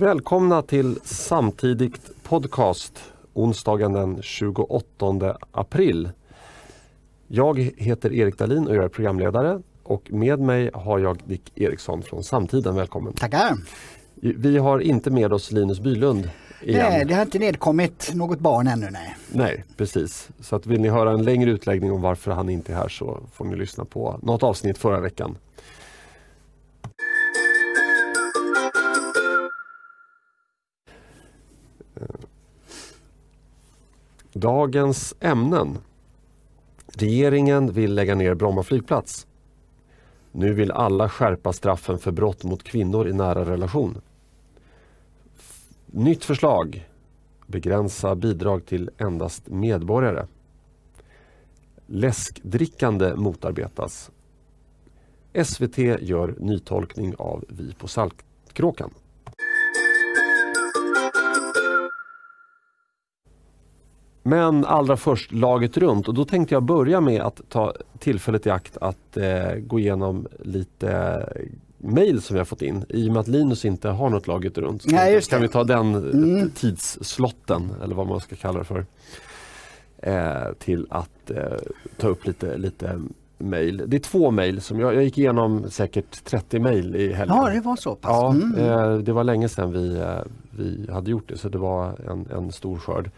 [0.00, 6.10] Välkomna till Samtidigt Podcast onsdagen den 28 april.
[7.28, 12.02] Jag heter Erik Dahlin och jag är programledare och med mig har jag Dick Eriksson
[12.02, 12.74] från Samtiden.
[12.74, 13.12] Välkommen!
[13.12, 13.56] Tackar!
[14.14, 16.30] Vi har inte med oss Linus Bylund
[16.62, 16.86] igen.
[16.90, 18.90] Nej, det har inte nedkommit något barn ännu.
[18.90, 20.28] Nej, nej precis.
[20.40, 23.18] Så att vill ni höra en längre utläggning om varför han inte är här så
[23.32, 25.36] får ni lyssna på något avsnitt förra veckan.
[34.32, 35.78] Dagens ämnen.
[36.86, 39.26] Regeringen vill lägga ner Bromma flygplats.
[40.32, 44.00] Nu vill alla skärpa straffen för brott mot kvinnor i nära relation.
[45.86, 46.88] Nytt förslag.
[47.46, 50.26] Begränsa bidrag till endast medborgare.
[51.86, 54.10] Läskdrickande motarbetas.
[55.44, 58.90] SVT gör nytolkning av Vi på Saltkråkan.
[64.22, 68.50] Men allra först laget runt och då tänkte jag börja med att ta tillfället i
[68.50, 71.22] akt att eh, gå igenom lite
[71.78, 72.84] mejl som vi har fått in.
[72.88, 75.64] I och med att Linus inte har något laget runt så Nej, kan vi ta
[75.64, 76.50] den mm.
[76.50, 78.86] tidsslotten eller vad man ska kalla det för.
[79.98, 81.58] Eh, till att eh,
[81.96, 83.00] ta upp lite, lite
[83.38, 83.82] mejl.
[83.86, 87.36] Det är två mejl jag, jag gick igenom säkert 30 mejl i helgen.
[87.36, 88.10] Ja det var så pass.
[88.10, 88.58] Ja, mm.
[88.58, 92.26] eh, det var länge sedan vi, eh, vi hade gjort det så det var en,
[92.36, 93.10] en stor skörd.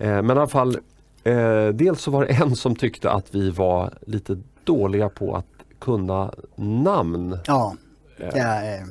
[0.00, 0.78] Eh, men i alla fall,
[1.24, 5.46] eh, dels så var det en som tyckte att vi var lite dåliga på att
[5.78, 7.38] kunna namn.
[7.46, 7.74] Ja.
[8.18, 8.86] Eh, är...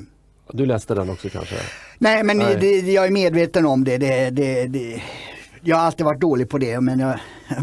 [0.51, 1.55] Du läste den också kanske?
[1.97, 2.57] Nej men Nej.
[2.59, 3.97] Det, jag är medveten om det.
[3.97, 5.01] Det, det, det.
[5.61, 7.19] Jag har alltid varit dålig på det men jag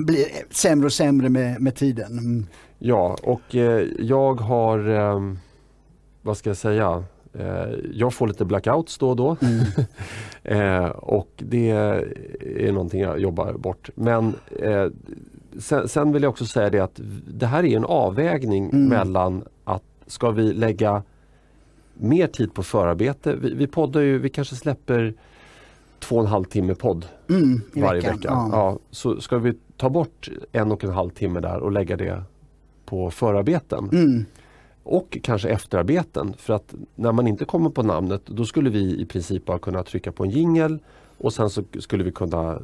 [0.06, 2.18] blir sämre och sämre med, med tiden.
[2.18, 2.46] Mm.
[2.78, 5.20] Ja och eh, jag har, eh,
[6.22, 7.15] vad ska jag säga, Eh,
[7.92, 9.36] jag får lite blackouts då och då.
[9.42, 9.64] Mm.
[10.48, 13.90] Eh, och det är någonting jag jobbar bort.
[13.94, 14.86] Men eh,
[15.58, 18.88] sen, sen, vill jag också säga det att det här är en avvägning mm.
[18.88, 21.02] mellan att ska vi lägga
[21.94, 23.34] mer tid på förarbete.
[23.34, 25.14] Vi, vi poddar ju, vi kanske släpper
[25.98, 28.18] två och en halv timme podd mm, varje vecka.
[28.22, 28.48] Ja.
[28.52, 28.78] ja.
[28.90, 32.22] så ska vi ta bort en och en halv timme där och lägga det
[32.84, 33.88] på förarbeten.
[34.88, 36.34] Och kanske efterarbeten.
[36.38, 39.82] För att när man inte kommer på namnet då skulle vi i princip bara kunna
[39.82, 40.78] trycka på en jingel
[41.18, 42.58] och sen så skulle vi kunna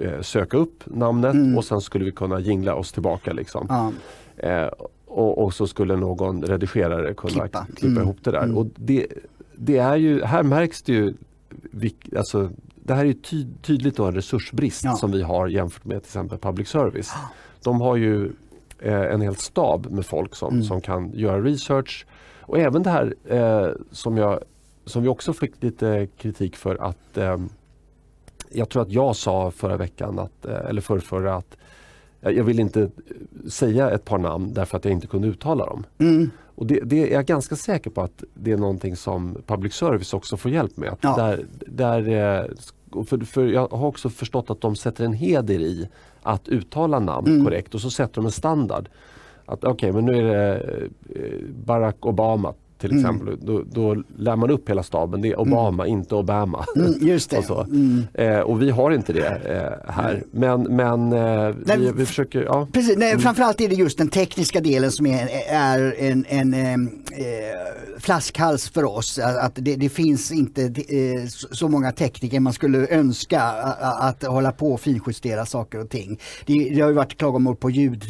[0.00, 1.58] eh, söka upp namnet mm.
[1.58, 3.32] och sen skulle vi kunna jingla oss tillbaka.
[3.32, 3.66] Liksom.
[3.68, 3.92] Ja.
[4.48, 4.70] Eh,
[5.06, 8.02] och, och, så skulle någon redigerare kunna klippa, klippa mm.
[8.02, 8.42] ihop det där.
[8.42, 8.58] Mm.
[8.58, 9.06] Och det,
[9.56, 11.14] det, är ju, här märks det ju
[12.16, 14.92] alltså, det här är ty tydligt då en resursbrist ja.
[14.92, 17.12] som vi har jämfört med till exempel public service.
[17.62, 18.32] De har ju
[18.84, 20.64] en hel stab med folk som, mm.
[20.64, 22.06] som kan göra research.
[22.40, 24.40] Och även det här eh, som, jag,
[24.84, 27.38] som vi också fick lite kritik för att eh,
[28.50, 31.56] jag tror att jag sa förra veckan, att, eh, eller förrförra att
[32.20, 32.90] jag vill inte
[33.48, 35.86] säga ett par namn därför att jag inte kunde uttala dem.
[35.98, 36.30] Mm.
[36.54, 40.14] Och det, det, är jag ganska säker på att det är någonting som public service
[40.14, 40.96] också får hjälp med.
[41.00, 41.16] Ja.
[41.16, 42.46] Där, där, eh,
[43.06, 45.88] för, för jag har också förstått att de sätter en heder i
[46.22, 47.44] att uttala namn mm.
[47.44, 48.88] korrekt och så sätter de en standard.
[49.46, 50.88] Att Okej, okay, men nu är det
[51.20, 53.04] eh, Barack Obama till mm.
[53.04, 53.28] exempel.
[53.28, 53.40] Mm.
[53.46, 55.22] Då, då lär man upp hela staben.
[55.22, 55.52] Det är mm.
[55.52, 55.98] Obama, mm.
[55.98, 56.66] inte Obama.
[56.76, 57.38] Mm, just det.
[57.38, 57.60] och, så.
[57.60, 58.06] Mm.
[58.14, 60.22] Eh, och vi har inte det eh, här.
[60.30, 62.42] Men, men eh, nej, vi, vi, försöker...
[62.42, 62.68] Ja.
[62.72, 66.78] Precis, nej, framförallt är det just den tekniska delen som är, är en, en eh,
[67.98, 69.18] flaskhals för oss.
[69.18, 74.52] Att det, det finns inte eh, så många tekniker man skulle önska att, att hålla
[74.52, 76.20] på och finjustera saker och ting.
[76.46, 78.04] Det, det har ju varit klagomål på ljud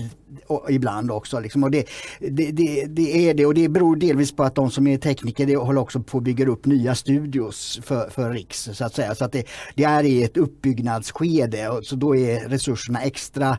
[0.54, 1.40] och ibland också.
[1.40, 1.64] Liksom.
[1.64, 1.86] Och det,
[2.20, 5.46] det, det, det, är det och det beror delvis på att de som är tekniker
[5.46, 8.68] det håller också på att bygga upp nya studios för, för Riks.
[8.72, 9.14] Så att säga.
[9.14, 9.44] Så att det,
[9.74, 13.58] det är i ett uppbyggnadsskede och så då är resurserna extra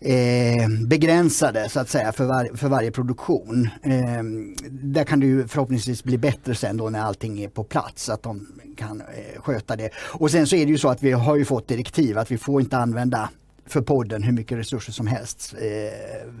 [0.00, 3.68] eh, begränsade så att säga för, var, för varje produktion.
[3.82, 4.22] Eh,
[4.70, 8.22] där kan det ju förhoppningsvis bli bättre sen då när allting är på plats att
[8.22, 8.46] de
[8.76, 9.90] kan eh, sköta det.
[9.96, 12.38] Och sen så är det ju så att vi har ju fått direktiv att vi
[12.38, 13.30] får inte använda
[13.72, 15.54] för podden hur mycket resurser som helst.
[15.58, 16.32] Eh,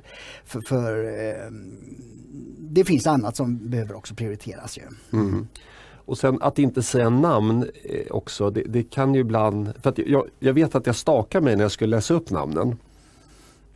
[0.44, 1.50] för, för eh,
[2.58, 4.78] det finns annat som behöver också prioriteras.
[4.78, 4.82] Ju.
[5.18, 5.46] Mm.
[6.04, 9.72] Och sen att inte säga namn eh, också, det, det, kan ju ibland...
[9.82, 12.76] För jag, jag vet att jag stakar mig när jag skulle läsa upp namnen.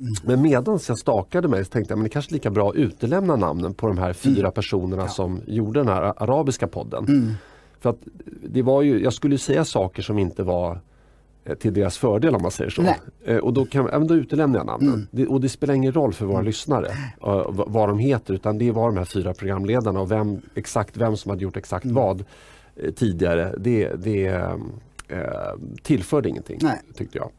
[0.00, 0.14] Mm.
[0.24, 2.76] Men medan jag stakade mig så tänkte jag att det kanske är lika bra att
[2.76, 4.52] utelämna namnen på de här fyra mm.
[4.52, 5.08] personerna ja.
[5.08, 7.04] som gjorde den här arabiska podden.
[7.04, 7.32] Mm.
[7.80, 8.00] För att
[8.42, 10.80] det var ju, jag skulle säga saker som inte var
[11.54, 12.82] till deras fördel om man säger så.
[12.82, 13.00] Nej.
[13.24, 14.94] Eh, och då, kan, även då utelämnar jag namnen.
[14.94, 15.06] Mm.
[15.10, 16.46] Det, och det spelar ingen roll för våra mm.
[16.46, 16.86] lyssnare
[17.26, 21.16] uh, vad de heter utan det var de här fyra programledarna och vem, exakt vem
[21.16, 21.96] som hade gjort exakt mm.
[21.96, 22.24] vad.
[22.76, 24.26] eh, tidigare, det, det
[25.08, 26.80] eh, tillförde ingenting Nej.
[26.94, 27.30] tyckte jag.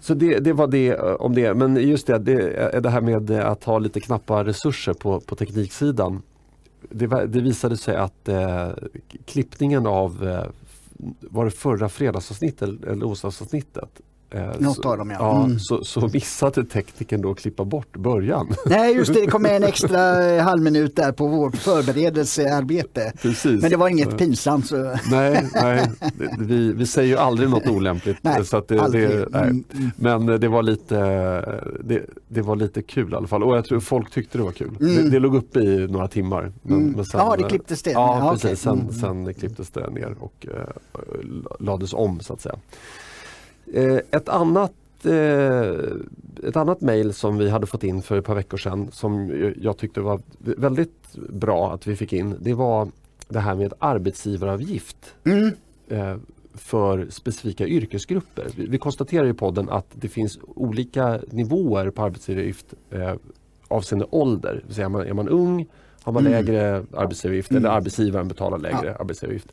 [0.00, 1.54] Så det, det var det eh, om det.
[1.54, 5.36] Men just det, det, eh, det här med att ha lite knappa resurser på, på
[5.36, 6.22] tekniksidan.
[6.90, 8.68] Det, det visade sig att eh,
[9.24, 10.44] klippningen av eh,
[11.20, 14.00] var det förra fredagsavsnittet eller onsdagsavsnittet?
[14.30, 15.44] Eh, Något så, av dem, ja.
[15.44, 15.58] Mm.
[15.58, 18.48] så, så missade tekniken då att klippa bort början.
[18.66, 23.12] Nej just det, det kom med en extra eh, halvminut där på vårt förberedelsearbete.
[23.22, 23.62] Precis.
[23.62, 24.66] Men det var inget pinsamt.
[24.66, 24.94] Så.
[25.10, 25.90] Nej, nej
[26.38, 28.18] vi, vi säger ju aldrig något olämpligt.
[28.22, 29.08] Nej, så det, aldrig.
[29.08, 29.42] det, nej.
[29.42, 29.90] Mm, mm.
[29.96, 30.96] Men eh, det var, lite,
[31.84, 34.52] det, det var lite kul i alla fall och jag tror folk tyckte det var
[34.52, 34.76] kul.
[34.80, 34.94] Mm.
[34.96, 36.52] Det, det låg uppe i några timmar.
[36.62, 36.92] Men, Mm.
[36.92, 37.90] men sen, Ja, det eh, klipptes det.
[37.90, 38.60] Ja, precis.
[38.60, 38.92] Sen, Mm.
[38.92, 40.68] sen klipptes det ner och eh,
[41.60, 42.54] lades om så att säga.
[43.72, 44.72] Eh, ett annat
[45.04, 45.70] eh,
[46.48, 49.30] ett annat mejl som vi hade fått in för ett par veckor sedan som
[49.60, 52.34] jag tyckte var väldigt bra att vi fick in.
[52.40, 52.88] Det var
[53.28, 55.50] det här med arbetsgivaravgift Mm.
[55.88, 56.16] eh,
[56.54, 58.46] för specifika yrkesgrupper.
[58.56, 62.74] Vi, konstaterar i podden att det finns olika nivåer på arbetsgivaravgift
[63.68, 64.64] avseende ålder.
[64.68, 65.66] Det är, man, är man ung
[66.02, 66.32] har man Mm.
[66.32, 69.52] lägre arbetsgivaravgift eller arbetsgivaren betalar lägre arbetsgivaravgift.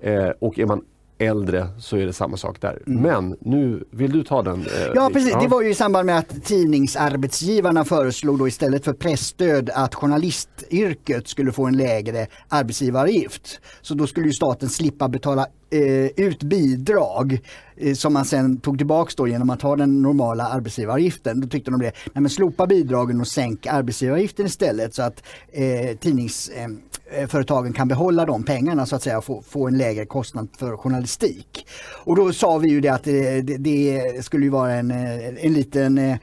[0.00, 0.84] Eh, och är man
[1.18, 2.82] äldre så är det samma sak där.
[2.86, 4.60] Men nu vill du ta den?
[4.60, 8.92] eh, Ja precis, det var ju i samband med att tidningsarbetsgivarna föreslog då istället för
[8.92, 13.60] pressstöd att journalistyrket skulle få en lägre arbetsgivaravgift.
[13.82, 17.40] Så då skulle ju staten slippa betala Eh, ut bidrag
[17.76, 21.40] eh, som man sen tog tillbaks då genom att ha den normala arbetsgivaravgiften.
[21.40, 25.22] Då tyckte de det, nej men slopa bidragen och sänk arbetsgivaravgiften istället så att
[25.52, 29.78] eh, tidningsföretagen eh, eh kan behålla de pengarna så att säga och få, få en
[29.78, 31.66] lägre kostnad för journalistik.
[32.04, 35.52] Och då sa vi ju det att det, det, det skulle ju vara en, en
[35.52, 36.16] liten, eh,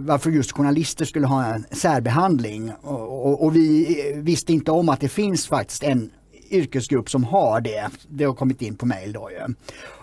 [0.00, 5.00] varför just journalister skulle ha en särbehandling och, och, och vi visste inte om att
[5.00, 6.10] det finns faktiskt en
[6.52, 7.90] yrkesgrupp som har det.
[8.08, 9.12] Det har kommit in på mejl.
[9.12, 9.54] då ju.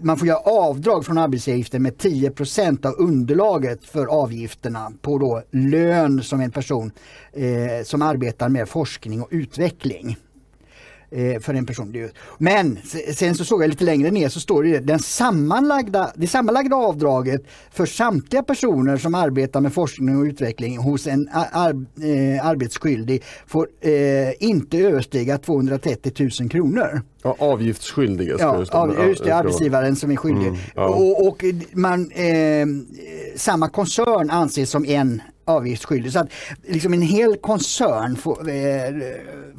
[0.00, 6.22] man får göra avdrag från arbetsgivaravgiften med 10% av underlaget för avgifterna på då lön
[6.22, 6.90] som en person
[7.32, 10.16] eh, som arbetar med forskning och utveckling
[11.40, 11.92] för en person.
[11.92, 14.78] Det är ju- Men se- sen så såg jag lite längre ner så står det
[14.78, 17.40] den sammanlagda, det sammanlagda avdraget
[17.72, 23.68] för samtliga personer som arbetar med forskning och utveckling hos en ar, eh, arbetsskyldig får
[23.80, 23.90] eh,
[24.40, 27.02] inte överstiga 230 000 kronor.
[27.22, 28.42] Ja, avgiftsskyldige ska
[28.72, 30.46] Ja, av, just det, arbetsgivaren som är skyldig.
[30.46, 30.88] Mm, ja.
[30.88, 32.66] och, och man, eh,
[33.36, 36.12] samma koncern anses som en avgiftsskyldig.
[36.12, 36.28] Så att
[36.68, 38.94] liksom en hel koncern får, eh,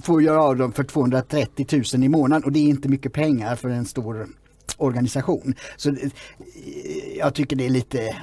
[0.02, 3.70] får göra avdrag för 230 000 i månaden och det är inte mycket pengar för
[3.70, 4.28] en stor
[4.78, 5.56] organisation.
[5.78, 5.96] Så eh,
[7.18, 8.16] jag tycker det är lite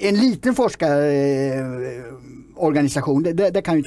[0.00, 3.82] en liten forskarorganisation, eh, det, det kan ju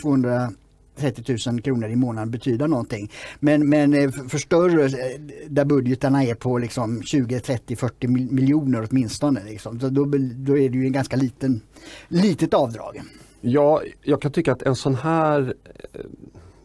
[0.96, 3.12] 30 000 kronor i månaden betyda någonting.
[3.40, 8.88] Men, men eh, för större, eh, där budgetarna är på liksom 20, 30, 40 miljoner
[8.90, 9.44] åtminstone.
[9.44, 9.80] Liksom.
[9.80, 11.62] Så då, då är det ju en ganska liten,
[12.08, 13.02] litet avdrag.
[13.42, 15.54] Ja, jag kan tycka att en sån här
[15.94, 16.02] eh,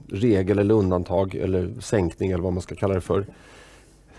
[0.09, 3.27] regel eller undantag eller sänkning eller vad man ska kalla det för.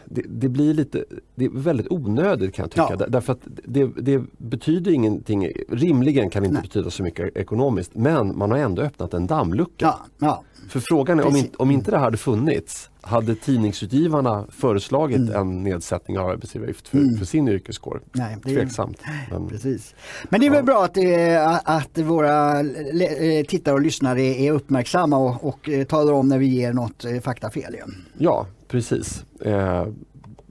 [0.09, 2.87] Det, det blir lite, det är väldigt onödigt kan jag tycka.
[2.89, 2.95] Ja.
[2.95, 6.67] Där- Därför att det, det betyder ingenting, rimligen kan det inte Nej.
[6.67, 9.85] betyda så mycket ekonomiskt men man har ändå öppnat en dammlucka.
[9.85, 10.43] Ja, ja.
[10.69, 15.35] För frågan är om, inte, om inte det här hade funnits, hade tidningsutgivarna föreslagit Mm.
[15.35, 18.01] en nedsättning av arbetsgivaravgift för, för sin yrkeskår?
[18.11, 18.97] Nej, det är- Tveksamt.
[19.31, 19.95] Men, Precis.
[20.29, 25.17] Men det är väl bra att, eh, att våra eh, tittare och lyssnare är uppmärksamma
[25.17, 27.73] och, och eh, talar om när vi ger något faktafel.
[27.73, 27.93] ju.
[28.17, 29.23] Ja, precis.
[29.45, 29.85] Eh,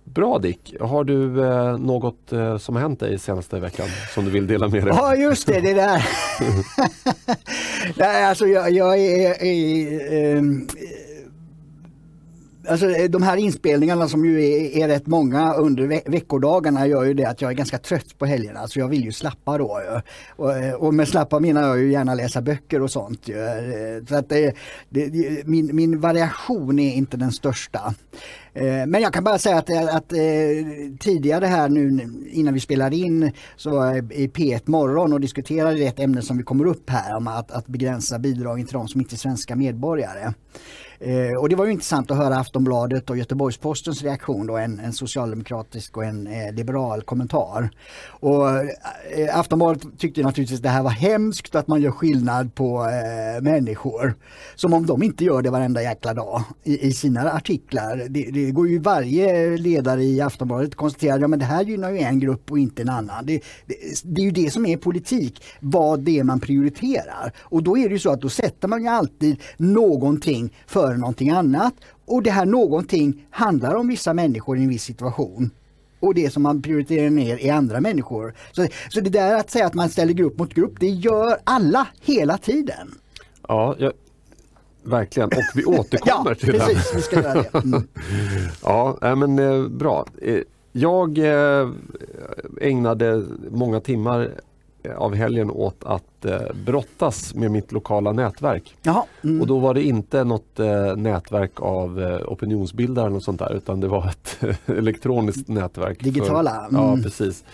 [0.05, 0.75] bra Dick.
[0.81, 4.69] Har du eh, något eh, som har hänt dig senaste veckan som du vill dela
[4.69, 4.93] med dig?
[4.97, 6.07] Ja just det, det där.
[7.97, 10.69] Nej, alltså jag, jag är, är ehm,
[12.69, 17.05] Alltså eh, de här inspelningarna som ju är, är rätt många under ve veckodagarna gör
[17.05, 18.61] ju det att jag är ganska trött på helgerna.
[18.61, 19.81] Alltså jag vill ju slappa då.
[19.81, 20.01] ju.
[20.37, 23.29] Och, eh, och med slappa menar jag ju gärna läsa böcker och sånt.
[23.29, 23.39] ju.
[23.39, 24.55] Eh, så att det,
[24.89, 27.95] det, min, min variation är inte den största.
[28.87, 30.09] Men jag kan bara säga att, att
[31.01, 35.83] tidigare här nu innan vi spelar in så var jag i P1 Morgon och diskuterade
[35.83, 39.01] ett ämne som vi kommer upp här om att, att begränsa bidragen till de som
[39.01, 40.33] inte är svenska medborgare.
[41.01, 44.93] Eh, och det var ju intressant att höra Aftonbladet och Göteborgs-Postens reaktion då, en, en
[44.93, 47.71] socialdemokratisk och en eh, liberal kommentar.
[48.09, 53.43] Och eh, Aftonbladet tyckte naturligtvis det här var hemskt att man gör skillnad på eh,
[53.43, 54.15] människor.
[54.55, 58.07] Som om de inte gör det varenda jäkla dag i, i sina artiklar.
[58.09, 61.99] Det, det, går ju varje ledare i Aftonbladet konstaterar ja men det här gynnar ju
[61.99, 63.27] en grupp och inte en annan.
[63.27, 63.75] Det, det,
[64.05, 67.33] det är ju det som är politik, vad det är man prioriterar.
[67.39, 70.53] Och då är det ju så att då sätter man ju alltid någonting
[70.87, 71.75] före någonting annat.
[72.07, 75.51] Och det här någonting handlar om vissa människor i en viss situation
[76.01, 78.35] och det som man prioriterar ner är andra människor.
[78.53, 81.89] Så, så det där att säga att man ställer grupp mot grupp, det gör alla
[82.01, 82.95] hela tiden.
[83.49, 83.93] Ja, jag,
[84.83, 85.29] verkligen.
[85.29, 86.97] Och vi återkommer ja, till precis, det.
[86.97, 87.59] Vi ska göra det.
[87.65, 87.83] Mm.
[88.63, 90.07] ja, men eh, bra.
[90.23, 90.41] Eh,
[90.73, 91.71] jag eh,
[92.61, 94.31] ägnade många timmar
[94.97, 98.77] av helgen åt att eh, brottas med mitt lokala nätverk.
[99.25, 99.41] Mm.
[99.41, 103.81] Och då var det inte något eh, nätverk av eh, opinionsbildare och sånt där utan
[103.81, 106.05] det var ett elektroniskt nätverk.
[106.05, 106.67] Digitala?
[106.71, 106.91] För, mm.
[106.91, 107.45] Ja precis.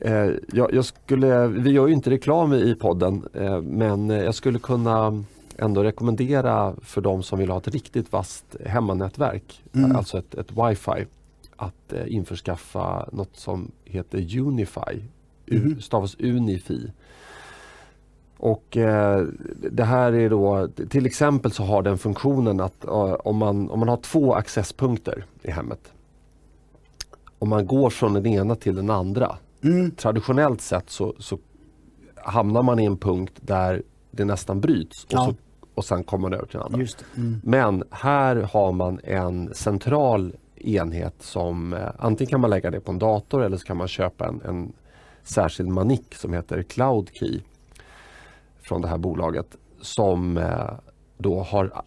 [0.00, 4.58] Eh, jag, jag, skulle, vi gör ju inte reklam i podden eh, men jag skulle
[4.58, 5.24] kunna
[5.58, 9.96] ändå rekommendera för de som vill ha ett riktigt vasst hemmanätverk, mm.
[9.96, 11.06] alltså ett, ett wifi,
[11.56, 15.02] att eh, införskaffa något som heter Unify
[15.50, 15.80] mm.
[15.80, 16.90] stavas Unifi.
[18.38, 19.24] Och eh,
[19.70, 23.78] det här är då, till exempel så har den funktionen att eh, om, man, om
[23.78, 25.92] man har två accesspunkter i hemmet.
[27.38, 29.36] Om man går från den ena till den andra.
[29.62, 29.90] Mm.
[29.90, 31.38] Traditionellt sett så, så,
[32.16, 35.24] hamnar man i en punkt där det nästan bryts och, ja.
[35.24, 35.34] så,
[35.74, 36.86] och sen kommer man över till den andra.
[37.16, 37.40] Mm.
[37.44, 42.92] Men här har man en central enhet som eh, antingen kan man lägga det på
[42.92, 44.72] en dator eller så kan man köpa en, en
[45.28, 47.40] särskild manik som heter Cloud Key
[48.62, 50.70] från det här bolaget som eh,
[51.18, 51.82] då har,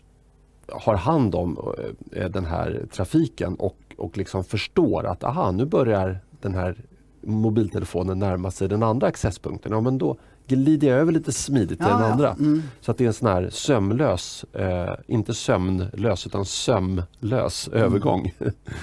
[0.67, 1.73] har hand om
[2.13, 6.77] eh, den här trafiken och, och liksom förstår att aha, nu börjar den här
[7.21, 9.71] mobiltelefonen närma sig den andra accesspunkten.
[9.71, 10.17] Ja, men då
[10.47, 12.27] glider jag över lite smidigt till ja, den andra.
[12.27, 12.45] Ja.
[12.45, 12.63] Mm.
[12.81, 17.83] Så att det är en sån här sömlös, eh, inte sömnlös utan sömlös mm.
[17.83, 18.33] övergång.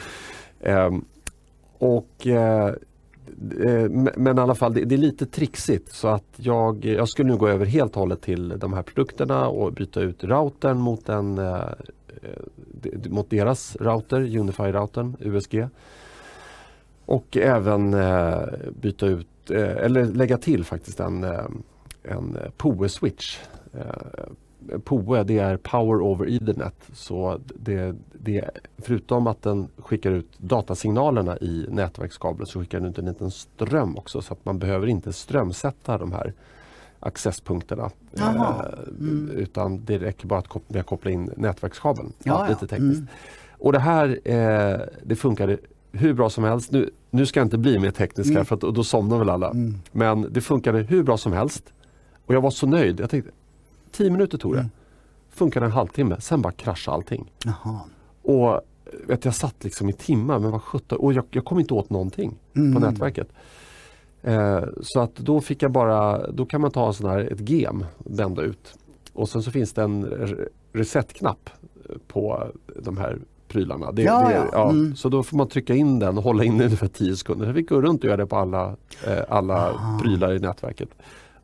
[0.61, 0.91] eh,
[1.79, 2.75] och eh, Eh,
[3.67, 7.37] Eh, men i alla fall, det är lite trixigt så att jag, jag skulle nu
[7.37, 11.39] gå över helt och hållet till de här produkterna och byta ut routern mot, en,
[11.39, 15.69] eh, eh mot deras router, Unify-routern, USG.
[17.07, 18.43] Och även eh,
[18.81, 21.25] byta ut, eller lägga till faktiskt en,
[22.03, 23.39] en PoE-switch
[24.85, 26.75] POE det är Power over Ethernet.
[26.93, 32.99] Så det, det, förutom att den skickar ut datasignalerna i nätverkskabeln så skickar den ut
[32.99, 36.33] en liten ström också så att man behöver inte strömsätta de här
[37.01, 37.91] accesspunkterna.
[38.19, 38.37] Eh,
[39.01, 39.31] mm.
[39.35, 42.13] Utan det räcker bara att koppla, koppla in nätverkskabeln.
[42.23, 42.49] Ja, ja.
[42.49, 42.99] Lite tekniskt.
[42.99, 43.11] Mm.
[43.59, 45.59] Och det här eh, det funkade
[45.93, 46.73] hur bra som helst.
[46.73, 48.45] Nu, nu ska jag inte bli mer teknisk här mm.
[48.45, 49.51] för att, då somnar väl alla.
[49.51, 49.75] Mm.
[49.93, 51.73] Men det funkade hur bra som helst.
[52.27, 53.01] Och jag var så nöjd.
[53.01, 53.31] Jag tänkte,
[53.97, 54.59] 10 minuter tog det.
[54.59, 54.71] Mm.
[55.31, 57.33] Funkade en halvtimme, sen bara kraschade allting.
[57.45, 57.81] Jaha.
[58.23, 58.61] Och
[59.07, 61.91] vet, jag satt liksom i timmar, men var 17 och jag, jag kom inte åt
[61.91, 62.75] någonting mm.
[62.75, 63.29] på nätverket.
[64.23, 67.49] Eh, så att då fick jag bara, då kan man ta en sån här, ett
[67.49, 68.75] gem, vända ut.
[69.13, 70.07] Och sen så finns det en
[70.73, 71.51] reset-knapp
[72.09, 72.47] på
[72.83, 73.93] de här prylarna.
[73.93, 74.71] Det, ja, det, ja.
[74.71, 74.97] Mm.
[74.97, 77.47] Så då får man trycka in den och hålla in den ungefär 10 sekunder.
[77.47, 78.77] Jag fick gå runt och göra det på alla,
[79.07, 80.89] eh, alla prylar i nätverket.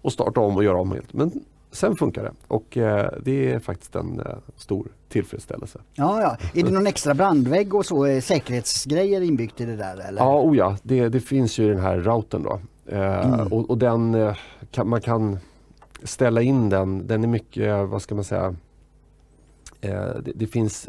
[0.03, 1.13] Och starta om och göra om helt.
[1.13, 1.33] Men
[1.73, 4.27] sen funkar det och eh, det är faktiskt en eh,
[4.57, 5.79] stor tillfredsställelse.
[5.95, 6.61] Ja, ja.
[6.61, 10.09] Är det någon extra brandvägg och så, eh, säkerhetsgrejer inbyggt i det där?
[10.09, 10.23] Eller?
[10.23, 10.77] Ja, oh ja.
[10.83, 12.61] Det, det finns ju i den här routern då.
[12.87, 13.53] Eh, mm.
[13.53, 14.37] och, och, den eh,
[14.71, 15.39] kan, man kan
[16.03, 18.55] ställa in den, den är mycket, vad ska man säga,
[19.81, 20.89] eh, det, det, finns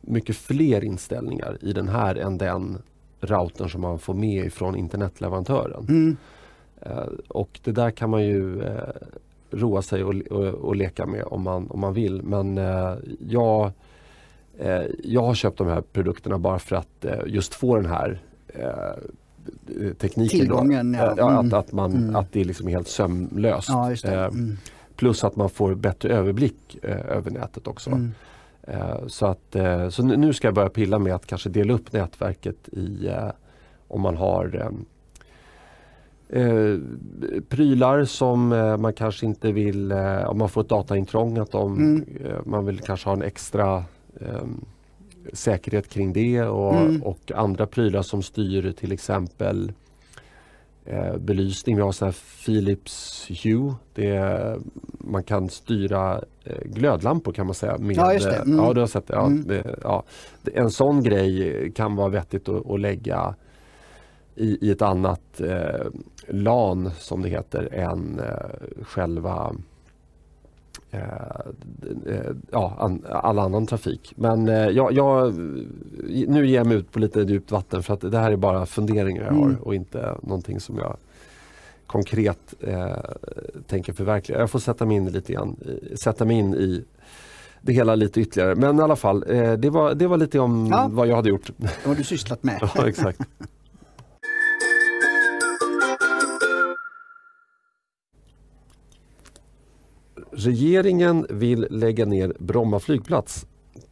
[0.00, 2.78] mycket fler inställningar i den här än den
[3.20, 5.86] routern som man får med ifrån internetleverantören.
[5.88, 6.16] Mm.
[7.28, 8.62] och det där kan man ju
[9.52, 12.22] roa sig och, och, och, leka med om man, om man vill.
[12.22, 12.94] Men eh,
[13.28, 13.70] jag,
[14.58, 18.20] eh, jag har köpt de här produkterna bara för att eh, just få den här
[18.48, 20.40] eh, tekniken.
[20.40, 21.12] Tillgången, ja.
[21.12, 21.46] Mm.
[21.46, 22.16] Att, att, man, mm.
[22.16, 23.68] att det är liksom helt sömlöst.
[23.68, 24.56] Ja, eh, mm.
[24.96, 27.90] Plus att man får bättre överblick eh, över nätet också.
[27.90, 28.12] Mm.
[29.06, 29.56] Så, att,
[29.90, 33.10] så nu ska jag börja pilla med att kanske dela upp nätverket i
[33.88, 34.70] om man har
[36.32, 36.76] eh,
[37.48, 41.76] prylar som eh, man kanske inte vill, eh, om man får ett dataintrång, att de,
[41.76, 42.04] mm.
[42.24, 43.84] Eh, man vill kanske ha en extra
[44.20, 44.64] ehm,
[45.32, 47.02] säkerhet kring det och, mm.
[47.02, 49.72] och, andra prylar som styr till exempel
[50.84, 51.76] eh, belysning.
[51.76, 52.12] Vi har så
[52.46, 53.74] Philips Hue.
[53.94, 54.58] Det är,
[54.98, 57.78] man kan styra eh, glödlampor kan man säga.
[57.78, 58.36] Med, Ja, just det.
[58.36, 58.58] Mm.
[58.58, 59.14] ja, du har sett det.
[59.14, 59.46] Ja, Mm.
[59.46, 60.02] det, ja.
[60.54, 63.34] En sån grej kan vara vettigt att, att lägga
[64.36, 65.86] i, i ett annat eh,
[66.28, 69.54] LAN som det heter än eh, själva
[70.90, 71.00] eh,
[72.06, 74.12] eh, ja, an, all annan trafik.
[74.16, 75.34] Men eh, jag, jag,
[76.28, 78.66] nu ger jag mig ut på lite djupt vatten för att det här är bara
[78.66, 79.56] funderingar jag har Mm.
[79.62, 80.96] och inte någonting som jag
[81.86, 82.96] konkret eh,
[83.66, 84.38] tänker förverkliga.
[84.38, 85.56] Jag får sätta mig in lite grann,
[85.94, 86.84] sätta mig in i
[87.60, 88.54] det hela lite ytterligare.
[88.54, 90.88] Men i alla fall, eh, det, var, det var lite om Ja.
[90.92, 91.50] vad jag hade gjort.
[91.86, 92.58] Vad du sysslat med?
[92.74, 93.20] ja, exakt.
[100.32, 103.46] Regeringen vill lägga ner Bromma flygplats.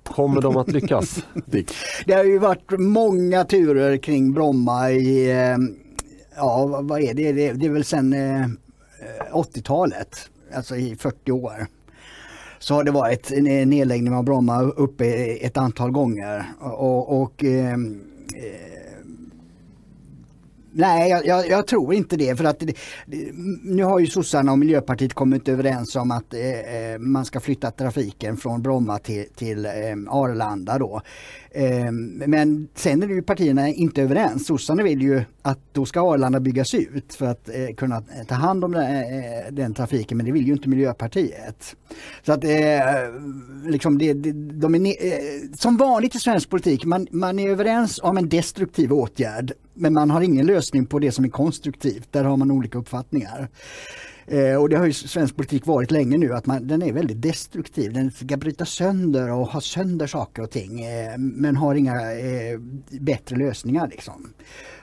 [0.05, 1.25] Kommer de att lyckas?
[2.07, 5.57] Det har ju varit många turer kring Bromma i, eh,
[6.37, 8.15] ja vad är det, det, är väl sedan
[9.33, 11.67] 80-talet, eh, alltså i 40 år.
[12.59, 16.45] Så har det varit en nedläggning av Bromma uppe ett antal gånger.
[16.61, 17.77] Och, och eh,
[20.73, 22.37] Nej, jag, jag, jag tror inte det.
[22.37, 22.75] För att det,
[23.07, 23.31] det,
[23.63, 27.71] nu har ju sossarna och Miljöpartiet kommit överens om att eh, eh man ska flytta
[27.71, 29.73] trafiken från Bromma till, till eh,
[30.09, 30.79] Arlanda.
[30.79, 31.03] Då.
[31.51, 31.93] Eh,
[32.27, 34.47] men sen är ju partierna inte överens.
[34.47, 38.65] Sossarna vill ju att då ska Arlanda byggas ut för att eh, kunna ta hand
[38.65, 40.17] om den, eh, den trafiken.
[40.17, 41.77] Men det vill ju inte Miljöpartiet.
[42.27, 42.51] Så att eh,
[43.67, 45.21] liksom det, det, de är eh,
[45.57, 50.11] som vanligt i svensk politik, man, man är överens om en destruktiv åtgärd men man
[50.11, 52.13] har ingen lösning på det som är konstruktivt.
[52.13, 53.49] Där har man olika uppfattningar.
[54.31, 57.23] Eh, och det har ju svensk politik varit länge nu att man, den är väldigt
[57.23, 57.93] destruktiv.
[57.93, 62.59] Den ska bryta sönder och ha sönder saker och ting eh, men har inga eh,
[63.01, 63.89] bättre lösningar.
[63.89, 64.33] Liksom.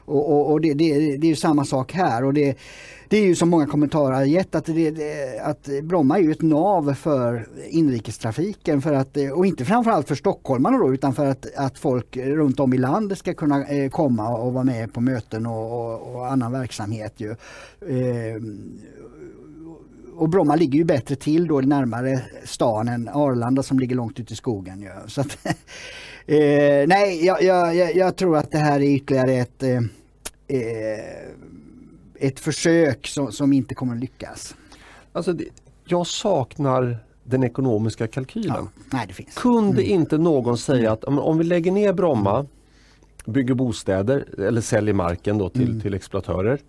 [0.08, 2.24] Och, och, och det, det, det är ju samma sak här.
[2.24, 2.58] Och det,
[3.10, 6.42] det är ju som många kommentarer har gett att, det, att Bromma är ju ett
[6.42, 11.46] nav för inrikestrafiken för att, eh, och inte framförallt för stockholmarna då utan för att,
[11.56, 15.46] att folk runt om i landet ska kunna eh, komma och vara med på möten
[15.46, 17.14] och, och, och annan verksamhet.
[17.18, 17.32] Ju.
[17.32, 18.42] Eh,
[20.18, 24.34] och Bromma ligger ju bättre till då närmare stan än Arlanda som ligger långt ute
[24.34, 24.82] i skogen.
[24.82, 24.90] Ju.
[25.08, 25.38] Så att,
[26.26, 29.78] eh, nej, jag, jag, jag tror att det här är ytterligare ett eh,
[30.48, 31.28] eh,
[32.20, 34.56] ett försök som, som, inte kommer att lyckas.
[35.14, 35.46] Alltså, det,
[35.86, 38.56] jag saknar den ekonomiska kalkylen.
[38.58, 39.28] Ja, nej.
[39.36, 40.00] Kunde mm.
[40.00, 42.46] inte någon säga att om vi lägger ner Bromma,
[43.26, 45.82] bygger bostäder eller säljer marken då till, mm.
[45.82, 46.60] till exploatörer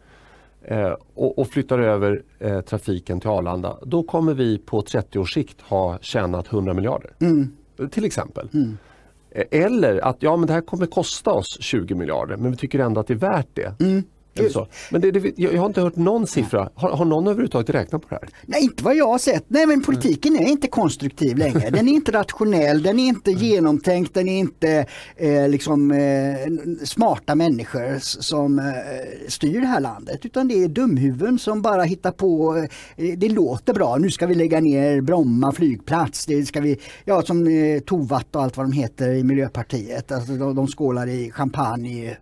[1.14, 3.76] och, och, flyttar över eh, trafiken till Arlanda.
[3.83, 7.11] Då kommer vi på 30 års sikt ha tjänat 100 miljarder.
[7.20, 7.50] Mm.
[7.90, 8.48] Till exempel.
[9.50, 13.00] Eller att ja, men det här kommer kosta oss 20 miljarder men vi tycker ändå
[13.00, 13.74] att det är värt det.
[13.81, 14.02] Mm.
[14.38, 14.66] Eller så.
[14.90, 16.68] Men det, det, jag har inte hört någon siffra.
[16.74, 18.29] Har, har någon överhuvudtaget räknat på det här?
[18.46, 19.44] Nej, inte vad jag har sett.
[19.48, 21.70] Nej, men politiken är inte konstruktiv längre.
[21.70, 25.96] Den är inte rationell, den är inte genomtänkt, den är inte eh, liksom eh,
[26.85, 28.64] smarta människor som eh,
[29.29, 30.27] styr det här landet.
[30.27, 32.57] Utan det är dumhuvuden som bara hittar på,
[32.96, 36.27] eh, det låter bra, nu ska vi lägga ner Bromma flygplats.
[36.27, 40.12] Det ska vi, ja som eh, Tovatt och allt vad de heter i Miljöpartiet.
[40.12, 42.16] Alltså, de, de skålar i champagne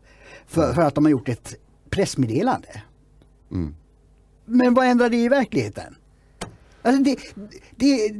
[0.46, 1.54] för, för att de har gjort ett
[1.96, 2.82] pressmeddelande.
[3.50, 3.74] Mm.
[4.44, 5.96] Men vad ändrar det i verkligheten?
[6.82, 7.18] Alltså det,
[7.76, 8.12] det,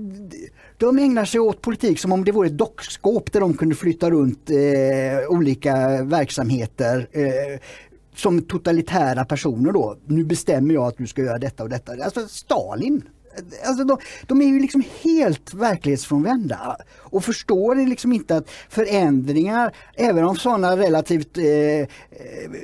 [0.77, 4.11] de ägnar sig åt politik som om det vore ett dockskåp där de kunde flytta
[4.11, 7.61] runt eh, olika verksamheter eh,
[8.15, 9.97] som totalitära personer då.
[10.07, 11.93] Nu bestämmer jag att du ska göra detta och detta.
[12.05, 13.03] Alltså Stalin.
[13.67, 20.25] Alltså de, de, är ju liksom helt verklighetsfrånvända och förstår liksom inte att förändringar, även
[20.25, 21.87] om sådana relativt eh, eh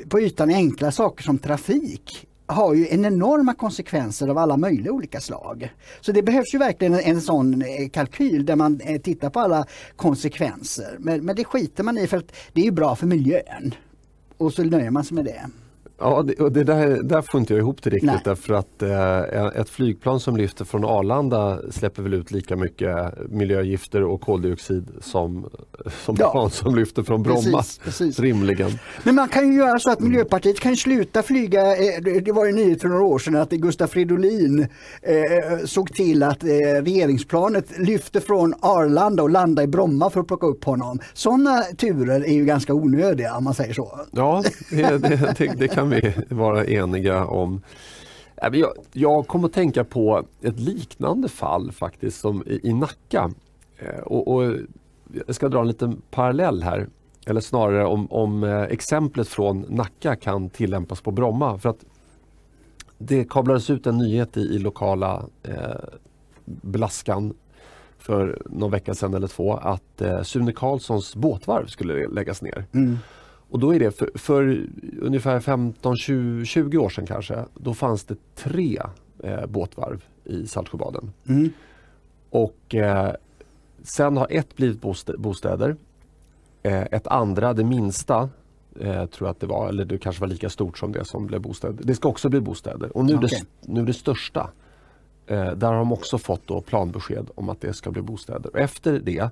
[0.08, 5.20] på ytan enkla saker som trafik, har ju en enorma konsekvenser av alla möjliga olika
[5.20, 5.74] slag.
[6.00, 9.40] Så det behövs ju verkligen en, en sån eh, kalkyl där man eh, tittar på
[9.40, 10.96] alla konsekvenser.
[10.98, 13.74] Men, men det skiter man i för att det är ju bra för miljön.
[14.36, 15.50] Och så nöjer man sig med det.
[16.02, 18.20] Ja, det, och det där, där får inte jag ihop det riktigt Nej.
[18.24, 24.02] därför att eh, ett flygplan som lyfter från Arlanda släpper väl ut lika mycket miljögifter
[24.02, 25.46] och koldioxid som,
[26.04, 26.30] som ja.
[26.30, 27.58] plan som lyfter från Bromma.
[27.58, 28.18] Precis, precis.
[28.18, 28.70] Rimligen.
[29.02, 31.76] Men man kan ju göra så att Miljöpartiet kan sluta flyga.
[31.76, 34.60] Eh, det var ju nyhet för några år sedan att Gustaf Fridolin
[35.02, 36.48] eh, såg till att eh,
[36.82, 40.98] regeringsplanet lyfte från Arlanda och landa i Bromma för att plocka upp honom.
[41.14, 44.00] Sådana turer är ju ganska onödiga om man säger så.
[44.12, 47.62] Ja, det, det, det, det kan vi vara eniga om.
[48.36, 53.30] Äh, jag, jag kom att tänka på ett liknande fall faktiskt som i, i Nacka.
[53.78, 54.54] Eh, och, och,
[55.26, 56.88] jag ska dra en liten parallell här.
[57.26, 61.58] Eller snarare om, om eh, exemplet från Nacka kan tillämpas på Bromma.
[61.58, 61.84] För att
[62.98, 65.54] det kablades ut en nyhet i, i lokala eh,
[66.44, 67.34] Blaskan
[67.98, 72.64] för någon vecka sedan eller två att eh, Sune Karlssons båtvarv skulle läggas ner.
[72.72, 72.98] Mm.
[73.52, 74.66] Och då är det för, för
[75.00, 78.82] ungefär 15-20 år sedan kanske, då fanns det tre
[79.22, 81.12] eh, båtvarv i Saltsjöbaden.
[81.28, 81.50] Mm.
[82.30, 83.12] Och eh,
[83.82, 85.76] sen har ett blivit bostä- bostäder.
[86.62, 88.30] Eh, ett andra, det minsta,
[88.80, 91.26] eh, tror jag att det var, eller det kanske var lika stort som det som
[91.26, 91.84] blev bostäder.
[91.84, 92.96] Det ska också bli bostäder.
[92.96, 93.28] Och nu, Okej.
[93.60, 94.50] det, nu det största,
[95.26, 98.50] eh, där har de också fått då planbesked om att det ska bli bostäder.
[98.50, 99.28] Och efter det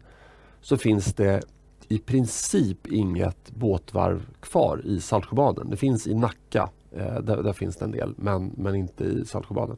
[0.61, 1.43] så finns det
[1.92, 5.70] i princip inget båtvarv kvar i Saltsjöbaden.
[5.70, 9.24] Det finns i Nacka, eh, där, där finns det en del, men, men inte i
[9.24, 9.76] Saltsjöbaden.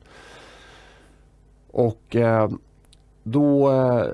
[1.71, 2.51] Och eh,
[3.23, 4.07] då eh,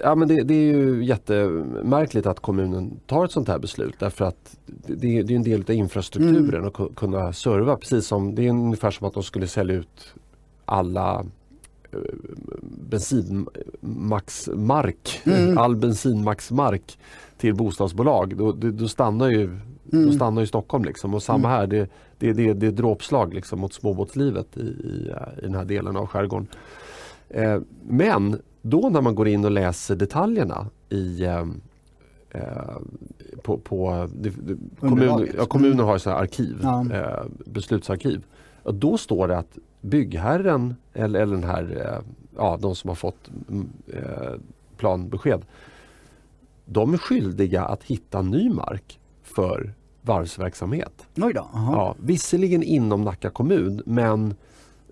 [0.00, 4.24] Ja, men det, det är ju jättemärkligt att kommunen tar ett sånt här beslut därför
[4.24, 8.46] att det, det är en del av infrastrukturen att ku- kunna serva precis som det
[8.46, 10.14] är ungefär som att de skulle sälja ut
[10.64, 11.24] alla
[12.62, 15.58] bensinmaxmark, Mm.
[15.58, 16.98] all bensinmaxmark
[17.38, 18.36] till bostadsbolag.
[18.36, 19.56] Då, då, stannar ju
[19.92, 20.06] Mm.
[20.06, 21.14] då stannar ju Stockholm liksom.
[21.14, 25.40] Och samma här, det, det, det, det är dråpslag liksom mot småbåtslivet i, i, i
[25.42, 26.46] den här delen av skärgården.
[27.28, 31.44] Eh, men då när man går in och läser detaljerna i eh,
[32.30, 32.76] eh,
[33.42, 34.30] på, på det,
[34.80, 36.86] kommun, ja, kommunen har ju sådana här arkiv, Ja.
[36.92, 38.24] eh, beslutsarkiv.
[38.64, 42.94] Och då står det att byggherren eller, eller den här, eh, ja, de som har
[42.94, 44.32] fått mm, eh,
[44.76, 45.42] planbesked.
[46.66, 51.06] De är skyldiga att hitta ny mark för varvsverksamhet.
[51.16, 51.48] Oj då.
[51.52, 54.34] Ja, visserligen inom Nacka kommun men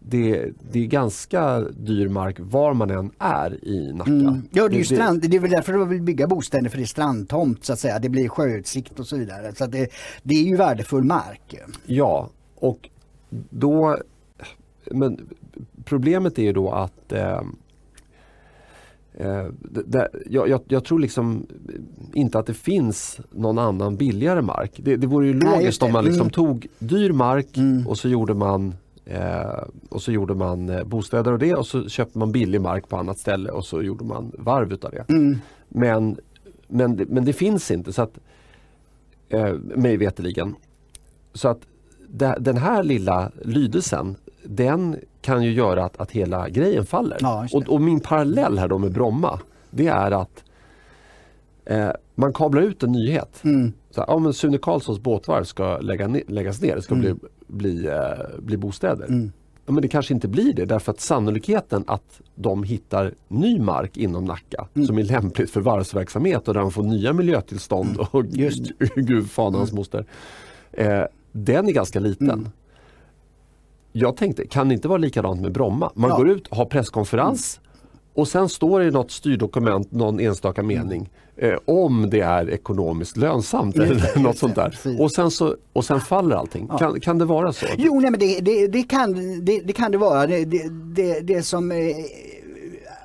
[0.04, 4.10] det, det är ganska dyr mark var man än är i Nacka.
[4.10, 4.42] Mm.
[4.52, 6.68] Ja, det är ju Det- det- strand, det är väl därför de vill bygga bostäder,
[6.68, 7.98] för det är strandtomt så att säga.
[7.98, 9.54] Det blir sjöutsikt och så vidare.
[9.54, 9.88] Så det,
[10.22, 11.54] det är ju värdefull mark.
[11.86, 12.88] Ja, och
[13.50, 13.98] då...
[14.90, 15.28] Men
[15.84, 17.40] problemet är ju då att eh,
[19.14, 21.46] eh, det, det, jag, jag, jag tror liksom
[22.14, 24.72] inte att det finns någon annan billigare mark.
[24.76, 26.30] Det, det vore ju Nej, logiskt om man liksom Mm.
[26.30, 27.86] tog dyr mark Mm.
[27.86, 31.88] och så gjorde man eh, och så gjorde man eh, bostäder och det och så
[31.88, 35.04] köpte man billig mark på annat ställe och så gjorde man varv utav det.
[35.08, 35.38] Mm.
[35.68, 36.16] Men,
[36.68, 38.18] men, det- men det finns inte så att
[39.28, 40.54] eh, mig veterligen.
[41.34, 41.60] Så att
[42.38, 47.16] den här lilla lydelsen den kan ju göra att, att hela grejen faller.
[47.20, 50.44] Ja, och, och min parallell här då med Bromma det är att
[51.64, 53.40] eh, man kablar ut en nyhet.
[53.44, 53.72] Mm.
[53.90, 57.18] Så här, ja, men Sune Karlssons båtvarv ska lägga ne- läggas ner, det ska Mm.
[57.18, 59.06] bli, bli, eh, bli bostäder.
[59.06, 59.32] Mm.
[59.66, 63.96] Ja, men det kanske inte blir det därför att sannolikheten att de hittar ny mark
[63.96, 64.86] inom Nacka Mm.
[64.86, 68.30] som är lämpligt för varvsverksamhet och där de får nya miljötillstånd och Mm.
[68.34, 68.62] Just.
[68.96, 70.06] gud fan hans moster.
[70.72, 72.30] Eh, den är ganska liten.
[72.30, 72.48] Mm.
[73.92, 75.90] Jag tänkte, kan det inte vara likadant med Bromma?
[75.94, 76.16] Man Ja.
[76.16, 77.60] går ut, har presskonferens
[78.14, 83.16] och sen står det i något styrdokument, någon enstaka mening eh, om det är ekonomiskt
[83.16, 84.68] lönsamt eller just något sånt där.
[84.70, 85.00] precis.
[85.00, 86.66] Och sen, så, och sen faller allting.
[86.70, 86.78] Ja.
[86.78, 87.66] Kan, kan det vara så?
[87.78, 89.12] Jo, nej, men det, det, det, kan,
[89.44, 90.26] det, det kan det vara.
[90.26, 91.78] Det, det, det, det som eh,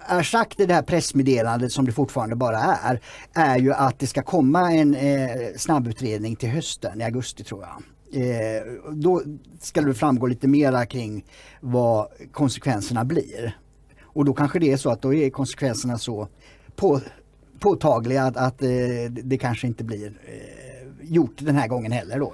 [0.07, 2.99] är sagt i det här pressmeddelandet som det fortfarande bara är,
[3.33, 7.83] är ju att det ska komma en eh, snabbutredning till hösten, i augusti tror jag.
[8.11, 9.21] Eh, då
[9.59, 11.25] ska det framgå lite mera kring
[11.61, 13.57] vad konsekvenserna blir.
[14.03, 16.27] Och då kanske det är så att då är konsekvenserna så
[16.75, 17.01] på,
[17.59, 18.69] påtagliga att, att eh,
[19.23, 22.19] det kanske inte blir eh, gjort den här gången heller.
[22.19, 22.33] Då.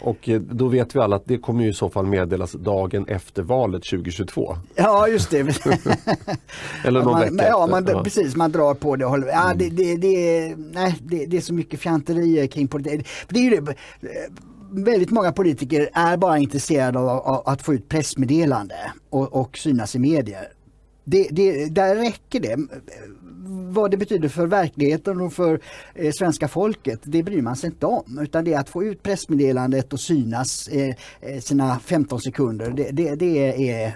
[0.00, 3.42] Och eh, då vet vi alla att det kommer i så fall meddelas dagen efter
[3.42, 4.56] valet 2022.
[4.74, 5.38] Ja just det.
[6.84, 7.90] Eller någon man, vecka ja, man, Ja.
[7.92, 8.04] Mm.
[8.04, 11.36] precis, man drar på det och håller, ja, det, det, det, är- nej, det, det
[11.36, 13.06] är så mycket fjanterier kring politik.
[13.28, 13.74] Det är ju det,
[14.72, 19.94] väldigt många politiker är bara intresserade av, av att få ut pressmeddelande och, och synas
[19.94, 20.48] i medier.
[21.04, 22.56] Det, det, där räcker det.
[23.72, 25.60] Vad det betyder för verkligheten och för
[25.94, 28.18] eh, svenska folket, det bryr man sig inte om.
[28.22, 32.70] Utan det är att få ut pressmeddelandet och synas eh, eh sina 15 sekunder.
[32.70, 33.92] Det, det, det är eh,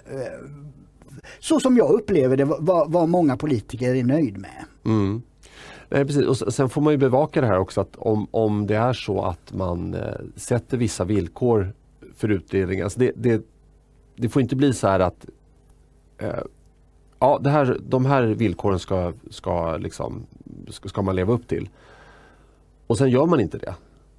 [1.38, 4.64] så som jag upplever det, vad, vad många politiker är nöjd med.
[4.84, 5.22] Mm.
[5.88, 6.26] Nej, precis.
[6.26, 9.22] Och sen får man ju bevaka det här också att om, om det är så
[9.22, 10.00] att man eh,
[10.36, 11.72] sätter vissa villkor
[12.16, 12.80] för utdelning.
[12.80, 13.42] Alltså det, det,
[14.16, 15.26] det får inte bli så här att
[16.18, 16.40] eh,
[17.18, 20.26] ja, det här, de här villkoren ska, ska, liksom,
[20.68, 21.68] ska, ska man leva upp till.
[22.86, 23.74] Och sen gör man inte det.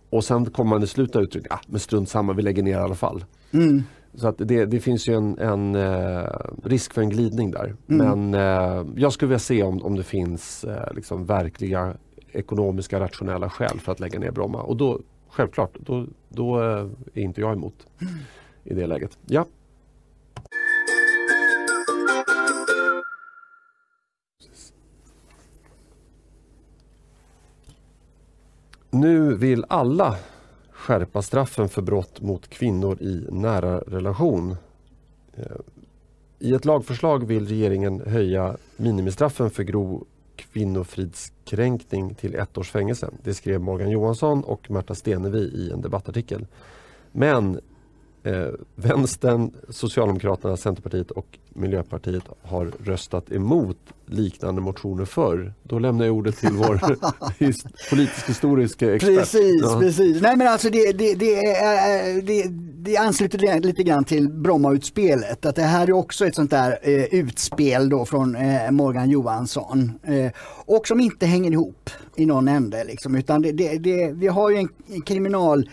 [0.09, 2.71] Och sen kommer man i slutet av utredningen, ah, men strunt samma, vi lägger ner
[2.71, 3.25] i alla fall.
[3.51, 3.83] Mm.
[4.17, 6.29] Så att det, det finns ju en, en eh,
[6.63, 7.75] risk för en glidning där.
[7.89, 8.29] Mm.
[8.29, 11.93] Men eh, jag skulle vilja se om, om det finns eh, liksom verkliga
[12.31, 14.61] ekonomiska rationella skäl för att lägga ner Bromma.
[14.61, 14.99] Och då,
[15.29, 18.13] självklart, då, då eh, är inte jag emot mm.
[18.63, 19.17] i det läget.
[19.25, 19.45] Ja.
[28.89, 30.15] Nu vill alla
[30.87, 34.55] skärpa straffen för brott mot kvinnor i nära relation.
[35.33, 35.43] Eh,
[36.39, 43.09] I ett lagförslag vill regeringen höja minimistraffen för grov kvinnofridskränkning till ett års fängelse.
[43.23, 46.47] Det skrev Morgan Johansson och Märta Stenevi i en debattartikel.
[47.11, 47.59] Men
[48.27, 55.53] eh, Vänstern, Socialdemokraterna, Centerpartiet och Miljöpartiet har röstat emot liknande motioner förr.
[55.63, 56.81] Då lämnar jag ordet till vår
[57.45, 59.17] his politisk historiska expert.
[59.17, 59.79] Precis, Ja.
[59.79, 60.21] precis.
[60.21, 62.43] Nej men alltså det, det, det, är, det,
[62.77, 65.45] det ansluter lite grann till Brommautspelet.
[65.45, 69.91] Att det här är också ett sånt där eh, utspel då från eh, Morgan Johansson.
[70.03, 70.31] Eh,
[70.65, 72.83] och som inte hänger ihop i någon ände.
[72.83, 75.69] Liksom, utan det, det, det, vi har ju en kriminal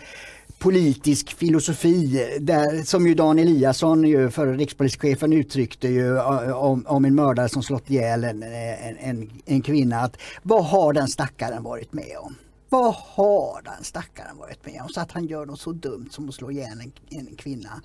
[0.58, 6.20] politisk filosofi där, som ju Dan Eliasson, ju, förre rikspolischefen, uttryckte ju
[6.52, 10.00] om, om en mördare som slått ihjäl en, en, en, en kvinna.
[10.00, 12.34] Att, vad har den stackaren varit med om?
[12.68, 16.28] Vad har den stackaren varit med om så att han gör något så dumt som
[16.28, 17.82] att slå ihjäl en, en kvinna?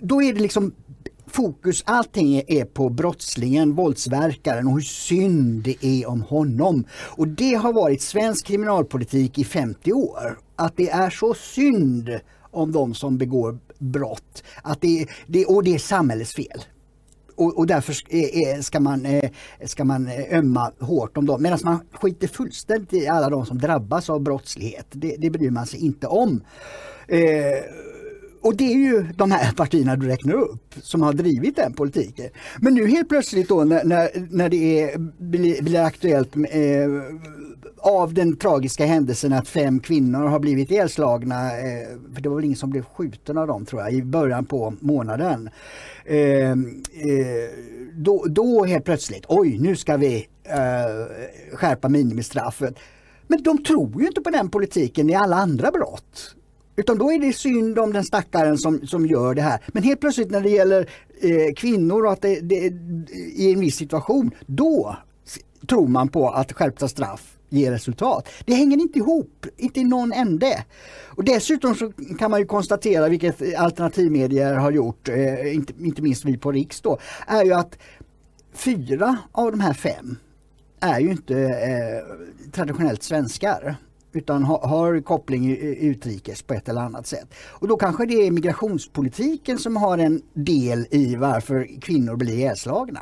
[0.00, 0.72] Då är det liksom
[1.28, 6.84] fokus, allting är på brottslingen, våldsverkaren och hur synd det är om honom.
[6.92, 10.38] Och det har varit svensk kriminalpolitik i 50 år.
[10.56, 14.42] Att det är så synd om de som begår brott.
[14.62, 16.64] Att det, det, och det är samhällets fel.
[17.36, 19.06] Och, och därför ska man,
[19.64, 21.42] ska man eh, ömma hårt om dem.
[21.42, 24.86] Medan man skiter fullständigt i alla de som drabbas av brottslighet.
[24.90, 26.40] Det, det bryr man sig inte om.
[27.08, 27.18] Eh,
[28.40, 32.30] och det är ju de här partierna du räknar upp som har drivit den politiken.
[32.60, 36.88] Men nu helt plötsligt då när, när, när det är, blir, blir aktuellt eh,
[37.78, 42.44] av den tragiska händelsen att fem kvinnor har blivit ihjälslagna, eh, för det var väl
[42.44, 45.50] ingen som blev skjuten av dem tror jag, i början på månaden.
[46.04, 46.56] Eh, eh,
[47.92, 52.74] då, då helt plötsligt, oj nu ska vi eh, skärpa minimistraffet.
[53.26, 56.34] Men de tror ju inte på den politiken i alla andra brott.
[56.78, 59.60] Utan då är det synd om den stackaren som, som gör det här.
[59.66, 62.56] Men helt plötsligt när det gäller eh, kvinnor och att det, det,
[63.14, 64.96] i en viss situation, då
[65.66, 68.28] tror man på att skärpta straff ger resultat.
[68.44, 70.64] Det hänger inte ihop, inte i någon ände.
[71.04, 76.24] Och dessutom så kan man ju konstatera, vilket alternativmedier har gjort, eh, inte, inte minst
[76.24, 77.78] vi på Riks då, är ju att
[78.52, 80.16] fyra av de här fem
[80.80, 83.76] är ju inte eh, traditionellt svenskar
[84.18, 87.34] utan har, har koppling utrikes på ett eller annat sätt.
[87.48, 93.00] Och då kanske det är migrationspolitiken som har en del i varför kvinnor blir ihjälslagna.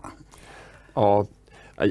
[0.94, 1.26] Ja,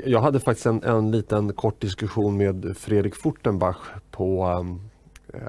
[0.05, 3.77] jag hade faktiskt en, en liten kort diskussion med Fredrik Furtenbach
[4.11, 4.65] på
[5.33, 5.39] eh,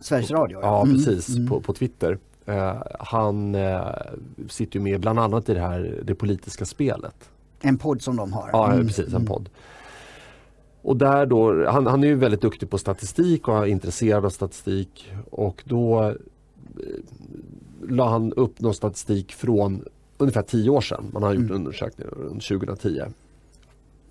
[0.00, 0.58] Sveriges Radio?
[0.62, 1.48] Ja, mm, precis, mm.
[1.48, 2.18] På, på Twitter.
[2.46, 3.88] Eh, han eh,
[4.48, 7.30] sitter ju med bland annat i det här Det politiska spelet.
[7.60, 8.50] En podd som de har?
[8.52, 8.86] Ja, mm.
[8.86, 9.48] precis, en podd.
[10.88, 14.30] Och där då, han, han är ju väldigt duktig på statistik och är intresserad av
[14.30, 16.14] statistik och då eh,
[17.88, 19.84] la han upp någon statistik från
[20.18, 21.10] ungefär tio år sedan.
[21.12, 23.00] Man har gjort en undersökning runt 2010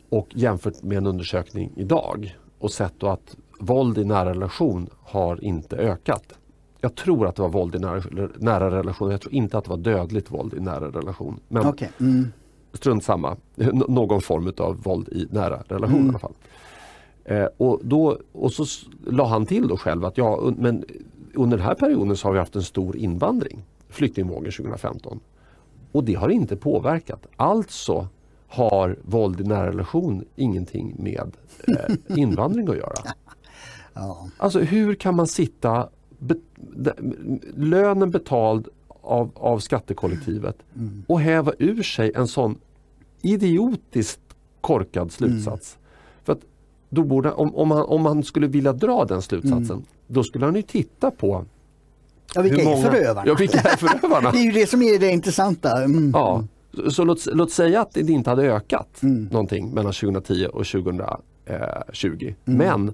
[0.10, 5.44] och jämfört med en undersökning idag och sett då att våld i nära relation har
[5.44, 6.34] inte ökat.
[6.82, 9.12] Jag tror att det var våld i nära, nära relation.
[9.12, 11.40] Jag tror inte att det var dödligt våld i nära relation.
[11.48, 11.90] Men okay.
[12.00, 12.32] mm.
[12.74, 13.38] strunt samma.
[13.56, 16.06] N någon form av våld i nära relation mm.
[16.06, 16.34] i alla fall.
[17.28, 18.66] Eh, och, då, och så
[19.06, 20.86] la han till då själv att ja, men
[21.34, 23.64] under den här perioden så har vi haft en stor invandring.
[23.90, 25.20] Flyktingvågen 2015.
[25.92, 27.28] Och det har inte påverkat.
[27.36, 28.08] Alltså
[28.48, 31.32] har våld i nära relation ingenting med
[31.68, 32.96] eh, invandring att göra.
[34.00, 34.30] Ja.
[34.38, 36.36] Alltså hur kan man sitta, be,
[37.56, 38.68] lönen betald
[39.02, 41.04] av, av skattekollektivet mm.
[41.08, 42.60] och häva ur sig en sån
[43.22, 44.22] idiotiskt
[44.62, 45.78] korkad slutsats.
[45.78, 45.87] Mm.
[46.90, 49.84] Då borde, om, om, han, om han skulle vilja dra den slutsatsen, Mm.
[50.08, 51.46] då skulle han ju titta på
[52.36, 53.24] Ja, vilka hur är många- förövarna?
[53.28, 54.32] Ja, vilka är förövarna?
[54.34, 55.84] det är ju det som är det intressanta.
[55.84, 56.12] Mm.
[56.16, 56.44] Ja,
[56.90, 59.26] så låt, låt säga att det inte hade ökat Mm.
[59.32, 62.34] någonting mellan 2010 och 2020.
[62.46, 62.58] Mm.
[62.58, 62.94] Men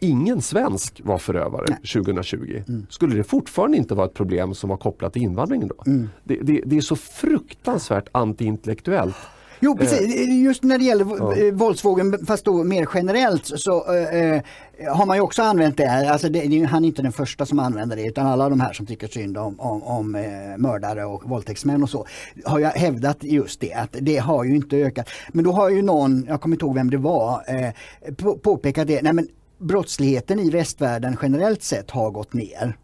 [0.00, 1.78] ingen svensk var förövare Nej.
[1.92, 2.62] 2020.
[2.68, 2.86] Mm.
[2.90, 5.82] Skulle det fortfarande inte vara ett problem som var kopplat till invandringen då?
[5.90, 6.08] Mm.
[6.24, 9.16] Det, det, det är så fruktansvärt antiintellektuellt.
[9.64, 11.36] Jo precis, just när det gäller Ja.
[11.36, 11.52] ja.
[11.52, 14.42] våldsvågen fast då mer generellt så eh, eh,
[14.94, 16.10] har man ju också använt det här.
[16.10, 18.72] Alltså det, är han är inte den första som använder det utan alla de här
[18.72, 20.22] som tycker synd om, om, om eh,
[20.58, 22.06] mördare och våldtäktsmän och så
[22.44, 25.08] har jag hävdat just det att det har ju inte ökat.
[25.28, 28.86] Men då har ju någon, jag kommer inte ihåg vem det var, eh, på, påpekat
[28.86, 29.02] det.
[29.02, 32.76] Nej, men brottsligheten i västvärlden generellt sett har gått ner.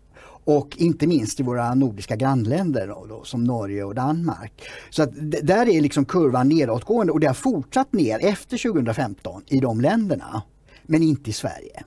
[0.48, 4.52] Och inte minst i våra nordiska grannländer då, då, som Norge och Danmark.
[4.90, 5.10] Så att
[5.42, 10.42] där är liksom kurvan nedåtgående och det har fortsatt ner efter 2015 i de länderna.
[10.82, 11.84] Men inte i Sverige.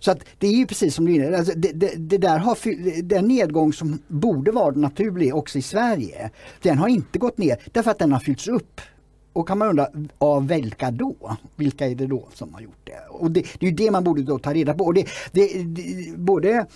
[0.00, 3.02] Så att det är ju precis som du är alltså det, det, det, där har,
[3.02, 6.30] Den nedgång som borde vara naturlig också i Sverige,
[6.62, 8.80] den har inte gått ner därför att den har fyllts upp.
[9.32, 9.88] Och kan man undra,
[10.18, 11.36] av vilka då?
[11.56, 13.00] Vilka är det då som har gjort det?
[13.10, 14.84] Och det, det är ju det man borde då ta reda på.
[14.84, 16.66] Och det, det, det både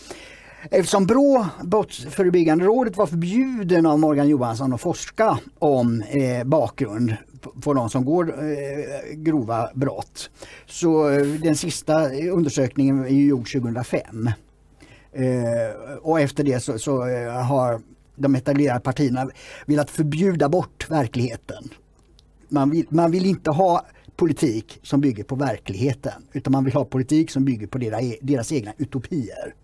[0.70, 7.16] Eftersom BRÅ, Brottsförebyggande rådet, var förbjuden av Morgan Johansson att forska om eh, bakgrund
[7.60, 10.30] på de som går eh, grova brott.
[10.66, 14.30] Så eh, den sista undersökningen är gjord 2005.
[15.12, 15.24] Eh,
[16.02, 17.80] och efter det så, så eh, har
[18.16, 19.28] de etablerade partierna
[19.66, 21.68] velat förbjuda bort verkligheten.
[22.48, 26.84] Man vill, man vill inte ha politik som bygger på verkligheten utan man vill ha
[26.84, 29.54] politik som bygger på deras, e, deras egna utopier.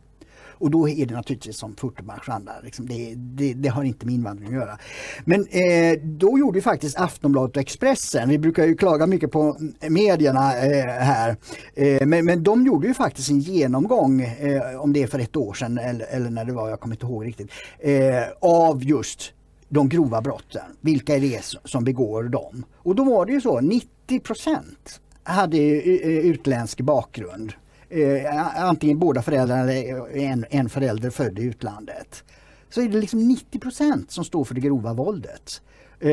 [0.60, 4.14] Och då är det naturligtvis som Furtenbachs andra, liksom det, det, det, har inte med
[4.14, 4.78] invandring att göra.
[5.24, 9.56] Men eh, då gjorde faktiskt Aftonbladet och Expressen, vi brukar ju klaga mycket på
[9.88, 11.36] medierna eh, här,
[11.74, 15.36] eh, men, men de gjorde ju faktiskt en genomgång, eh, om det är för ett
[15.36, 19.32] år sedan eller, eller, när det var, jag kommer inte ihåg riktigt, eh, av just
[19.68, 20.64] de grova brotten.
[20.80, 22.64] Vilka är det som begår dem?
[22.76, 27.52] Och då var det ju så, 90 procent hade eh, utländsk bakgrund
[27.90, 32.24] eh, antingen båda föräldrarna eller en, en förälder född i utlandet.
[32.68, 35.62] Så är det liksom 90% som står för det grova våldet.
[36.00, 36.10] Eh,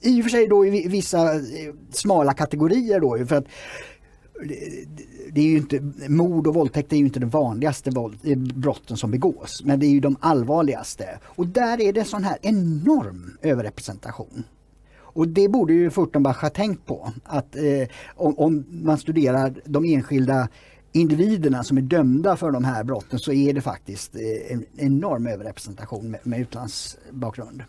[0.00, 4.88] I och för sig då i vissa eh, smala kategorier då för att eh,
[5.32, 8.96] det är ju inte, mord och våldtäkt är ju inte de vanligaste våld, eh, brotten
[8.96, 11.18] som begås men det är ju de allvarligaste.
[11.24, 14.44] Och där är det sån här enorm överrepresentation.
[15.12, 17.12] Och det borde ju Furtenbach ha tänkt på.
[17.24, 17.62] Att eh,
[18.16, 20.48] om, om, man studerar de enskilda
[20.92, 25.26] individerna som är dömda för de här brotten så är det faktiskt eh, en enorm
[25.26, 27.62] överrepresentation med, med utlandsbakgrund.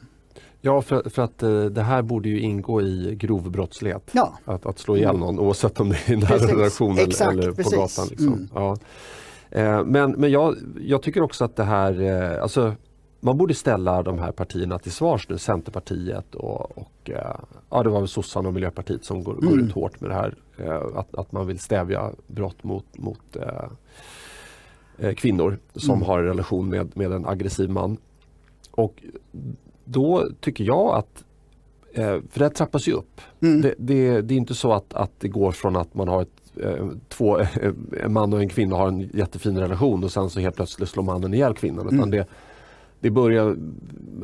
[0.61, 4.09] Ja, för, för att eh, det här borde ju ingå i grov brottslighet.
[4.11, 4.33] Ja.
[4.45, 5.19] Att, att slå ihjäl mm.
[5.19, 7.73] någon oavsett om det är i nära relation eller på precis.
[7.73, 8.07] gatan.
[8.09, 8.27] Liksom.
[8.27, 8.49] Mm.
[8.53, 8.77] Ja.
[9.49, 12.75] Eh, men men jag, jag tycker också att det här, alltså
[13.23, 17.35] man borde ställa de här partierna till svars nu, Centerpartiet och, och eh,
[17.69, 19.49] ja, det var väl sossarna och Miljöpartiet som går, mm.
[19.49, 20.35] går, ut hårt med det här.
[20.57, 23.67] Eh, att, att man vill stävja brott mot, mot eh,
[24.97, 26.07] eh kvinnor som mm.
[26.07, 27.97] har en relation med, med en aggressiv man.
[28.71, 29.03] Och
[29.85, 31.23] då tycker jag att
[32.29, 33.21] för det trappas ju upp.
[33.41, 33.61] Mm.
[33.61, 36.43] Det, det, det, är inte så att, att det går från att man har ett
[37.09, 37.39] två,
[38.03, 41.03] en man och en kvinna har en jättefin relation och sen så helt plötsligt slår
[41.03, 41.85] mannen ihjäl kvinnan.
[41.85, 42.11] Utan mm.
[42.11, 42.27] det,
[43.03, 43.55] det börjar,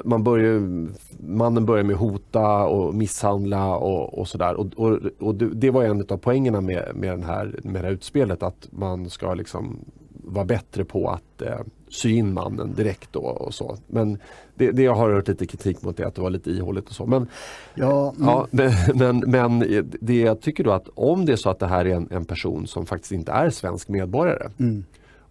[0.04, 0.88] man börjar,
[1.20, 4.56] mannen börjar med hota och misshandla och, och sådär.
[4.56, 7.94] Och, och, och det, var en av poängerna med, med, den här, med det här
[7.94, 13.20] utspelet att man ska liksom vara bättre på att eh, sy in mannen direkt då
[13.20, 13.78] och så.
[13.88, 14.18] Men
[14.56, 16.96] det, det jag har hört lite kritik mot det att det var lite ihåligt och
[16.96, 17.06] så.
[17.06, 17.28] Men,
[17.76, 18.28] ja, mm.
[18.28, 21.68] ja men, men, men, det jag tycker då att om det är så att det
[21.68, 24.84] här är en, en person som faktiskt inte är svensk medborgare mm.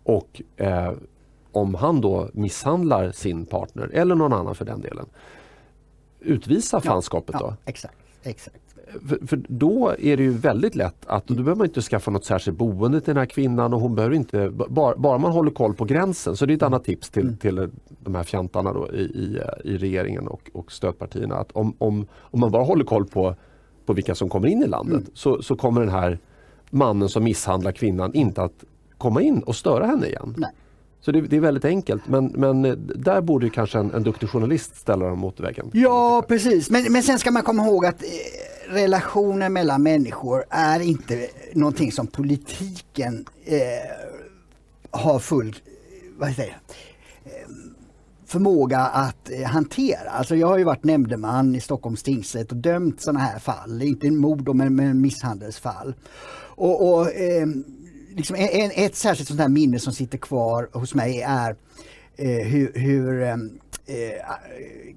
[0.03, 0.93] och eh,
[1.53, 5.07] om han då misshandlar sin partner eller någon annan för den delen.
[6.21, 7.55] Utvisa fanskapet ja, då.
[7.65, 8.69] exakt, exakt.
[9.09, 12.25] För, för, då är det ju väldigt lätt att då behöver man inte skaffa något
[12.25, 15.75] särskilt boende till den här kvinnan och hon behöver inte, bara, bara man håller koll
[15.75, 16.37] på gränsen.
[16.37, 17.37] Så det är ett annat tips till, mm.
[17.37, 21.37] till de här fjantarna då i, i, i regeringen och, och stödpartierna.
[21.37, 23.35] Att om, om, om man bara håller koll på,
[23.87, 25.11] på vilka som kommer in i landet mm.
[25.15, 26.19] så, så kommer den här
[26.71, 28.65] mannen som misshandlar kvinnan inte att
[28.99, 30.35] komma in och störa henne igen.
[30.37, 30.51] Nej.
[31.01, 34.29] Så det, det, är väldigt enkelt men, men eh, där borde kanske en, en duktig
[34.29, 35.71] journalist ställa dem mot väggen.
[35.73, 40.81] Ja precis men, men sen ska man komma ihåg att eh, relationer mellan människor är
[40.81, 43.59] inte någonting som politiken eh,
[44.91, 45.57] har full
[46.19, 46.59] vad säger,
[47.25, 47.31] eh,
[48.27, 50.11] förmåga att hantera.
[50.11, 54.11] Alltså jag har ju varit nämndeman i Stockholms tingsrätt och dömt sådana här fall, inte
[54.11, 55.95] mord men, men misshandelsfall.
[56.59, 57.47] Och, och eh,
[58.19, 61.57] liksom en, ett särskilt sånt här minne som sitter kvar hos mig är
[62.17, 63.37] eh, hur, hur eh,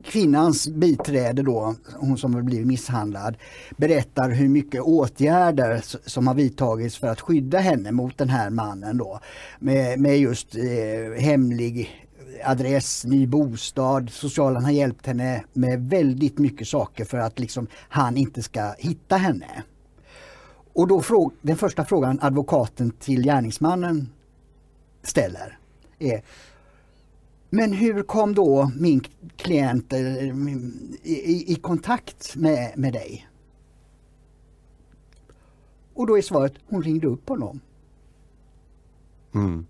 [0.03, 3.37] kvinnans biträde då, hon som har blivit misshandlad,
[3.77, 8.97] berättar hur mycket åtgärder som har vidtagits för att skydda henne mot den här mannen
[8.97, 9.19] då.
[9.59, 11.89] Med, med just eh, hemlig
[12.43, 18.17] adress, ny bostad, socialen har hjälpt henne med väldigt mycket saker för att liksom han
[18.17, 19.63] inte ska hitta henne.
[20.73, 24.09] Och då fråg, den första frågan advokaten till gärningsmannen
[25.03, 25.57] ställer
[25.99, 26.23] är
[27.49, 29.03] Men hur kom då min
[29.35, 33.27] klient i, i kontakt med, med dig?
[35.93, 37.59] Och då är svaret, hon ringde upp honom.
[39.33, 39.65] Mm.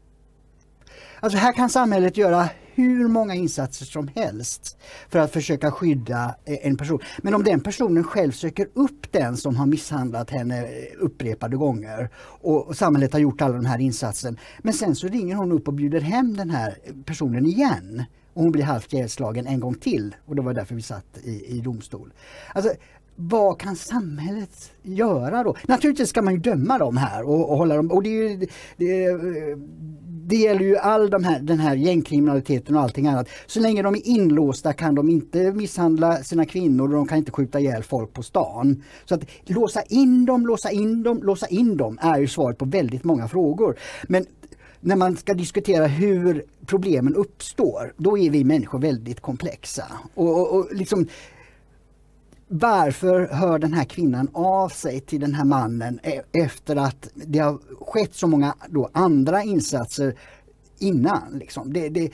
[1.20, 2.49] Alltså här kan samhället göra
[2.82, 4.78] hur många insatser som helst
[5.10, 7.00] för att försöka skydda eh, en person.
[7.18, 10.68] Men om den personen själv söker upp den som har misshandlat henne eh,
[11.00, 12.10] upprepade gånger
[12.42, 14.38] och samhället har gjort alla de här insatserna.
[14.60, 18.04] Men sen så ringer hon upp och bjuder hem den här personen igen
[18.34, 21.58] och hon blir halvt ihjälslagen en gång till och det var därför vi satt i,
[21.58, 22.14] i domstol.
[22.54, 22.72] Alltså,
[23.16, 25.56] vad kan samhället göra då?
[25.68, 27.92] Naturligtvis ska man ju döma dem här och, och hålla dem...
[27.92, 29.16] Och det, ju, det, eh,
[30.28, 33.28] det, gäller ju all de här, den här gängkriminaliteten och allting annat.
[33.48, 37.32] Så länge de är inlåsta kan de inte misshandla sina kvinnor och de kan inte
[37.32, 38.84] skjuta ihjäl folk på stan.
[39.06, 42.66] Så att låsa in dem, låsa in dem, låsa in dem är ju svaret på
[42.66, 43.78] väldigt många frågor.
[44.08, 44.26] Men
[44.80, 49.86] när man ska diskutera hur problemen uppstår, då är vi människor väldigt komplexa.
[50.14, 51.08] Och, och, och liksom,
[52.54, 57.39] varför hör den här kvinnan av sig till den här mannen e- efter att det
[57.39, 60.16] har skett så många då andra insatser
[60.80, 61.38] innan?
[61.39, 61.74] Liksom.
[61.74, 62.12] Det, det,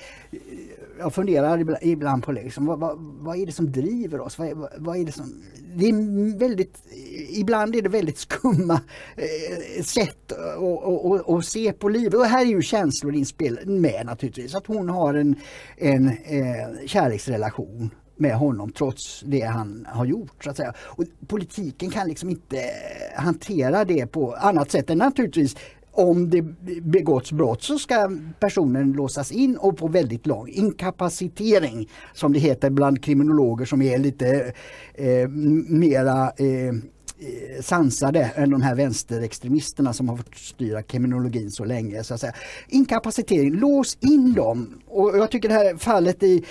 [0.99, 4.39] jag funderar ibland på liksom, vad, vad, vad, är det som driver oss?
[4.39, 5.43] Vad, vad, är det som,
[5.75, 6.77] det är väldigt,
[7.29, 8.81] ibland är det väldigt skumma
[9.15, 10.31] eh, sätt
[11.27, 12.13] att se på livet.
[12.13, 14.55] Och här är ju känslor inspel med naturligtvis.
[14.55, 15.35] Att hon har en,
[15.77, 17.89] en eh, kärleksrelation
[18.19, 20.43] med honom trots det han har gjort.
[20.43, 20.73] Så att säga.
[20.79, 22.61] Och politiken kan liksom inte
[23.15, 25.55] hantera det på annat sätt än naturligtvis
[25.97, 26.41] om det
[26.81, 32.69] begåtts brott så ska personen låsas in och på väldigt lång inkapacitering som det heter
[32.69, 34.53] bland kriminologer som är lite
[34.93, 35.29] eh,
[35.67, 36.73] mera eh,
[37.19, 42.03] Eh, sansade än de här vänsterextremisterna som har fått styra kriminologin så länge.
[42.03, 42.33] Så att säga.
[42.67, 44.81] Inkapacitering, lås in dem.
[44.87, 46.43] Och jag tycker det här fallet i,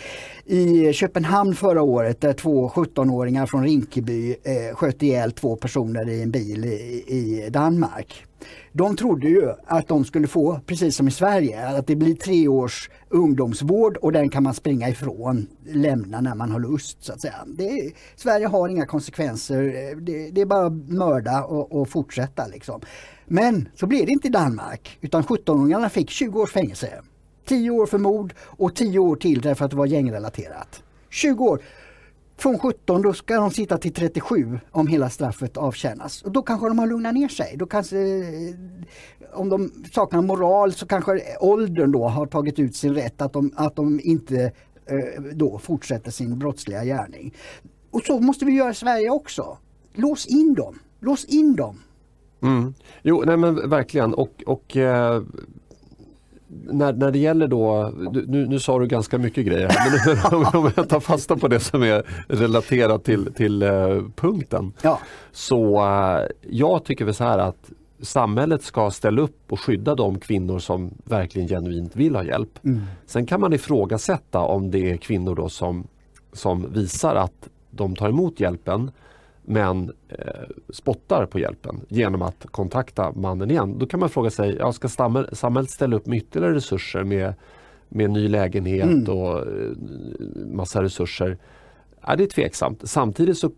[0.44, 6.22] i Köpenhamn förra året där två 17-åringar från Rinkeby eh, sköt ihjäl två personer i
[6.22, 8.24] en bil i, i Danmark.
[8.72, 12.48] De trodde ju att de skulle få, precis som i Sverige, att det blir tre
[12.48, 17.04] års ungdomsvård och den kan man springa ifrån, lämna när man har lust.
[17.04, 17.34] så att säga.
[17.46, 19.62] Det, Sverige har inga konsekvenser,
[20.00, 22.46] det, det är bara att mörda och, och fortsätta.
[22.46, 22.80] Liksom.
[23.26, 27.02] Men så blev det inte i Danmark, utan 17-åringarna fick 20 års fängelse.
[27.46, 30.82] 10 år för mord och 10 år till därför att det var gängrelaterat.
[31.10, 31.60] 20 år.
[32.38, 36.22] Från 17 då ska de sitta till 37 om hela straffet avtjänas.
[36.22, 37.56] Och då kanske de har lugnat ner sig.
[37.56, 38.54] Då kanske, eh,
[39.34, 43.52] om de saknar moral så kanske åldern då har tagit ut sin rätt att de,
[43.56, 44.52] att de inte
[44.86, 47.34] eh, då fortsätter sin brottsliga gärning.
[47.90, 49.58] Och så måste vi göra i Sverige också.
[49.94, 50.78] Lås in dem.
[51.00, 51.78] Lås in dem.
[52.42, 52.74] Mm.
[53.02, 54.14] Jo, nej men verkligen.
[54.14, 55.22] Och, och eh,
[56.64, 57.92] när, när det gäller då,
[58.26, 61.60] nu, nu sa du ganska mycket grejer här, men om jag tar fasta på det
[61.60, 64.72] som är relaterat till, till uh, punkten.
[64.82, 65.00] Ja.
[65.32, 70.18] Så uh, jag tycker väl så här att samhället ska ställa upp och skydda de
[70.18, 72.64] kvinnor som verkligen genuint vill ha hjälp.
[72.64, 72.82] Mm.
[73.06, 75.86] Sen kan man ifrågasätta om det är kvinnor då som,
[76.32, 78.90] som visar att de tar emot hjälpen
[79.46, 80.24] men eh,
[80.72, 83.78] spottar på hjälpen genom att kontakta mannen igen.
[83.78, 84.88] Då kan man fråga sig, ja, ska
[85.32, 87.34] samhället ställa upp med ytterligare resurser med,
[87.88, 89.18] med ny lägenhet mm.
[89.18, 89.70] och eh,
[90.52, 91.38] massa resurser?
[92.06, 92.80] Ja, det är tveksamt.
[92.84, 93.50] Samtidigt så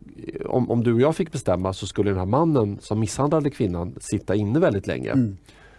[0.47, 3.95] om, om du och jag fick bestämma så skulle den här mannen som misshandlade kvinnan
[4.01, 5.11] sitta inne väldigt länge.
[5.11, 5.37] Mm.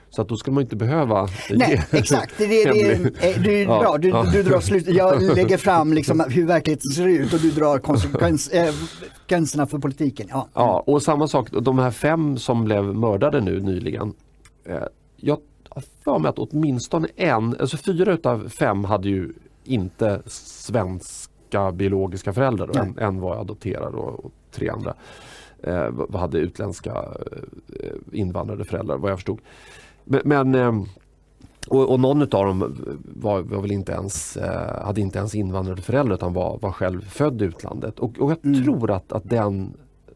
[0.09, 2.37] Så att då ska man inte behöva Nej, exakt.
[2.37, 2.63] Det, det,
[3.21, 3.97] det, du, ja, bra.
[3.97, 4.23] Du, ja.
[4.33, 4.87] du drar slut.
[4.87, 10.27] Jag lägger fram liksom hur verkligheten ser ut och du drar konsekvenserna för politiken.
[10.29, 10.47] Ja.
[10.53, 14.13] ja, och samma sak, de här fem som blev mördade nu nyligen.
[14.65, 14.83] Eh,
[15.15, 15.37] jag
[15.69, 19.33] har för mig att åtminstone en, alltså fyra utav fem hade ju
[19.63, 22.79] inte svenska biologiska föräldrar.
[22.79, 24.93] En, en var adopterad och, och tre andra
[25.63, 26.91] eh, hade utländska
[27.79, 29.39] eh, invandrade föräldrar vad jag förstod.
[30.09, 30.85] Men, men ehm,
[31.67, 32.75] och, och, någon av dem
[33.15, 37.01] var, var, väl inte ens, eh, hade inte ens invandrade föräldrar utan var, var själv
[37.01, 37.99] född i utlandet.
[37.99, 38.63] Och, och jag mm.
[38.63, 39.73] tror att, att den,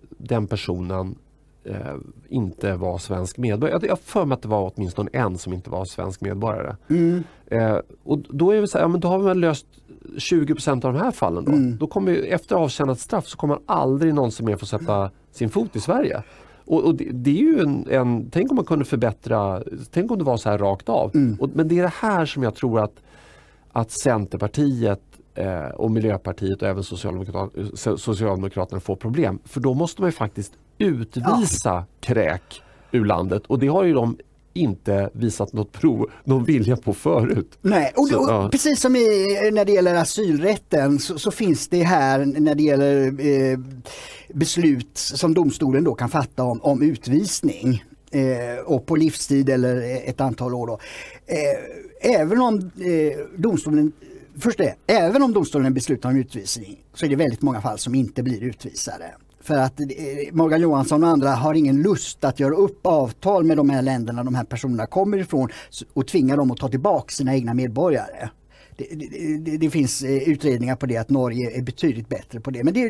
[0.09, 1.15] den personen
[1.63, 1.95] eh,
[2.29, 3.79] inte var svensk medborgare.
[3.81, 6.75] Jag har för mig att det var åtminstone en som inte var svensk medborgare.
[6.89, 7.23] Mm.
[7.45, 9.65] Eh, och då är det så här, ja, men då har vi väl löst
[10.15, 11.45] 20% av de här fallen.
[11.45, 11.77] Då, mm.
[11.77, 15.75] då kommer, efter avtjänat straff så kommer aldrig någon som mer få sätta sin fot
[15.75, 16.23] i Sverige.
[16.65, 20.17] Och, och det, det, är ju en, en, tänk om man kunde förbättra, tänk om
[20.17, 21.15] det var så här rakt av.
[21.15, 21.37] Mm.
[21.39, 22.93] Och, men det är det här som jag tror att,
[23.71, 25.01] att Centerpartiet
[25.35, 27.51] eh, och Miljöpartiet och även Socialdemokrat,
[27.99, 29.39] Socialdemokraterna får problem.
[29.45, 31.85] För då måste man ju faktiskt utvisa ja.
[31.99, 32.61] kräk
[32.91, 34.17] ur landet och det har ju de
[34.53, 37.57] inte visat något prov, någon vilja på förut.
[37.61, 38.49] Nej, och, så, och ja.
[38.51, 43.05] precis som i, när det gäller asylrätten så, så finns det här när det gäller
[43.27, 43.59] eh,
[44.33, 50.21] beslut som domstolen då kan fatta om, om utvisning eh, och på livstid eller ett
[50.21, 50.67] antal år.
[50.67, 50.79] Då.
[51.25, 53.91] Eh, även om eh, domstolen
[54.39, 57.95] först det, även om domstolen beslutar om utvisning så är det väldigt många fall som
[57.95, 59.13] inte blir utvisade.
[59.43, 59.85] För att eh,
[60.31, 64.23] Morgan Johansson och andra har ingen lust att göra upp avtal med de här länderna
[64.23, 65.49] de här personerna kommer ifrån
[65.93, 68.29] och tvinga dem att ta tillbaka sina egna medborgare.
[68.77, 68.85] Det,
[69.37, 72.63] det, det, finns eh, utredningar på det att Norge är betydligt bättre på det.
[72.63, 72.89] Men det,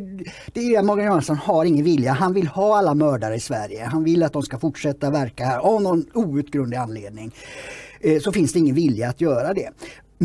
[0.54, 2.12] det är Morgan Johansson har ingen vilja.
[2.12, 3.86] Han vill ha alla mördare i Sverige.
[3.86, 7.32] Han vill att de ska fortsätta verka här av någon outgrundlig anledning.
[8.02, 9.70] Eh, så finns det ingen vilja att göra det.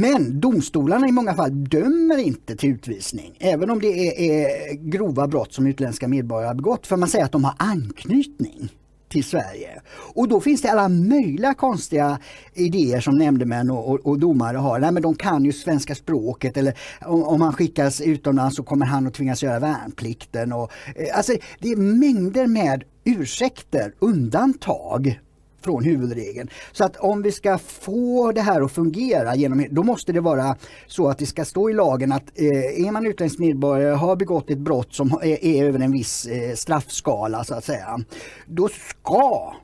[0.00, 5.26] Men domstolarna i många fall dömer inte till utvisning även om det är, är grova
[5.28, 8.68] brott som utländska medborgare har begått för man säger att de har anknytning
[9.08, 9.80] till Sverige.
[10.14, 12.18] Och då finns det alla möjliga konstiga
[12.54, 14.78] idéer som nämndemän och, och, och domare har.
[14.78, 18.86] Nej, men de kan ju svenska språket eller om, om han skickas utomlands så kommer
[18.86, 20.52] han att tvingas göra värnplikten.
[20.52, 25.20] Och, eh, alltså, det är mängder med ursäkter, undantag
[25.60, 26.48] från huvudregeln.
[26.72, 30.56] Så att om vi ska få det här att fungera, genom, då måste det vara
[30.86, 34.50] så att det ska stå i lagen att eh, är man utländsk medborgare har begått
[34.50, 38.00] ett brott som är, är över en viss eh, straffskala så att säga,
[38.46, 39.54] då ska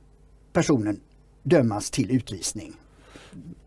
[0.53, 1.01] personen
[1.42, 2.72] dömas till utvisning.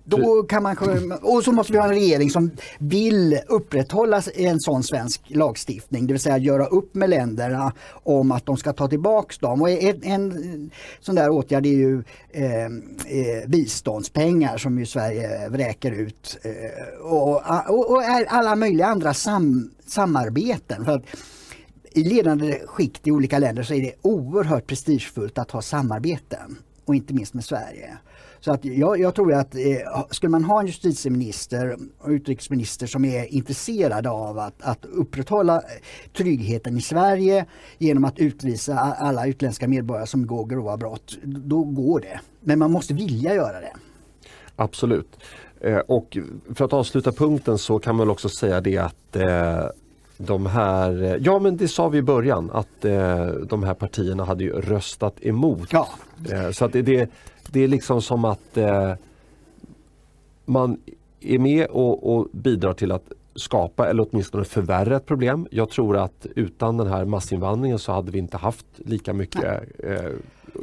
[0.09, 0.77] Då kan man,
[1.21, 6.13] och så måste vi ha en regering som vill upprätthålla en sån svensk lagstiftning, det
[6.13, 9.61] vill säga göra upp med länderna om att de ska ta tillbaks dem.
[9.61, 15.91] Och en, en sån där åtgärd är ju eh, eh, biståndspengar som ju Sverige vräker
[15.91, 20.85] ut eh, och, och, och, alla möjliga andra sam, samarbeten.
[20.85, 21.03] För att,
[21.91, 26.95] i ledande skikt i olika länder så är det oerhört prestigefullt att ha samarbeten och
[26.95, 27.97] inte minst med Sverige.
[28.39, 29.61] Så att jag, jag tror att eh,
[30.09, 35.61] skulle man ha en justitieminister och utrikesminister som är intresserade av att, att upprätthålla eh,
[36.17, 37.45] tryggheten i Sverige
[37.77, 42.19] genom att utvisa alla utländska medborgare som begår grova brott, då går det.
[42.39, 43.73] Men man måste vilja göra det.
[44.55, 45.17] Absolut.
[45.61, 46.17] Eh, och
[46.55, 49.65] för att avsluta punkten så kan man också säga det att eh,
[50.17, 54.43] de här, ja men det sa vi i början att eh, de här partierna hade
[54.43, 55.69] ju röstat emot.
[55.71, 55.87] Ja.
[56.31, 57.09] Eh, så att det, det,
[57.51, 58.93] det är liksom som att eh,
[60.45, 60.77] man
[61.19, 65.47] är med och, och, bidrar till att skapa eller åtminstone förvärra ett problem.
[65.51, 70.11] Jag tror att utan den här massinvandringen så hade vi inte haft lika mycket eh,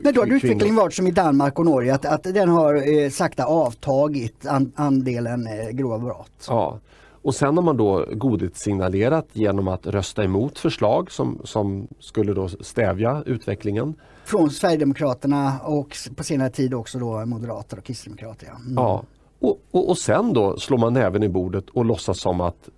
[0.02, 3.10] men då har utvecklingen varit som i Danmark och Norge att, att den har eh,
[3.10, 6.46] sakta avtagit an, andelen eh, grova brott.
[6.48, 6.78] Ja.
[7.22, 12.48] Och sen har man då godhetssignalerat genom att rösta emot förslag som, som skulle då
[12.48, 13.94] stävja utvecklingen
[14.24, 18.46] från Sverigedemokraterna och på senare tid också då Moderater och Kristdemokrater.
[18.46, 18.56] Ja.
[18.56, 18.74] Mm.
[18.74, 19.04] ja.
[19.40, 22.68] Och, och, och, sen då slår man näven i bordet och låtsas som att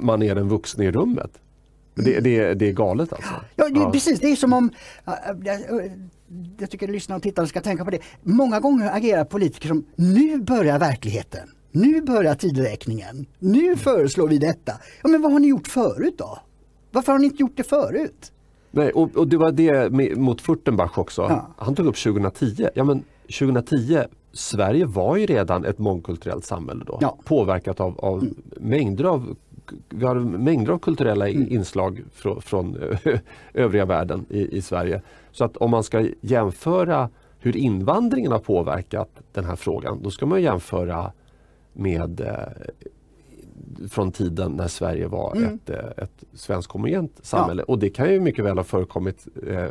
[0.00, 1.30] man är den vuxna i rummet.
[1.94, 3.34] Det, det, det är galet alltså.
[3.56, 3.90] Ja, det, ja.
[3.92, 4.20] precis.
[4.20, 4.70] Det är som om,
[6.58, 7.98] jag tycker lyssnare och tittare ska tänka på det.
[8.22, 11.48] Många gånger agerar politiker som, nu börjar verkligheten.
[11.72, 13.26] Nu börjar tideräkningen.
[13.38, 14.72] Nu föreslår vi detta.
[15.02, 16.38] Ja, men vad har ni gjort förut då?
[16.90, 18.32] Varför har ni inte gjort det förut?
[18.76, 21.22] Nej, och, och det var det med, mot Furtenbach också.
[21.22, 21.46] Ja.
[21.56, 22.68] Han tog upp 2010.
[22.74, 23.98] Ja, men 2010,
[24.32, 26.98] Sverige var ju redan ett mångkulturellt samhälle då.
[27.00, 27.18] Ja.
[27.24, 28.34] Påverkat av, av mm.
[28.56, 29.36] mängder av
[29.88, 31.52] vi har mängder av kulturella mm.
[31.52, 32.76] inslag från, från
[33.54, 35.02] övriga världen i, i, Sverige.
[35.32, 40.26] Så att om man ska jämföra hur invandringen har påverkat den här frågan, då ska
[40.26, 41.12] man jämföra
[41.72, 42.36] med eh,
[43.90, 45.54] från tiden när Sverige var mm.
[45.54, 47.64] ett, eh, ett svenskt homogent samhälle.
[47.68, 47.72] Ja.
[47.72, 49.70] Och det kan ju mycket väl ha förekommit eh,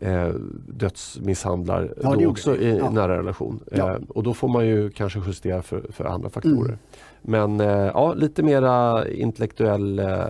[0.00, 0.34] eh,
[0.68, 2.90] dödsmisshandlar ja, då också i ja.
[2.90, 3.60] nära relation.
[3.70, 3.90] Ja.
[3.90, 6.78] Eh, och då får man ju kanske justera för, för andra faktorer.
[6.78, 6.78] Mm.
[7.22, 10.26] Men eh, ja, lite mera intellektuell, eh,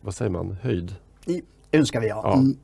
[0.00, 0.94] vad säger man, höjd.
[1.26, 1.42] I,
[1.72, 2.34] önskar vi ja.
[2.34, 2.56] Mm.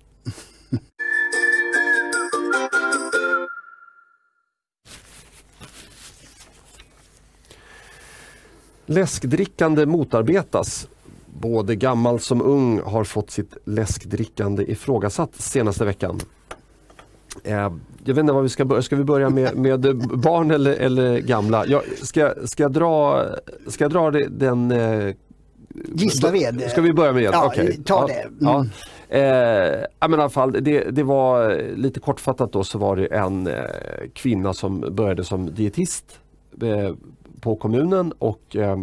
[8.86, 10.88] Läskdrickande motarbetas.
[11.26, 16.20] Både gammal som ung har fått sitt läskdrickande ifrågasatt senaste veckan.
[17.44, 17.72] Eh,
[18.04, 21.18] jag vet inte vad vi ska börja, ska vi börja med, med barn eller, eller
[21.18, 21.66] gamla?
[21.66, 23.24] Jag, ska, ska, jag dra,
[23.68, 25.14] ska jag dra den eh,
[25.74, 26.70] Gislaved.
[26.70, 27.30] Ska vi börja med det?
[27.32, 27.76] Ja, okay.
[27.84, 28.20] ta det.
[28.20, 28.36] Mm.
[28.38, 28.66] Ja.
[29.16, 33.46] Eh, men i alla fall, det, det, var lite kortfattat då så var det en
[33.46, 33.54] eh,
[34.12, 36.18] kvinna som började som dietist
[36.62, 36.94] eh,
[37.42, 38.78] på kommunen och eh,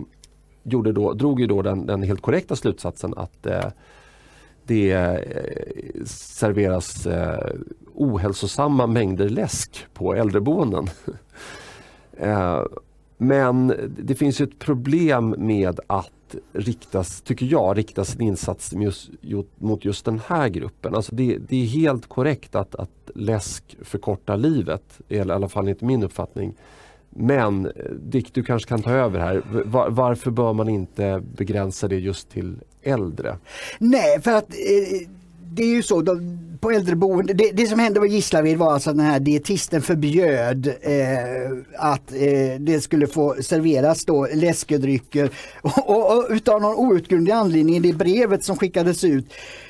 [0.64, 3.66] gjorde då, drog ju då den, den helt korrekta slutsatsen att eh,
[4.64, 7.52] det eh, serveras eh,
[7.94, 10.88] ohälsosamma mängder läsk på äldreboenden.
[12.18, 12.64] eh,
[13.18, 19.10] men det finns ett problem med att riktas, tycker jag, rikta sin insats just,
[19.56, 20.96] mot just den här gruppen.
[20.96, 25.86] Alltså det, det, är helt korrekt att, att läsk förkortar livet, i alla fall inte
[25.86, 26.54] min uppfattning.
[27.10, 29.44] Men eh, Dick, du kanske kan ta över här.
[29.66, 33.38] Var, varför bör man inte begränsa det just till äldre?
[33.80, 35.08] Nej, för att eh,
[35.52, 38.90] det är ju så, de, på äldreboende, det, det som hände på Gislaved var alltså
[38.90, 45.30] att den här dietisten förbjöd eh, att eh, det skulle få serveras då läskedrycker
[45.62, 49.26] och, och, och utav någon outgrundlig anledning i det brevet som skickades ut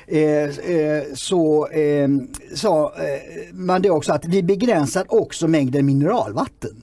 [0.06, 2.08] eh, eh så eh,
[2.54, 6.82] sa eh, man det också att vi begränsar också mängden mineralvatten.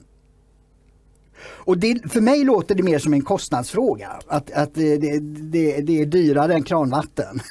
[1.68, 6.00] Och det, för mig låter det mer som en kostnadsfråga, att, att det, det, det
[6.00, 7.40] är dyrare än kranvatten.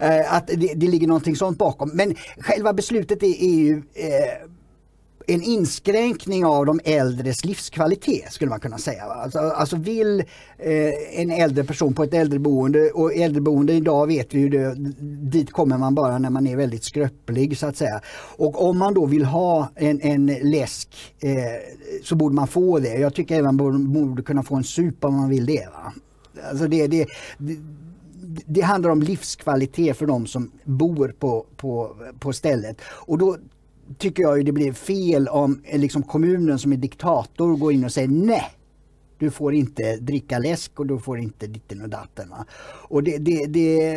[0.00, 1.90] Eh, att det, det ligger någonting sånt bakom.
[1.94, 4.48] Men själva beslutet är, är ju eh,
[5.26, 9.02] en inskränkning av de äldres livskvalitet skulle man kunna säga.
[9.04, 10.20] Alltså, alltså vill
[10.58, 14.74] eh, en äldre person på ett äldreboende och äldreboende idag vet vi ju det,
[15.30, 18.00] dit kommer man bara när man är väldigt skröplig så att säga.
[18.36, 20.88] Och om man då vill ha en, en läsk
[21.20, 21.32] eh,
[22.02, 22.94] så borde man få det.
[22.94, 25.68] Jag tycker även man borde, borde kunna få en sup om man vill det.
[25.72, 25.92] Va?
[26.50, 27.06] Alltså det, det,
[27.38, 27.56] det
[28.46, 32.80] det handlar om livskvalitet för de som bor på, på, på stället.
[32.82, 33.36] Och då
[33.98, 37.92] tycker jag det blir fel om eh, liksom kommunen som är diktator går in och
[37.92, 38.44] säger nej.
[39.18, 42.28] Du får inte dricka läsk och du får inte ditten och datten.
[42.30, 42.46] Va?
[42.88, 43.96] Och det, det, det,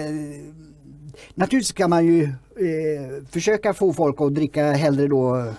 [1.35, 5.53] naturligtvis kan man ju eh, försöka få folk att dricka hellre då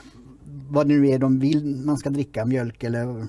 [0.69, 3.27] vad det nu är de vill man ska dricka, mjölk eller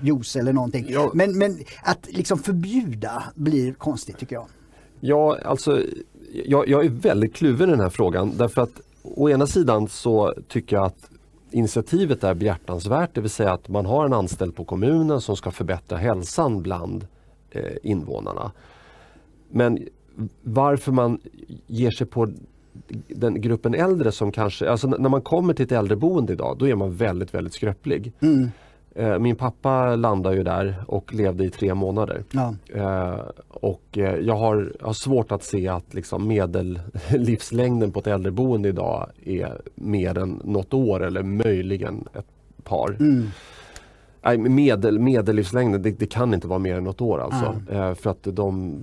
[0.00, 0.86] juice eller någonting.
[0.88, 1.10] Ja.
[1.14, 4.46] Men, men att liksom förbjuda blir konstigt tycker jag.
[5.00, 5.82] Ja, alltså
[6.44, 10.34] jag, jag är väldigt kluven i den här frågan därför att å ena sidan så
[10.48, 11.10] tycker jag att
[11.50, 15.50] initiativet är behjärtansvärt, det vill säga att man har en anställd på kommunen som ska
[15.50, 17.06] förbättra hälsan bland
[17.50, 18.52] eh, invånarna.
[19.50, 19.78] Men
[20.42, 21.20] varför man
[21.66, 22.32] ger sig på
[23.08, 26.74] den gruppen äldre som kanske, alltså när man kommer till ett äldreboende idag då är
[26.74, 28.12] man väldigt väldigt skröplig.
[28.20, 28.50] Mm.
[28.94, 32.24] Eh, min pappa landade ju där och levde i tre månader.
[32.30, 32.54] Ja.
[32.74, 38.68] Eh, och eh, jag har, har, svårt att se att liksom medellivslängden på ett äldreboende
[38.68, 42.26] idag är mer än något år eller möjligen ett
[42.64, 42.96] par.
[43.00, 43.26] Mm.
[44.22, 47.60] Nej, medel, medellivslängden, det, det, kan inte vara mer än något år alltså.
[47.70, 47.94] Mm.
[47.94, 48.78] för att de,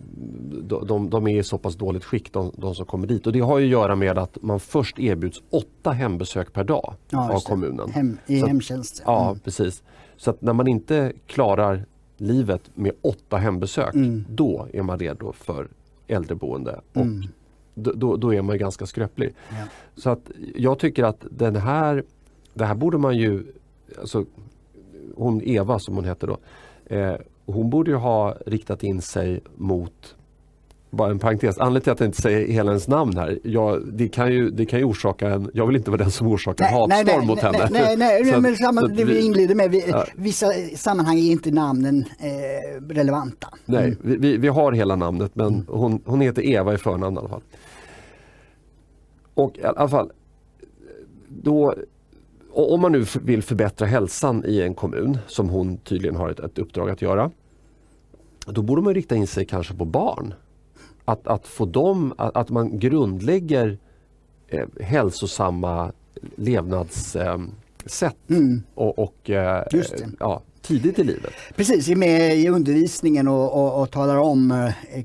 [0.87, 3.27] de, de, är i så pass dåligt skick de, de, som kommer dit.
[3.27, 6.93] Och det har ju att göra med att man först erbjuds åtta hembesök per dag
[7.09, 7.89] ja, av kommunen.
[7.91, 9.03] Hem, I så hemtjänst.
[9.05, 9.39] Ja, mm.
[9.39, 9.83] precis.
[10.17, 11.85] Så att när man inte klarar
[12.17, 14.25] livet med åtta hembesök, mm.
[14.29, 15.67] då är man redo för
[16.07, 16.81] äldreboende.
[16.93, 17.27] Och mm.
[17.73, 19.33] då, då, är man ganska skröplig.
[19.49, 19.55] Ja.
[19.95, 22.03] Så att jag tycker att den här,
[22.53, 23.43] det här borde man ju,
[23.99, 24.25] alltså,
[25.15, 26.37] hon Eva som hon heter då,
[26.95, 27.15] eh,
[27.45, 30.16] hon borde ju ha riktat in sig mot
[30.97, 34.07] bara en parentes, anledningen till att jag inte säger hela hennes namn här, jag, det,
[34.07, 36.73] kan ju, det kan ju orsaka en, jag vill inte vara den som orsakar nej,
[36.73, 37.69] hatstorm nej, nej, mot nej, henne.
[37.71, 40.05] Nej, nej, nej men samma, det vi inledde med, vi, ja.
[40.15, 43.47] vissa sammanhang är inte namnen eh, relevanta.
[43.65, 44.21] Nej, mm.
[44.21, 45.65] vi, vi, har hela namnet men mm.
[45.67, 47.41] hon, hon heter Eva i förnamn i alla fall.
[49.33, 50.11] Och i alla fall,
[51.27, 51.73] då,
[52.53, 56.59] om man nu vill förbättra hälsan i en kommun, som hon tydligen har ett, ett
[56.59, 57.31] uppdrag att göra,
[58.47, 60.33] då borde man rikta in sig kanske på barn
[61.07, 63.77] att, att få dem, att, att man grundlägger
[64.47, 65.91] eh, hälsosamma
[66.35, 68.63] levnadssätt eh, mm.
[68.75, 69.63] och, och eh,
[70.19, 71.33] ja, tidigt i livet.
[71.55, 74.65] Precis, är med i undervisningen och, och, och talar om eh,
[74.97, 75.03] eh,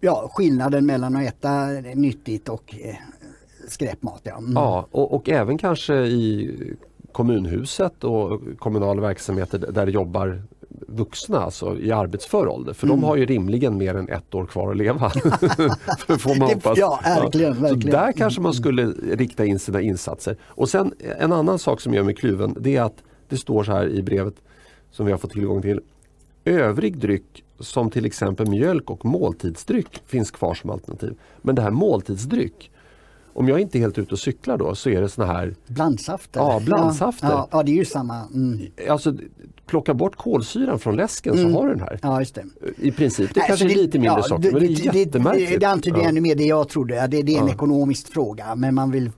[0.00, 2.94] ja, skillnaden mellan att äta nyttigt och eh,
[3.68, 4.20] skräpmat.
[4.22, 4.52] Ja, mm.
[4.52, 6.56] ja och, och även kanske i
[7.12, 10.42] kommunhuset och kommunala verksamheter där det jobbar
[10.88, 12.72] vuxna, alltså i arbetsför ålder.
[12.72, 13.00] För mm.
[13.00, 15.10] de har ju rimligen mer än ett år kvar att leva.
[16.18, 16.78] får man hoppas.
[16.78, 17.60] Ja, verkligen, ja.
[17.60, 17.80] verkligen.
[17.82, 20.36] Så där kanske man skulle rikta in sina insatser.
[20.44, 23.72] Och sen en annan sak som gör mig kluven det är att det står så
[23.72, 24.34] här i brevet
[24.90, 25.80] som vi har fått tillgång till.
[26.44, 31.14] Övrig dryck som till exempel mjölk och måltidsdryck finns kvar som alternativ.
[31.42, 32.70] Men det här måltidsdryck
[33.36, 36.40] om jag inte är helt ute och cyklar då så är det såna här Blandsafter?
[36.40, 37.28] Ja, blandsafter.
[37.28, 38.22] Ja, ja, det är ju samma.
[38.34, 38.60] Mm.
[38.88, 39.14] Alltså,
[39.66, 41.52] plocka bort kolsyran från läsken mm.
[41.52, 41.98] så har du den här.
[42.02, 42.44] Ja, just det.
[42.76, 43.34] I princip.
[43.34, 45.50] Det Nej, kanske är lite mindre ja, sak, men det är jättemärkligt.
[45.50, 46.08] Det, det antyder ja.
[46.08, 47.06] ännu mer det jag trodde.
[47.06, 47.52] Det, det är en ja.
[47.52, 49.10] ekonomisk fråga men man vill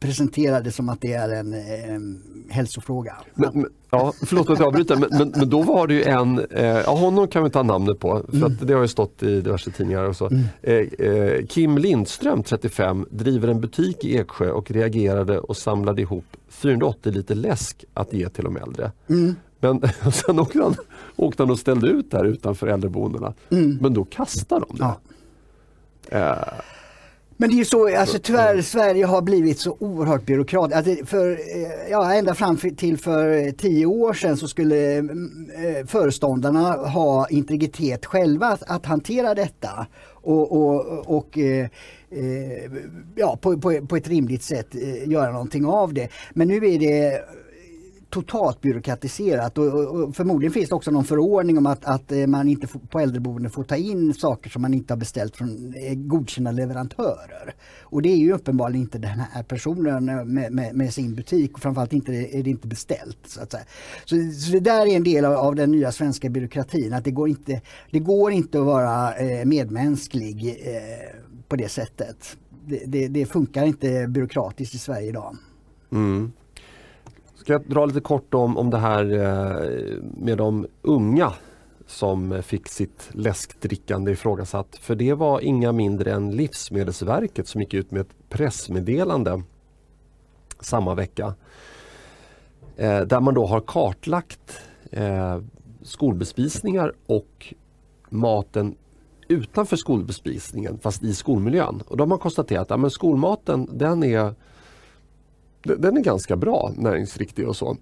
[0.00, 3.16] presentera det som att det är en eh, hälsofråga.
[3.34, 6.46] Men, men, ja, förlåt att jag avbryter men, men, men, då var det ju en,
[6.50, 8.58] eh, ja honom kan vi ta namnet på för mm.
[8.60, 10.26] det har ju stått i diverse tidningar och så.
[10.26, 10.44] Mm.
[10.62, 16.24] Eh, eh, Kim Lindström 35 driver en butik i Eksjö och reagerade och samlade ihop
[16.48, 18.92] 480 liter läsk att ge till de äldre.
[19.08, 19.34] Mm.
[19.60, 19.82] Men
[20.12, 20.74] sen åkte han,
[21.16, 23.34] åkte han och ställde ut där utanför äldreboendena.
[23.50, 23.78] Mm.
[23.80, 24.84] Men då kastade de det.
[24.84, 26.18] Ja.
[26.18, 26.60] Eh,
[27.40, 30.76] Men det är ju så, alltså tyvärr Sverige har blivit så oerhört byråkratiskt.
[30.76, 36.72] Alltså för, eh, ja, ända fram till för tio år sedan så skulle eh, föreståndarna
[36.72, 39.86] ha integritet själva att, att hantera detta.
[40.10, 41.66] Och, och, och eh,
[43.14, 44.74] ja, på, på, på ett rimligt sätt
[45.04, 46.08] göra någonting av det.
[46.30, 47.22] Men nu är det
[48.10, 52.48] totalt byråkratiserat och, och, förmodligen finns det också någon förordning om att, att eh, man
[52.48, 55.94] inte får, på äldreboende får ta in saker som man inte har beställt från eh,
[55.94, 57.54] godkända leverantörer.
[57.80, 61.54] Och det är ju uppenbarligen inte den här personen eh, med, med, med sin butik
[61.54, 63.18] och framförallt inte, är det inte beställt.
[63.26, 63.64] Så, att säga.
[64.04, 67.10] Så, så det där är en del av, av, den nya svenska byråkratin, att det
[67.10, 72.36] går inte, det går inte att vara eh, medmänsklig eh, på det sättet.
[72.66, 75.36] Det, det, det, funkar inte byråkratiskt i Sverige idag.
[75.92, 76.32] Mm.
[77.48, 81.32] Ska jag dra lite kort om, om det här eh, med de unga
[81.86, 84.76] som fick sitt läskdrickande ifrågasatt.
[84.80, 89.42] För det var inga mindre än Livsmedelsverket som gick ut med ett pressmeddelande
[90.60, 91.34] samma vecka.
[92.76, 95.40] Eh, där man då har kartlagt eh,
[95.82, 97.54] skolbespisningar och
[98.08, 98.76] maten
[99.28, 101.82] utanför skolbespisningen fast i skolmiljön.
[101.86, 104.34] Och då har man konstaterat att ja, skolmaten den är
[105.62, 107.76] den är ganska bra, näringsriktig och så.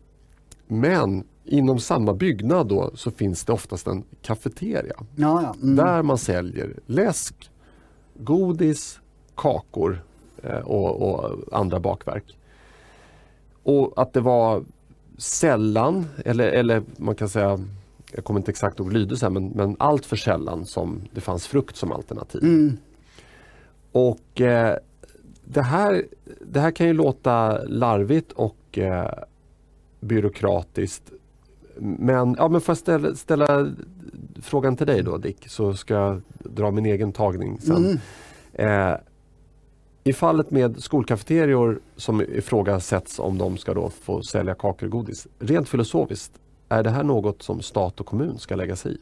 [0.67, 4.97] Men inom samma byggnad då så finns det oftast en kafeteria.
[5.17, 5.55] Ja, ja.
[5.63, 5.77] Mm.
[5.77, 7.51] Där man säljer läsk,
[8.15, 9.01] godis,
[9.35, 10.03] kakor
[10.43, 12.39] eh, och, och, andra bakverk.
[13.63, 14.65] Och att det var
[15.19, 17.61] sällan, eller, eller man kan säga,
[18.13, 21.77] jag kommer inte exakt ihåg lydelsen, men, men allt för sällan som det fanns frukt
[21.77, 22.43] som alternativ.
[22.43, 22.77] Mm.
[23.93, 24.77] Och eh,
[25.49, 26.05] det, här,
[26.41, 29.11] det här kan ju låta larvigt och eh,
[30.01, 31.13] byråkratiskt.
[31.79, 33.73] Men, ja, men får jag ställa, ställa,
[34.43, 37.77] frågan till dig då Dick så ska jag dra min egen tagning sen.
[37.77, 38.93] Mm.
[38.93, 38.99] Eh,
[40.05, 45.27] I fallet med skolkafeterior som ifrågasätts om de ska då få sälja kakor och godis.
[45.39, 46.33] Rent filosofiskt,
[46.69, 48.99] är det här något som stat och kommun ska lägga sig i?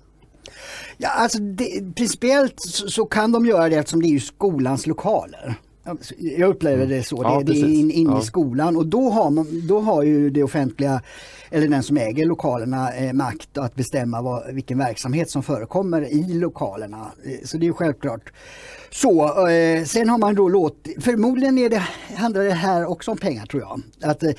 [0.97, 5.55] Ja, alltså det, principiellt så, så, kan de göra det eftersom det är skolans lokaler.
[6.18, 7.20] Jag upplever det så.
[7.22, 8.20] Ja, det, det, är in, in ja.
[8.20, 11.03] i skolan och då har, man, då har ju det offentliga
[11.51, 16.35] eller den som äger lokalerna eh, makt att bestämma vad, vilken verksamhet som förekommer i
[16.35, 17.12] lokalerna.
[17.24, 18.32] Eh, så det är självklart
[18.91, 19.49] så.
[19.49, 21.82] Eh, sen har man då låtit, förmodligen är det,
[22.14, 23.82] handlar det här också om pengar tror jag.
[24.11, 24.32] Att eh,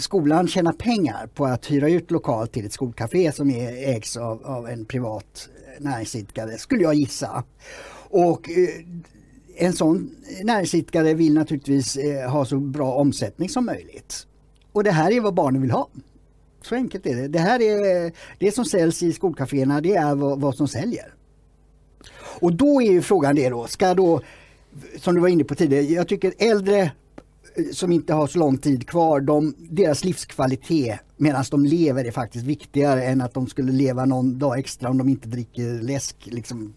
[0.00, 4.46] skolan tjänar pengar på att hyra ut lokal till ett skolcafé som är, ägs av,
[4.46, 7.44] av en privat näringsidkare skulle jag gissa.
[8.10, 8.68] Och eh,
[9.58, 10.10] en sån
[10.42, 14.26] näringsidkare vill naturligtvis eh, ha så bra omsättning som möjligt.
[14.72, 15.88] Och det här är vad barnen vill ha.
[16.62, 17.28] Så enkelt är det.
[17.28, 21.14] Det här är det som säljs i skolcaféerna, det är vad, vad som säljer.
[22.40, 24.20] Och då är ju frågan det då, ska då,
[24.98, 26.90] som du var inne på tidigare, jag tycker äldre
[27.72, 32.44] som inte har så lång tid kvar, de, deras livskvalitet medan de lever är faktiskt
[32.44, 36.16] viktigare än att de skulle leva någon dag extra om de inte dricker läsk.
[36.24, 36.74] Liksom,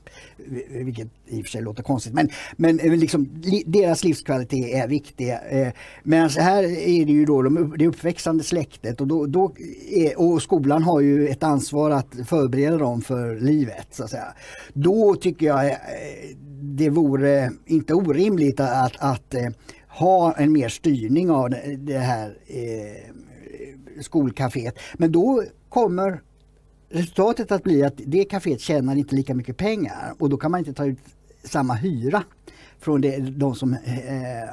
[0.70, 2.14] vilket i och för sig låter konstigt.
[2.14, 5.30] Men, men eh, liksom, li, deras livskvalitet är viktig.
[5.30, 5.68] Eh,
[6.04, 9.54] medan här är det ju då de, det uppväxande släktet och, då, då
[9.92, 13.88] är, och skolan har ju ett ansvar att förbereda dem för livet.
[13.92, 14.34] Så att säga.
[14.74, 15.76] Då tycker jag eh,
[16.62, 19.48] det vore inte orimligt att, att eh,
[20.00, 23.14] ha en mer styrning av det här eh,
[24.02, 24.80] skolcaféet.
[24.98, 26.22] Men då kommer
[26.90, 30.60] resultatet att bli att det kaféet tjänar inte lika mycket pengar och då kan man
[30.60, 31.00] inte ta ut
[31.44, 32.24] samma hyra
[32.80, 34.50] från det, de som eh,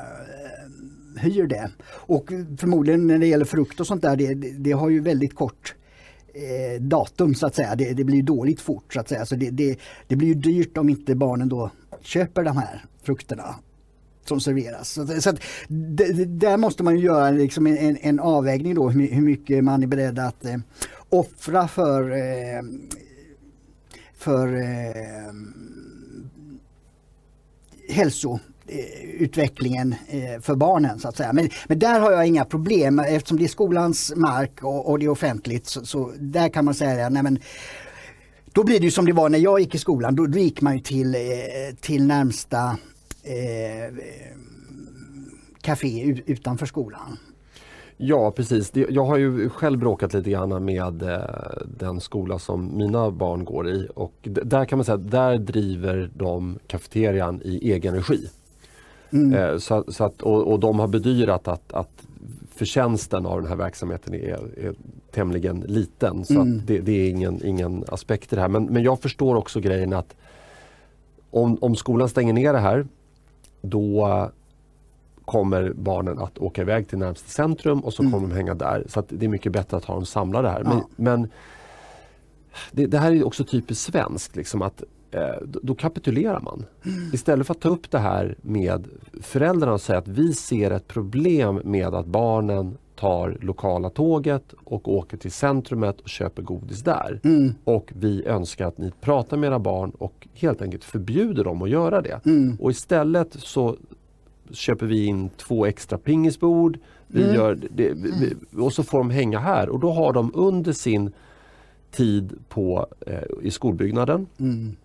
[1.20, 1.70] hyr det.
[1.88, 2.28] Och
[2.58, 5.74] förmodligen när det gäller frukt och sånt där, det, det har ju väldigt kort
[6.34, 7.74] eh, datum så att säga.
[7.74, 9.26] Det, det, blir dåligt fort så att säga.
[9.26, 11.70] Så det, det, det blir ju dyrt om inte barnen då
[12.00, 13.54] köper de här frukterna
[14.28, 14.88] som serveras.
[14.88, 19.82] Så, så att, där måste man göra liksom en, en, avvägning då hur, mycket man
[19.82, 20.56] är beredd att eh,
[21.08, 22.62] offra för, eh,
[24.18, 25.32] för eh,
[27.88, 31.32] hälsoutvecklingen eh, utvecklingen eh, för barnen så att säga.
[31.32, 35.04] Men, men där har jag inga problem eftersom det är skolans mark och, och det
[35.04, 37.38] är offentligt så, så, där kan man säga nej men
[38.56, 40.16] då blir det ju som det var när jag gick i skolan.
[40.16, 41.20] Då, då gick man till, eh,
[41.80, 42.78] till närmsta
[43.26, 43.94] eh,
[45.60, 47.18] café utanför skolan.
[47.96, 48.72] Ja precis.
[48.74, 51.20] Jag har ju själv bråkat lite grann med eh,
[51.78, 56.10] den skola som mina barn går i och där kan man säga att där driver
[56.14, 58.28] de kafeterian i egen regi.
[59.10, 59.34] Mm.
[59.34, 62.06] Eh, så, så, att, och, och, de har bedyrat att, att
[62.54, 64.74] förtjänsten av den här verksamheten är, är
[65.10, 66.24] tämligen liten.
[66.24, 66.62] Så mm.
[66.66, 68.48] det, det, är ingen, ingen aspekt i det här.
[68.48, 70.16] Men, men jag förstår också grejen att
[71.30, 72.86] om, om skolan stänger ner det här
[73.70, 74.30] då
[75.24, 78.12] kommer barnen att åka iväg till närmaste centrum och så Mm.
[78.12, 78.84] kommer de hänga där.
[78.88, 80.62] Så det är mycket bättre att ha dem samlade här.
[80.64, 80.68] Ja.
[80.68, 81.28] Men, men
[82.72, 84.36] det, det här är också typiskt svenskt.
[84.36, 86.64] Liksom att, eh, då, då kapitulerar man.
[86.84, 87.10] Mm.
[87.12, 88.88] Istället för att ta upp det här med
[89.22, 94.88] föräldrarna och säga att vi ser ett problem med att barnen tar lokala tåget och
[94.94, 97.20] åker till centrumet och köper godis där.
[97.24, 97.54] Mm.
[97.64, 101.70] Och vi önskar att ni pratar med era barn och helt enkelt förbjuder dem att
[101.70, 102.20] göra det.
[102.26, 102.56] Mm.
[102.60, 103.76] Och istället så
[104.50, 106.78] köper vi in två extra pingisbord.
[107.06, 107.34] Vi Mm.
[107.34, 111.12] gör det, vi, och så får de hänga här och då har de under sin
[111.90, 114.76] tid på, eh, i skolbyggnaden Mm.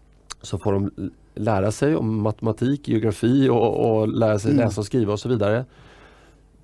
[0.41, 0.91] så får de
[1.35, 4.65] lära sig om matematik, geografi och, och lära sig Mm.
[4.65, 5.65] läsa och skriva och så vidare.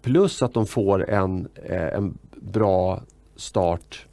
[0.08, 3.02] Plus att de får en, eh, en bra
[3.36, 4.06] start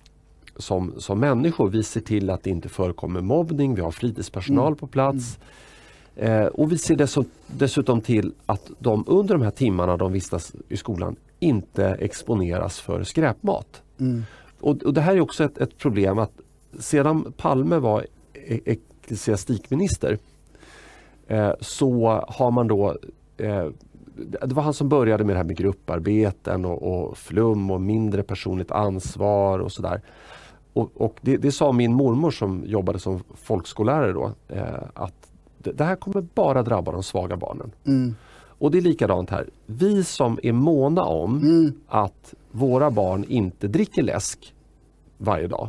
[0.56, 1.68] som, som människor.
[1.68, 4.76] Vi ser till att det inte förekommer mobbning, vi har fritidspersonal Mm.
[4.76, 5.38] på plats.
[6.16, 10.52] Eh, och vi ser dessutom, dessutom till att de under de här timmarna de vistas
[10.68, 13.82] i skolan inte exponeras för skräpmat.
[14.00, 14.22] Mm.
[14.60, 16.32] Och, och det här är också ett, ett problem att
[16.78, 20.18] sedan Palme var e- ecklesiastikminister
[21.26, 22.96] eh, så har man då
[23.36, 23.68] eh,
[24.16, 28.22] det var han som började med det här med grupparbeten och, och flum och mindre
[28.22, 30.00] personligt ansvar och sådär.
[30.72, 35.84] Och, och det, det sa min mormor som jobbade som folkskollärare då eh, att det,
[35.84, 37.70] här kommer bara drabba de svaga barnen.
[37.86, 38.14] Mm.
[38.58, 39.48] Och det är likadant här.
[39.66, 41.72] Vi som är måna om Mm.
[41.88, 44.54] att våra barn inte dricker läsk
[45.18, 45.68] varje dag.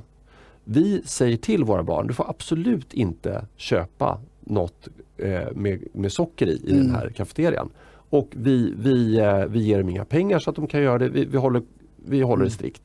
[0.63, 4.87] Vi säger till våra barn, du får absolut inte köpa något
[5.17, 6.83] eh, med, med socker i, i Mm.
[6.87, 7.69] den här kafeterian.
[8.09, 11.09] Och vi, vi, eh, vi ger dem inga pengar så att de kan göra det.
[11.09, 11.61] Vi, vi håller,
[11.95, 12.45] vi håller Mm.
[12.45, 12.81] det strikt.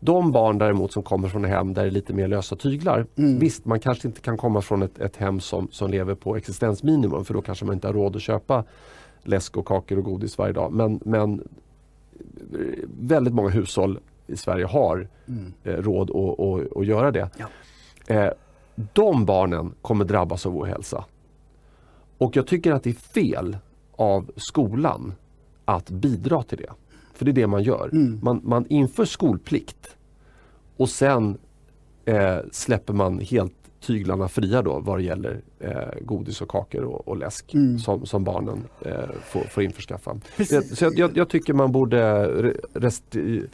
[0.00, 3.06] De barn däremot som kommer från hem där det är lite mer lösa tyglar.
[3.16, 3.38] Mm.
[3.38, 7.24] Visst, man kanske inte kan komma från ett, ett hem som, som lever på existensminimum
[7.24, 8.64] för då kanske man inte har råd att köpa
[9.22, 10.72] läsk och kakor och godis varje dag.
[10.72, 11.40] Men, men
[12.52, 12.58] eh,
[13.00, 15.52] väldigt många hushåll i Sverige har Mm.
[15.64, 17.30] eh, råd att, att, att göra det.
[17.38, 17.46] Ja.
[18.14, 18.30] Eh,
[18.92, 21.04] de barnen kommer drabbas av ohälsa.
[22.18, 23.56] Och jag tycker att det är fel
[23.98, 25.12] av skolan
[25.64, 26.70] att bidra till det.
[27.14, 27.88] För det är det man gör.
[27.92, 28.20] Mm.
[28.22, 29.96] Man, man inför skolplikt
[30.76, 31.38] och sen
[32.04, 37.08] eh, släpper man helt tyglarna fria då vad det gäller eh, godis och kakor och,
[37.08, 37.78] och läsk Mm.
[37.78, 40.16] som, som barnen eh, får, får införskaffa.
[40.36, 40.52] Precis.
[40.52, 42.02] Jag, så jag, jag, jag tycker man borde
[42.42, 43.46] re- restri-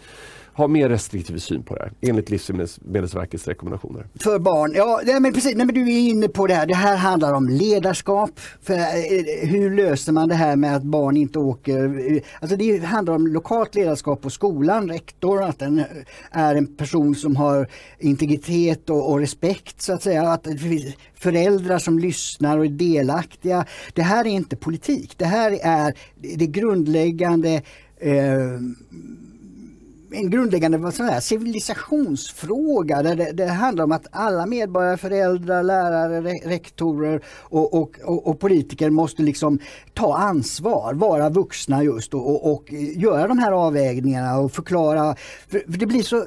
[0.54, 4.06] ha mer restriktiv syn på det här enligt Livsmedelsverkets rekommendationer.
[4.20, 6.66] För barn, ja nej, men precis, nej, men du är inne på det här.
[6.66, 8.40] Det här handlar om ledarskap.
[8.62, 12.12] För, eh, eh, hur löser man det här med att barn inte åker?
[12.12, 15.84] Eh, alltså det handlar om lokalt ledarskap på skolan, rektor, att den
[16.30, 20.22] är en person som har integritet och, och respekt så att säga.
[20.24, 23.64] Att det finns föräldrar som lyssnar och är delaktiga.
[23.92, 25.14] Det här är inte politik.
[25.16, 25.94] Det här är
[26.36, 27.62] det grundläggande
[28.00, 28.60] eh,
[30.14, 36.32] en grundläggande vad ska civilisationsfråga där det, det handlar om att alla medborgare, föräldrar, lärare,
[36.44, 39.58] rektorer och, och, och, och politiker måste liksom
[39.94, 45.16] ta ansvar, vara vuxna just och, och, och göra de här avvägningarna och förklara.
[45.48, 46.24] För, för det blir så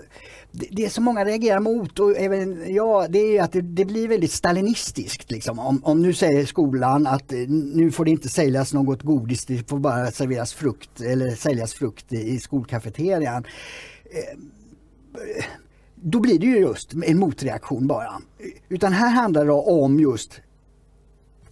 [0.57, 4.07] det, det som många reagerar mot och även jag, det är att det, det blir
[4.07, 5.31] väldigt stalinistiskt.
[5.31, 5.59] Liksom.
[5.59, 9.69] Om, om nu säger skolan att eh, nu får det inte säljas något godis, det
[9.69, 13.43] får bara serveras frukt eller säljas frukt i, skolkafeterian.
[14.05, 14.37] Eh,
[15.95, 18.21] då blir det ju just en motreaktion bara.
[18.69, 20.41] Utan här handlar det om just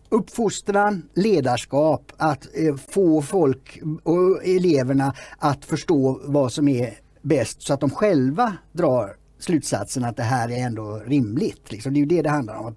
[0.10, 7.74] uppfostran, ledarskap, att eh, få folk och eleverna att förstå vad som är bäst så
[7.74, 11.72] att de själva drar slutsatsen att det här är ändå rimligt.
[11.72, 11.94] Liksom.
[11.94, 12.76] Det är ju det det handlar om.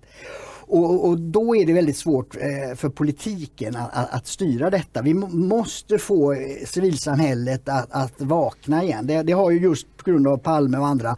[0.71, 5.03] Och, och då är det väldigt svårt eh, för politiken att, att, styra detta.
[5.03, 9.07] Vi måste få eh, civilsamhället att, att vakna igen.
[9.07, 11.17] Det, det har ju just på grund av Palme och andra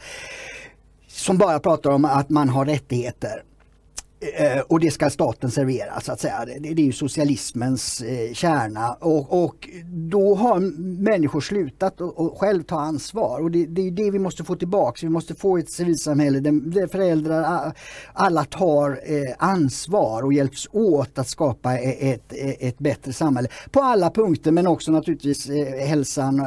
[1.08, 3.42] som bara pratar om att man har rättigheter.
[4.22, 6.44] Eh, och det ska staten servera så att säga.
[6.44, 10.60] Det, det är ju socialismens eh, kärna och, och då har
[11.02, 14.56] människor slutat och, och själv ta ansvar och det, det är det vi måste få
[14.56, 15.02] tillbaks.
[15.02, 17.72] Vi måste få ett civilsamhälle där, föräldrar,
[18.12, 23.48] alla tar eh, ansvar och hjälps åt att skapa e-, ett, ett, ett bättre samhälle.
[23.70, 26.46] På alla punkter men också naturligtvis eh, hälsan eh,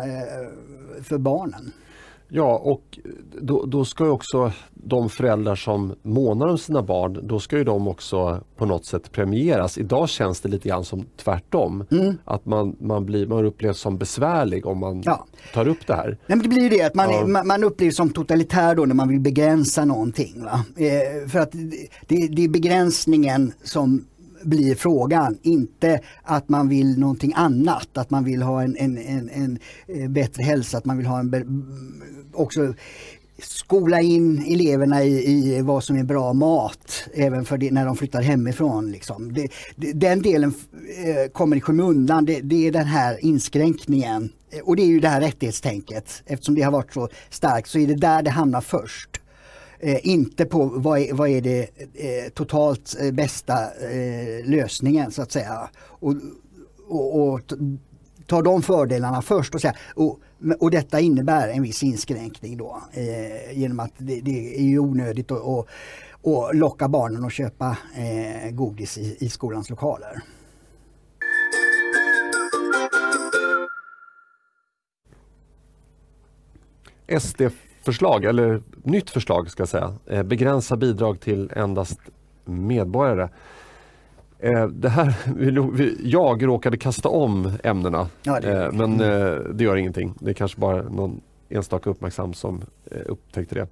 [1.03, 1.71] för barnen.
[2.36, 2.99] Ja, och
[3.41, 7.63] då, då ska ju också de föräldrar som månar om sina barn, då ska ju
[7.63, 9.77] de också på något sätt premieras.
[9.77, 11.86] Idag känns det lite grann som tvärtom.
[12.25, 15.25] Att man, man, blir, man upplevs som besvärlig om man Ja.
[15.53, 16.07] tar upp det här.
[16.07, 17.27] Nej, men det blir ju det att man, Ja.
[17.27, 20.43] man, man upplevs som totalitär då när man vill begränsa någonting.
[20.43, 20.65] Va?
[20.77, 21.51] Eh, för att
[22.07, 24.05] det, det är begränsningen som
[24.44, 25.38] blir frågan.
[25.41, 30.10] Inte att man vill någonting annat, att man vill ha en, en, en, en eh,
[30.10, 31.30] bättre hälsa, att man vill ha en
[32.34, 32.74] också
[33.41, 37.96] skola in eleverna i, i vad som är bra mat även för det, när de
[37.98, 38.91] flyttar hemifrån.
[38.91, 39.34] Liksom.
[39.34, 40.54] Det, det, den delen
[41.06, 44.30] eh, kommer i skymundan, det, det är den här inskränkningen.
[44.64, 46.24] Och det är ju det här rättighetstänket.
[46.26, 49.22] Eftersom det har varit så starkt så är det där det hamnar först.
[49.86, 51.61] Eh, inte på vad är, vad är det
[51.93, 53.53] eh, totalt eh, bästa
[53.91, 55.69] eh, lösningen så att säga.
[55.75, 56.13] Och,
[56.88, 57.41] och, och
[58.27, 60.19] ta de fördelarna först och säga och,
[60.59, 65.31] och detta innebär en viss inskränkning då eh, genom att det, det, är ju onödigt
[65.31, 65.67] att och,
[66.21, 70.23] och locka barnen att köpa eh, godis i, i skolans lokaler.
[77.84, 81.99] SD-förslag, eller nytt förslag ska jag säga, eh, begränsa bidrag till endast
[82.45, 83.29] medborgare.
[84.39, 85.13] Eh, det här,
[86.07, 90.13] jag råkade kasta om ämnena ja, det eh, men eh, det gör ingenting.
[90.19, 92.61] Det är kanske bara någon enstaka uppmärksam som
[93.05, 93.67] upptäckte det.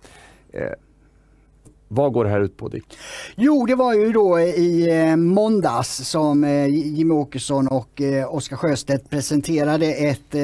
[1.87, 2.97] Vad går det här ut på Dick?
[3.35, 10.35] Jo, det var ju då i måndags som Jimmie Åkesson och Oskar Sjöstedt presenterade ett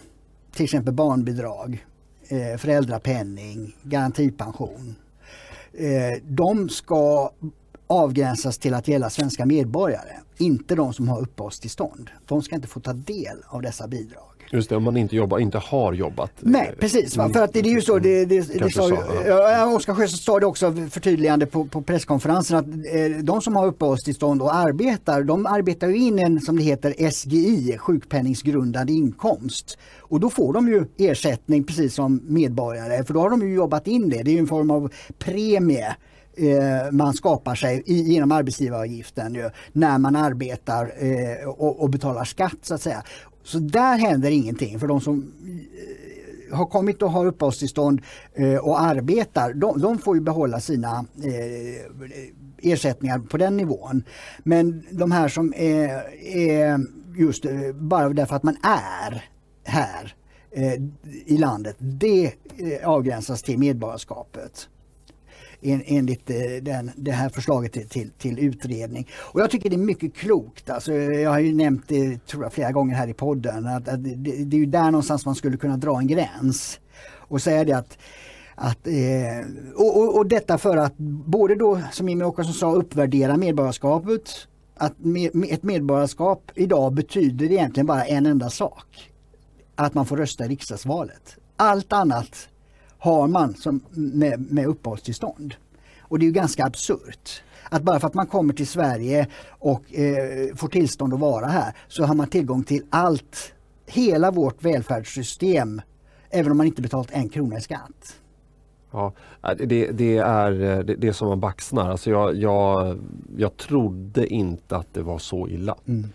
[0.55, 1.85] Till exempel barnbidrag,
[2.27, 4.95] eh, föräldrapenning, garantipension.
[5.73, 7.31] Eh, de ska
[7.87, 12.09] avgränsas till att gälla svenska medborgare, inte de som har uppehållstillstånd.
[12.25, 14.34] De ska inte få ta del av dessa bidrag.
[14.51, 16.31] Just det, om man inte jobbar, inte har jobbat.
[16.39, 17.29] Nej precis, va?
[17.29, 18.89] för att det, är ju så, det, det, det sa,
[19.25, 19.65] ja.
[19.75, 24.41] Oskar Sjöstedt sa det också förtydligande på, på presskonferensen att eh, de som har uppehållstillstånd
[24.41, 29.77] och arbetar, de arbetar ju in en som det heter SGI, sjukpenningsgrundande inkomst.
[29.99, 33.87] Och då får de ju ersättning precis som medborgare, för då har de ju jobbat
[33.87, 34.23] in det.
[34.23, 35.95] Det är en form av premie
[36.37, 42.73] eh, man skapar sig genom arbetsgivaravgiften ju, när man arbetar eh, och, betalar skatt så
[42.73, 43.03] att säga.
[43.45, 45.33] Så där händer ingenting för de som
[46.49, 48.01] eh, har kommit och har uppehållstillstånd
[48.33, 54.03] eh, och arbetar, de, de, får ju behålla sina eh, ersättningar på den nivån.
[54.43, 55.89] Men de här som är,
[56.35, 56.79] är
[57.17, 59.29] just eh, bara därför att man är
[59.63, 60.15] här
[61.25, 62.31] i landet, det
[62.83, 64.69] avgränsas till medborgarskapet
[65.65, 69.07] en, enligt eh, den, det här förslaget till, till, till, utredning.
[69.15, 70.69] Och jag tycker det är mycket klokt.
[70.69, 73.65] Alltså, jag har ju nämnt det tror jag, flera gånger här i podden.
[73.65, 77.41] Att, att det, det, är ju där någonstans man skulle kunna dra en gräns och
[77.41, 77.97] säga det att
[78.57, 80.97] att, eh, och, och, och, detta för att
[81.27, 84.47] både då, som Jimmie Åkesson sa, uppvärdera medborgarskapet.
[84.77, 89.11] Att med, ett medborgarskap idag betyder egentligen bara en enda sak.
[89.75, 91.37] Att man får rösta i riksdagsvalet.
[91.55, 92.49] Allt annat
[93.05, 95.55] har man som, med, med uppehållstillstånd.
[96.01, 97.43] Och det är ju ganska absurt.
[97.69, 101.73] Att bara för att man kommer till Sverige och eh, får tillstånd att vara här
[101.87, 103.53] så har man tillgång till allt,
[103.85, 105.81] hela vårt välfärdssystem
[106.29, 108.15] även om man inte betalt en krona i skatt.
[108.91, 109.13] Ja,
[109.57, 110.51] det, det är
[110.83, 111.91] det, det, är som man baxnar.
[111.91, 112.97] Alltså jag, jag,
[113.37, 115.75] jag trodde inte att det var så illa.
[115.87, 116.09] Mm.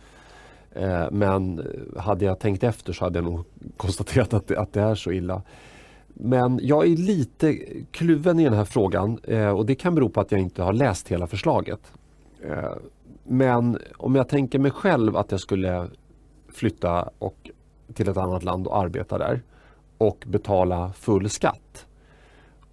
[0.73, 1.67] Eh, men
[1.97, 3.45] hade jag tänkt efter så hade jag nog
[3.77, 5.43] konstaterat att det, att det är så illa.
[6.15, 7.59] Men jag är lite
[7.91, 10.73] kluven i den här frågan eh, och det kan bero på att jag inte har
[10.73, 11.93] läst hela förslaget.
[12.43, 12.73] Eh,
[13.25, 15.89] men om jag tänker mig själv att jag skulle
[16.49, 17.51] flytta och,
[17.95, 19.43] till ett annat land och arbeta där
[19.99, 21.87] och betala full skatt.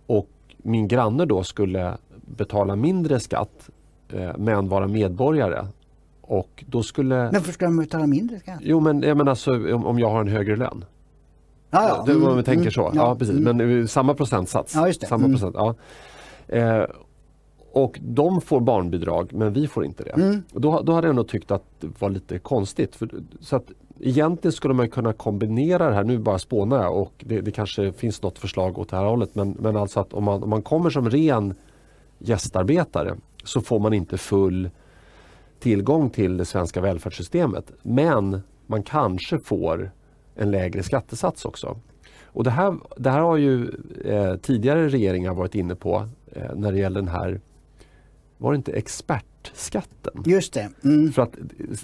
[0.07, 3.69] Och min granne då skulle betala mindre skatt
[4.13, 5.67] eh, men vara medborgare.
[6.21, 7.15] Och då skulle...
[7.15, 8.59] Men varför ska de betala mindre skatt?
[8.61, 9.37] Jo men jag menar
[9.73, 10.85] om, om jag har en högre lön.
[11.69, 12.03] Ja, ja.
[12.05, 12.85] Det, om man tänker så.
[12.85, 13.37] Mm, ja, precis.
[13.37, 13.57] Mm.
[13.57, 14.75] Men samma procentsats.
[14.75, 15.07] Ja, just det.
[15.07, 15.31] Samma mm.
[15.31, 15.75] procent, ja.
[16.47, 16.83] Eh,
[17.71, 20.09] och de får barnbidrag men vi får inte det.
[20.09, 20.43] Mm.
[20.51, 22.95] Då, då hade jag nog tyckt att det var lite konstigt.
[22.95, 23.09] För,
[23.39, 27.41] så att egentligen skulle man kunna kombinera det här, nu bara spånar jag och det,
[27.41, 29.35] det kanske finns något förslag åt det här hållet.
[29.35, 31.53] Men, men alltså att om man, om man kommer som ren
[32.19, 34.69] gästarbetare så får man inte full
[35.59, 37.71] tillgång till det svenska välfärdssystemet.
[37.81, 39.91] Men man kanske får
[40.37, 41.77] en lägre skattesats också.
[42.25, 43.71] Och det här, det här har ju
[44.05, 47.41] eh, tidigare regeringar varit inne på eh, när det gäller den här,
[48.37, 50.23] var det inte expertskatten?
[50.25, 50.69] Just det.
[50.83, 51.11] Mm.
[51.11, 51.35] För att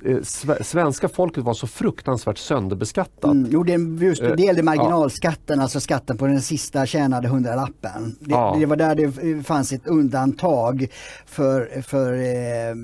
[0.06, 3.24] eh, sve- svenska folket var så fruktansvärt sönderbeskattat.
[3.32, 8.16] Mm, jo, det, just, Eh, det gällde marginalskatten, alltså skatten på den sista tjänade hundralappen.
[8.20, 8.56] Det, Ja.
[8.60, 10.88] det var där det fanns ett undantag
[11.26, 12.76] för, för eh,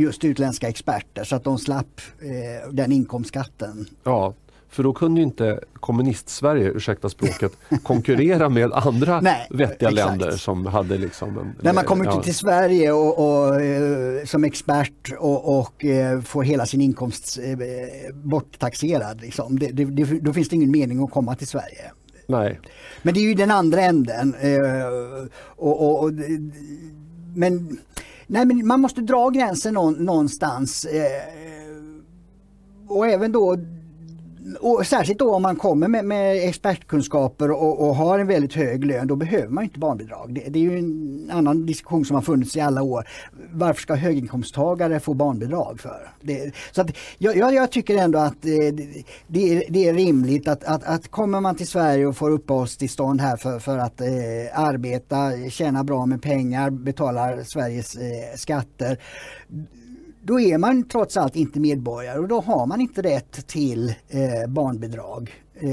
[0.00, 3.86] just utländska experter så att de slapp eh, den inkomstskatten.
[4.04, 4.34] Ja,
[4.74, 7.52] för då kunde ju inte kommunist-Sverige, ursäkta språket,
[7.82, 10.10] konkurrera med andra Nej, vettiga exakt.
[10.10, 14.44] länder som hade liksom en, När man kommer ja, till Sverige och, och, eh, som
[14.44, 19.58] expert och, och eh, får hela sin inkomst eh, borttaxerad, liksom.
[19.58, 21.92] det, det, då finns det ingen mening att komma till Sverige.
[22.26, 22.60] Nej,
[23.02, 24.34] Men det är ju den andra änden.
[25.56, 26.12] Och, och,
[27.34, 27.78] men,
[28.26, 30.84] nej, men man måste dra gränsen någon, någonstans.
[30.84, 31.44] Eh,
[32.88, 33.56] och även då
[34.60, 38.84] och särskilt då om man kommer med, med expertkunskaper och, och har en väldigt hög
[38.84, 40.34] lön, då behöver man inte barnbidrag.
[40.34, 43.08] Det, det är ju en annan diskussion som har funnits i alla år.
[43.52, 46.10] Varför ska höginkomsttagare få barnbidrag för?
[46.20, 50.48] Det, så att jag, jag, tycker ändå att eh, det, det, är, det är rimligt
[50.48, 54.06] att, att, att kommer man till Sverige och får uppehållstillstånd här för, för att eh,
[54.54, 58.98] arbeta, tjäna bra med pengar, betalar Sveriges eh, skatter
[60.24, 64.50] då är man trots allt inte medborgare och då har man inte rätt till eh,
[64.50, 65.32] barnbidrag.
[65.54, 65.68] Eh,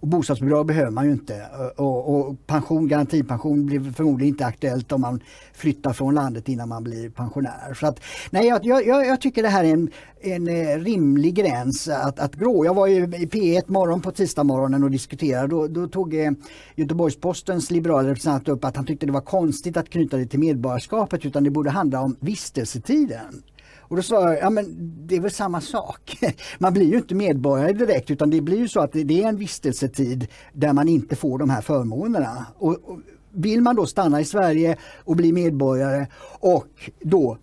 [0.00, 4.92] och bostadsbidrag behöver man ju inte eh, och, och pension, garantipension blir förmodligen inte aktuellt
[4.92, 5.20] om man
[5.52, 7.74] flyttar från landet innan man blir pensionär.
[7.74, 9.90] Så att, nej, jag, jag, jag tycker det här är en,
[10.20, 12.64] en eh, rimlig gräns att, att grå.
[12.64, 15.48] Jag var ju i P1 morgon på tisdagsmorgonen och diskuterade.
[15.48, 16.30] Då, då tog eh,
[16.74, 21.26] Göteborgs-Postens liberala representant upp att han tyckte det var konstigt att knyta det till medborgarskapet
[21.26, 23.42] utan det borde handla om vistelsetiden.
[23.88, 24.76] Och då sa jag, ja men
[25.06, 26.18] det är väl samma sak.
[26.58, 29.36] Man blir ju inte medborgare direkt utan det blir ju så att det är en
[29.36, 32.46] vistelsetid där man inte får de här förmånerna.
[32.58, 32.98] Och, och
[33.32, 36.06] vill man då stanna i Sverige och bli medborgare
[36.40, 37.38] och då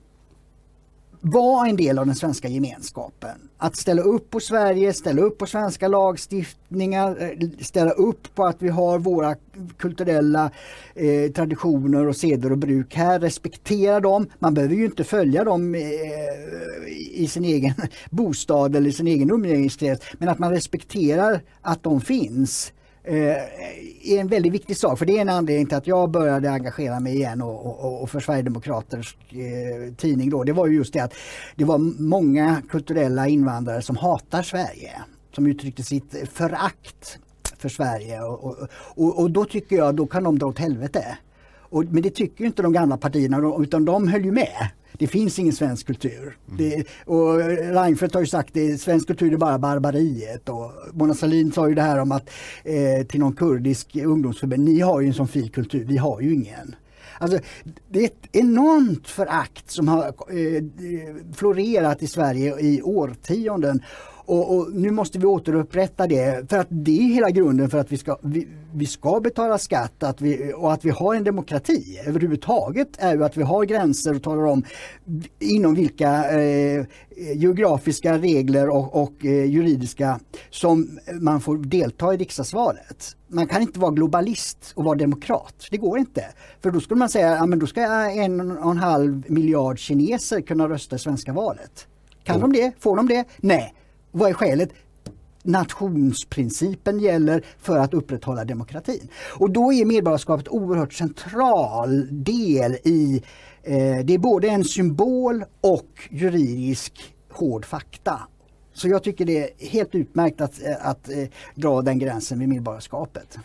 [1.31, 3.49] vara en del av den svenska gemenskapen.
[3.57, 8.55] Att ställa upp på Sverige, ställa upp på svenska lagstiftningar, eh, ställa upp på att
[8.59, 9.35] vi har våra
[9.77, 10.51] kulturella
[10.95, 14.27] eh, traditioner och seder och bruk här, respektera dem.
[14.39, 15.81] Man behöver ju inte följa dem eh,
[17.11, 17.73] i sin egen
[18.09, 23.37] bostad eller i sin egen umgängeskrets, men att man respekterar att de finns eh, Eh,
[24.03, 24.99] är en väldigt viktig sak.
[24.99, 28.09] För det är en anledning till att jag började engagera mig igen och, och, och
[28.09, 30.43] för Sverigedemokraters eh, tidning då.
[30.43, 31.13] Det var ju just det att
[31.55, 34.91] det var många kulturella invandrare som hatar Sverige.
[35.35, 37.17] Som uttryckte sitt förakt
[37.57, 41.17] för Sverige och, och, och, och då tycker jag då kan de dra åt helvete.
[41.59, 44.69] Och, men det tycker ju inte de gamla partierna utan de höll ju med.
[44.99, 46.37] Det finns ingen svensk kultur.
[46.57, 47.37] Det, och
[47.73, 50.49] Reinfeldt har ju sagt att svensk kultur är bara barbariet.
[50.49, 52.29] Och Mona Sahlin sa ju det här om att
[52.63, 56.33] eh, till någon kurdisk ungdomsförbund, ni har ju en sån fin kultur, vi har ju
[56.33, 56.75] ingen.
[57.17, 57.39] Alltså,
[57.89, 60.63] det är ett enormt förakt som har eh,
[61.35, 63.81] florerat i Sverige i årtionden.
[64.25, 67.91] Och, och, nu måste vi återupprätta det för att det är hela grunden för att
[67.91, 71.99] vi ska, vi, vi ska betala skatt att vi, och att vi har en demokrati
[72.05, 74.63] överhuvudtaget är ju att vi har gränser och talar om
[75.39, 76.85] inom vilka eh,
[77.35, 80.19] geografiska regler och, och eh, juridiska
[80.49, 83.15] som man får delta i riksdagsvalet.
[83.27, 85.67] Man kan inte vara globalist och vara demokrat.
[85.71, 86.25] Det går inte.
[86.61, 90.41] För då skulle man säga att ja, då ska en och en halv miljard kineser
[90.41, 91.87] kunna rösta i svenska valet.
[92.23, 92.51] Kan mm.
[92.51, 92.71] de det?
[92.79, 93.25] Får de det?
[93.37, 93.73] Nej.
[94.17, 94.69] Vad är skälet?
[95.43, 99.07] Nationsprincipen gäller för att upprätthålla demokratin.
[99.39, 103.23] Och då är medborgarskapet oerhört central del i,
[103.63, 108.19] eh, det är både en symbol och juridisk hård fakta.
[108.73, 112.49] Så jag tycker det är helt utmärkt att, eh, att, att dra den gränsen vid
[112.49, 113.37] medborgarskapet.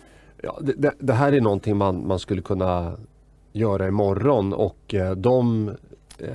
[0.43, 2.97] Ja, det, det, här är någonting man, man skulle kunna
[3.53, 5.71] göra imorgon och eh, de
[6.23, 6.29] eh,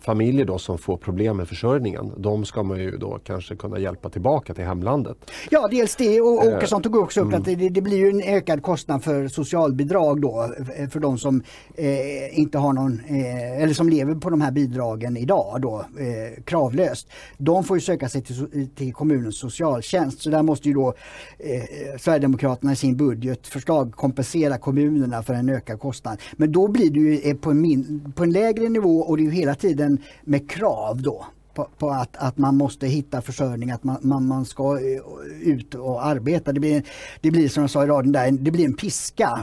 [0.00, 4.08] familjer då som får problem med försörjningen, de ska man ju då kanske kunna hjälpa
[4.10, 5.16] tillbaka till hemlandet.
[5.50, 7.40] Ja, dels det och eh, Åkesson tog också upp mm.
[7.40, 10.50] att det, det, blir ju en ökad kostnad för socialbidrag då
[10.90, 11.42] för de som
[11.74, 16.42] eh, inte har någon, eh, eller som lever på de här bidragen idag då, eh,
[16.44, 17.08] kravlöst.
[17.38, 20.94] De får ju söka sig till, till kommunens socialtjänst så där måste ju då
[21.38, 26.18] eh, Sverigedemokraterna i sin budgetförslag kompensera kommunerna för en ökad kostnad.
[26.36, 29.24] Men då blir det ju på en, min, på en lägre nivå och det är
[29.24, 31.26] ju hela tiden med krav då
[31.56, 35.74] på, på, att, att man måste hitta försörjning, att man, man, man ska eh, ut
[35.74, 36.52] och arbeta.
[36.52, 36.82] Det blir,
[37.20, 39.40] det blir som jag sa i radion där, det blir en piska.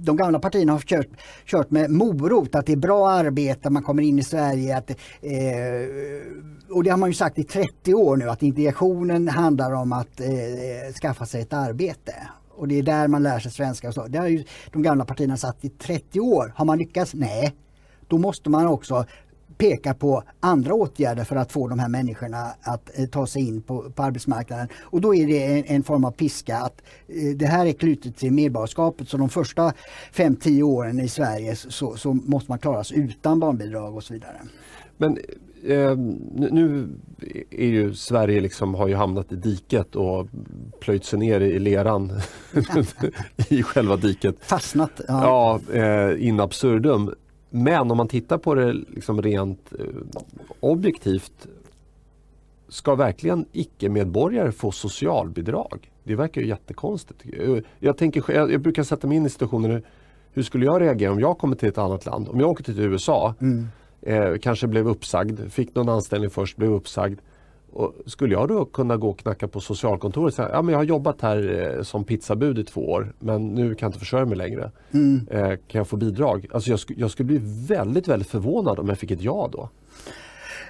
[0.00, 1.08] De gamla partierna har kört,
[1.44, 4.76] kört med morot, att det är bra arbete, man kommer in i Sverige.
[4.76, 4.96] Att, eh,
[6.70, 10.20] och det har man ju sagt i 30 år nu, att integrationen handlar om att
[10.20, 12.14] eh, skaffa sig ett arbete
[12.60, 13.88] och det är där man lär sig svenska.
[13.88, 14.06] Och så.
[14.06, 16.52] Det har ju de gamla partierna satt i 30 år.
[16.56, 17.14] Har man lyckats?
[17.14, 17.54] Nej.
[18.10, 19.04] Då måste man också
[19.60, 23.62] peka på andra åtgärder för att få de här människorna att eh, ta sig in
[23.62, 24.68] på, på arbetsmarknaden.
[24.80, 28.16] Och då är det en, en form av piska att eh, det här är knutet
[28.16, 29.72] till medborgarskapet så de första
[30.14, 34.36] 5-10 åren i Sverige så, så, måste man klara sig utan barnbidrag och så vidare.
[34.96, 35.18] Men
[35.66, 35.96] eh,
[36.50, 36.88] nu
[37.50, 40.26] är ju Sverige liksom, har ju hamnat i diket och
[40.80, 42.12] plöjt sig ner i leran
[43.48, 44.36] i själva diket.
[44.40, 45.00] Fastnat.
[45.08, 47.14] Ja, ja eh, in absurdum.
[47.50, 49.84] Men om man tittar på det liksom rent eh,
[50.60, 51.46] objektivt
[52.70, 55.90] Ska verkligen icke-medborgare få socialbidrag?
[56.04, 57.24] Det verkar ju jättekonstigt.
[57.78, 59.82] Jag, tänker, jag, brukar sätta mig in i situationer
[60.32, 62.28] hur skulle jag reagera om jag kommer till ett annat land?
[62.28, 63.66] Om jag åker till USA, mm.
[64.02, 67.20] eh, kanske blev uppsagd, fick någon anställning först, blev uppsagd.
[67.72, 70.78] Och skulle jag då kunna gå och knacka på socialkontoret och säga ja, men jag
[70.78, 74.24] har jobbat här eh, som pizzabud i två år men nu kan jag inte försörja
[74.24, 74.70] mig längre.
[74.90, 75.28] Mm.
[75.30, 76.46] Eh, kan jag få bidrag?
[76.52, 79.68] Alltså jag, sk jag skulle bli väldigt, väldigt förvånad om jag fick ett ja då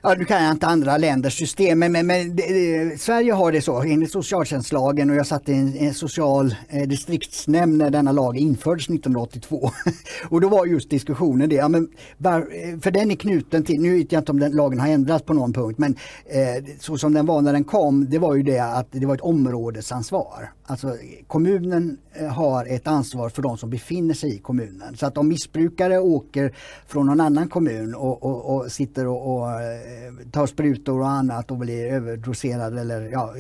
[0.03, 3.63] ja, nu kan jag inte andra länders system, men, men, men det, Sverige har det
[3.63, 8.37] så enligt socialtjänstlagen och jag satt i en, en social eh, distriktsnämnd när denna lag
[8.37, 9.71] infördes 1982.
[10.29, 13.81] och då var just diskussionen det, ja, men, var, eh, för den är knuten till,
[13.81, 15.97] nu vet jag inte om den lagen har ändrats på någon punkt, men
[16.27, 19.15] eh, så som den var när den kom, det var ju det att det var
[19.15, 20.51] ett områdesansvar.
[20.71, 24.97] Alltså kommunen eh, har ett ansvar för de som befinner sig i kommunen.
[24.97, 26.55] Så att om missbrukare åker
[26.87, 31.51] från någon annan kommun och, och, och sitter och, och eh, tar sprutor och annat
[31.51, 33.35] och blir överdoserade eller ja,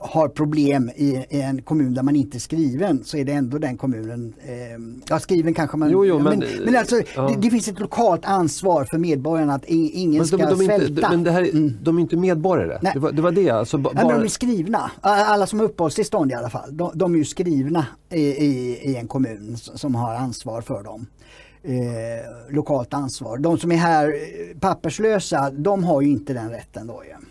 [0.00, 3.58] har problem i, i, en kommun där man inte är skriven så är det ändå
[3.58, 4.54] den kommunen, eh,
[5.08, 7.28] ja skriven kanske man, jo, jo, men, men, men alltså ja.
[7.28, 10.86] det, det, finns ett lokalt ansvar för medborgarna att ingen men ska de, de svälta.
[10.86, 11.78] Inte, men det här, mm.
[11.82, 13.94] de är inte medborgare, det var, det var, det alltså, bara...
[13.96, 17.18] ja, de är skrivna, alla som har till stånd i alla fall, de, de är
[17.18, 21.06] ju skrivna i, i, i en kommun som har ansvar för dem.
[21.62, 23.38] Eh, lokalt ansvar.
[23.38, 27.02] De som är här eh, papperslösa, de har ju inte den rätten då.
[27.04, 27.26] ju.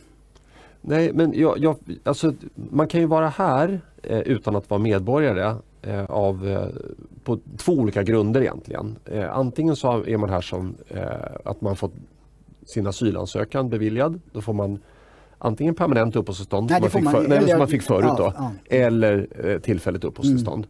[0.81, 5.55] Nej, men jag, jag, alltså, man kan ju vara här eh, utan att vara medborgare
[5.81, 6.67] eh, av, eh,
[7.23, 8.95] på två olika grunder egentligen.
[9.05, 11.05] Eh, antingen så är man här som eh,
[11.45, 11.93] att man fått
[12.65, 14.21] sin asylansökan beviljad.
[14.31, 14.79] Då får man
[15.37, 18.33] antingen permanent uppehållstillstånd som, man fick, man, för, nej, som man fick förut ja, då,
[18.37, 18.51] ja.
[18.69, 20.67] eller eh, tillfälligt uppehållstillstånd.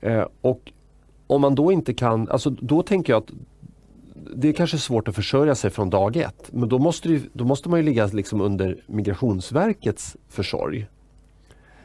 [0.00, 0.28] Mm.
[0.40, 0.72] och
[1.26, 3.30] om man då inte kan, alltså då tänker jag att
[4.34, 6.52] det är kanske svårt att försörja sig från dag ett.
[6.52, 10.86] Men då måste, det, då måste man ju ligga liksom under Migrationsverkets försorg.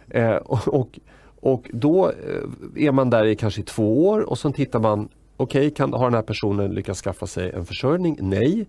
[0.10, 1.00] Eh, och, och,
[1.40, 5.68] och, då eh, är man där i kanske två år och så tittar man, okej,
[5.68, 8.18] okay, har den här personen lyckats skaffa sig en försörjning?
[8.22, 8.66] Nej.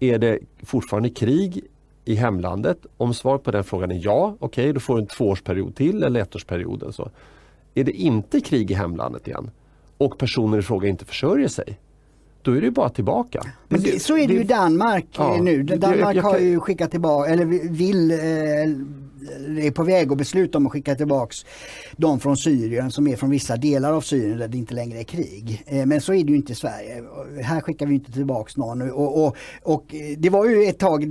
[0.00, 1.64] Är det fortfarande krig
[2.04, 2.86] i hemlandet?
[2.96, 6.02] Om svaret på den frågan är ja, okej, okay, då får du en tvåårsperiod till
[6.02, 6.94] eller ettårsperiod.
[6.94, 7.10] Så.
[7.74, 9.50] Är det inte krig i hemlandet igen
[9.98, 11.78] och personen i fråga inte försörjer sig,
[12.42, 13.42] då är det bara tillbaka.
[13.68, 15.62] Men det, så är det, ju i Danmark ja, nu.
[15.62, 18.18] Danmark jag, jag, har ju skickat tillbaka, eller vill, eh,
[19.58, 21.46] är på väg att besluta om att skicka tillbaks
[21.96, 25.04] de från Syrien som är från vissa delar av Syrien där det inte längre är
[25.04, 25.62] krig.
[25.66, 27.04] Eh, men så är det ju inte i Sverige.
[27.42, 28.90] Här skickar vi inte tillbaks någon.
[28.90, 31.10] Och, och, och det var ju ett tag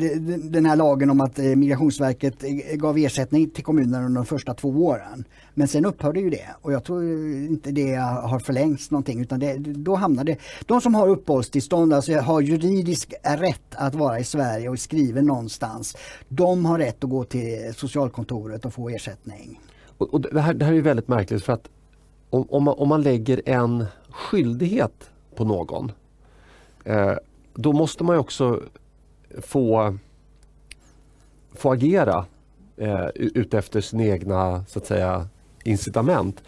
[0.52, 4.54] den här lagen om att eh, Migrationsverket eh, gav ersättning till kommunerna under de första
[4.54, 5.24] två åren.
[5.54, 7.04] Men sen upphörde ju det och jag tror
[7.36, 12.42] inte det har förlängts någonting utan det, då hamnade de som har uppehållstillstånd, alltså har
[12.42, 15.98] juridisk rätt att vara i Sverige och skriven någonstans,
[16.30, 17.74] de har rätt att gå till
[18.04, 19.60] socialkontoret och få ersättning.
[19.98, 21.70] Och, och det, här, det här är väldigt märkligt för att
[22.30, 25.92] om, om, man, om man lägger en skyldighet på någon
[26.84, 27.14] eh,
[27.56, 28.62] då måste man också
[29.42, 29.98] få,
[31.56, 32.26] få agera
[32.78, 35.28] eh, utefter sina egna så att säga,
[35.64, 36.44] incitament.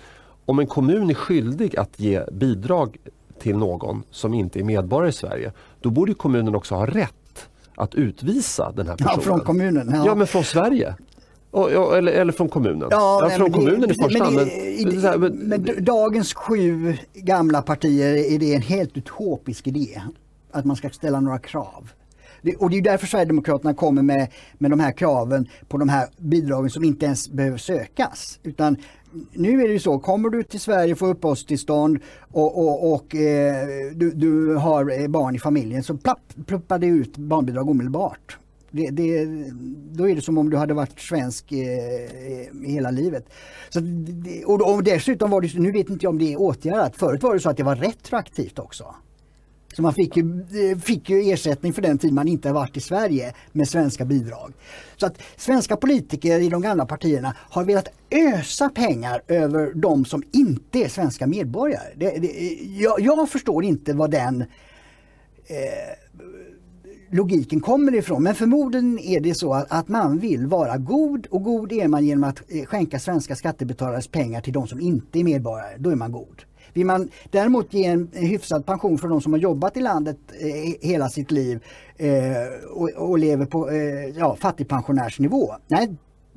[0.45, 2.97] Om en kommun är skyldig att ge bidrag
[3.39, 5.51] till någon som inte är medborgare i Sverige,
[5.81, 9.15] då borde kommunen också ha rätt att utvisa den här personen.
[9.17, 9.91] Ja, från kommunen.
[9.93, 10.15] Ja, Ja.
[10.15, 10.95] men från Sverige.
[11.55, 12.87] Och, ja, eller, eller från kommunen.
[12.91, 14.35] Ja, Ja, från men det- kommunen i första hand.
[14.35, 14.49] Men,
[15.01, 15.19] Men,
[15.49, 20.01] men, men, dagens sju gamla partier är det en helt utopisk idé.
[20.51, 21.89] Att man ska ställa några krav.
[22.41, 24.27] Det, och det är därför Sverigedemokraterna kommer med,
[24.57, 28.39] med de här kraven på de här bidragen som inte ens behöver sökas.
[28.43, 28.77] Utan
[29.33, 31.99] nu är det ju så, kommer du till Sverige och får uppehållstillstånd
[32.31, 37.17] och, och, och eh, du, du har barn i familjen så plapp, pluppar det ut
[37.17, 38.37] barnbidrag omedelbart.
[38.75, 39.25] Det, det,
[39.91, 43.29] då är det som om du hade varit svensk eh, hela livet.
[43.69, 43.79] Så
[44.45, 47.33] och, och dessutom var det, nu vet inte jag om det är åtgärdat, förut var
[47.33, 48.95] det så att det var retroaktivt också.
[49.75, 52.81] Så man fick ju, eh, fick ju ersättning för den tid man inte varit i
[52.81, 54.53] Sverige med svenska bidrag.
[54.97, 60.23] Så att svenska politiker i de gamla partierna har velat ösa pengar över de som
[60.31, 61.87] inte är svenska medborgare.
[61.95, 62.27] Det, det,
[62.79, 64.41] jag, jag förstår inte vad den
[65.47, 66.04] eh,
[67.09, 68.23] logiken kommer ifrån.
[68.23, 72.05] Men förmodligen är det så att, att man vill vara god och god är man
[72.05, 75.77] genom att eh, skänka svenska skattebetalares pengar till de som inte är medborgare.
[75.77, 76.41] Då är man god.
[76.73, 80.89] Vill man däremot ge en hyfsad pension för de som har jobbat i landet eh,
[80.89, 81.63] hela sitt liv
[81.97, 82.11] eh,
[82.73, 85.55] och, och lever på eh, ja, fattigpensionärsnivå.
[85.67, 85.95] Nej,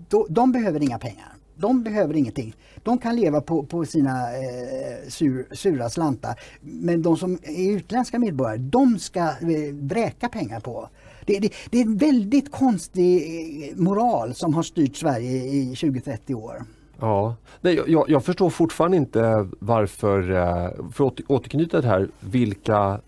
[0.08, 1.37] då, de behöver inga pengar.
[1.58, 2.54] De behöver ingenting.
[2.82, 6.40] De kan leva på, på sina eh, sur, sura slantar.
[6.60, 10.88] Men de som är utländska medborgare, de ska eh, vräka pengar på.
[11.26, 13.22] Det, det, det är en väldigt konstig
[13.70, 16.64] eh, moral som har styrt Sverige i 20-30 år.
[17.00, 22.08] Ja, Nej, jag, jag förstår fortfarande inte varför, eh, för att åter- återknyta det här,
[22.20, 23.00] vilka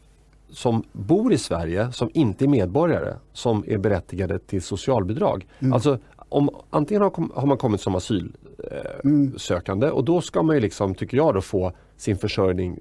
[0.53, 5.47] som bor i Sverige som inte är medborgare som är berättigade till socialbidrag.
[5.73, 5.99] Alltså,
[6.31, 11.17] om, antingen har, har man kommit som asylsökande och då ska man ju liksom, tycker
[11.17, 12.79] jag, då få sin försörjning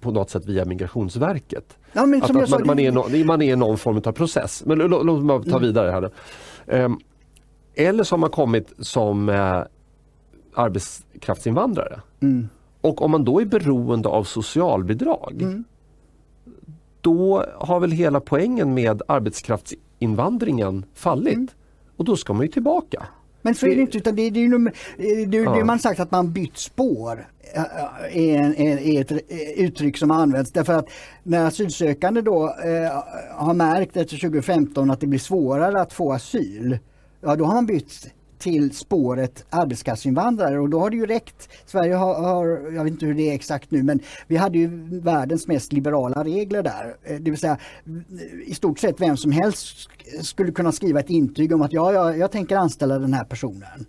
[0.00, 1.76] på något sätt via Migrationsverket.
[1.92, 4.62] Ja, Att, att sa, man, är no, man är i någon form av process.
[4.66, 6.10] Men lå- lå- låt mig ta vidare här.
[6.66, 6.98] Ehm,
[7.74, 9.60] eller så har man kommit som eh,
[10.54, 12.00] arbetskraftsinvandrare.
[12.20, 12.48] Mm.
[12.80, 15.64] Och om man då är beroende av socialbidrag Mm.
[17.00, 21.54] då har väl hela poängen med arbetskraftsinvandringen fallit.
[21.96, 23.06] Och då ska man ju tillbaka.
[23.42, 24.70] Men så är det inte utan det, det är ju
[25.26, 25.54] det, Ja.
[25.54, 27.62] det man sagt att man bytt spår äh,
[28.18, 29.18] är, en- är, ett eh,
[29.64, 30.86] uttryck som har använts därför att
[31.22, 33.02] när asylsökande då eh,
[33.36, 36.78] har märkt efter 2015 att det blir svårare att få asyl,
[37.20, 38.10] ja då har man bytt
[38.42, 41.48] till spåret arbetskraftsinvandrare och då har det ju räckt.
[41.66, 44.68] Sverige har, har, jag vet inte hur det är exakt nu, men vi hade ju
[45.00, 46.96] världens mest liberala regler där.
[47.02, 47.58] Eh, det vill säga
[48.46, 49.88] i stort sett vem som helst
[50.20, 53.86] skulle kunna skriva ett intyg om att ja, jag, jag tänker anställa den här personen.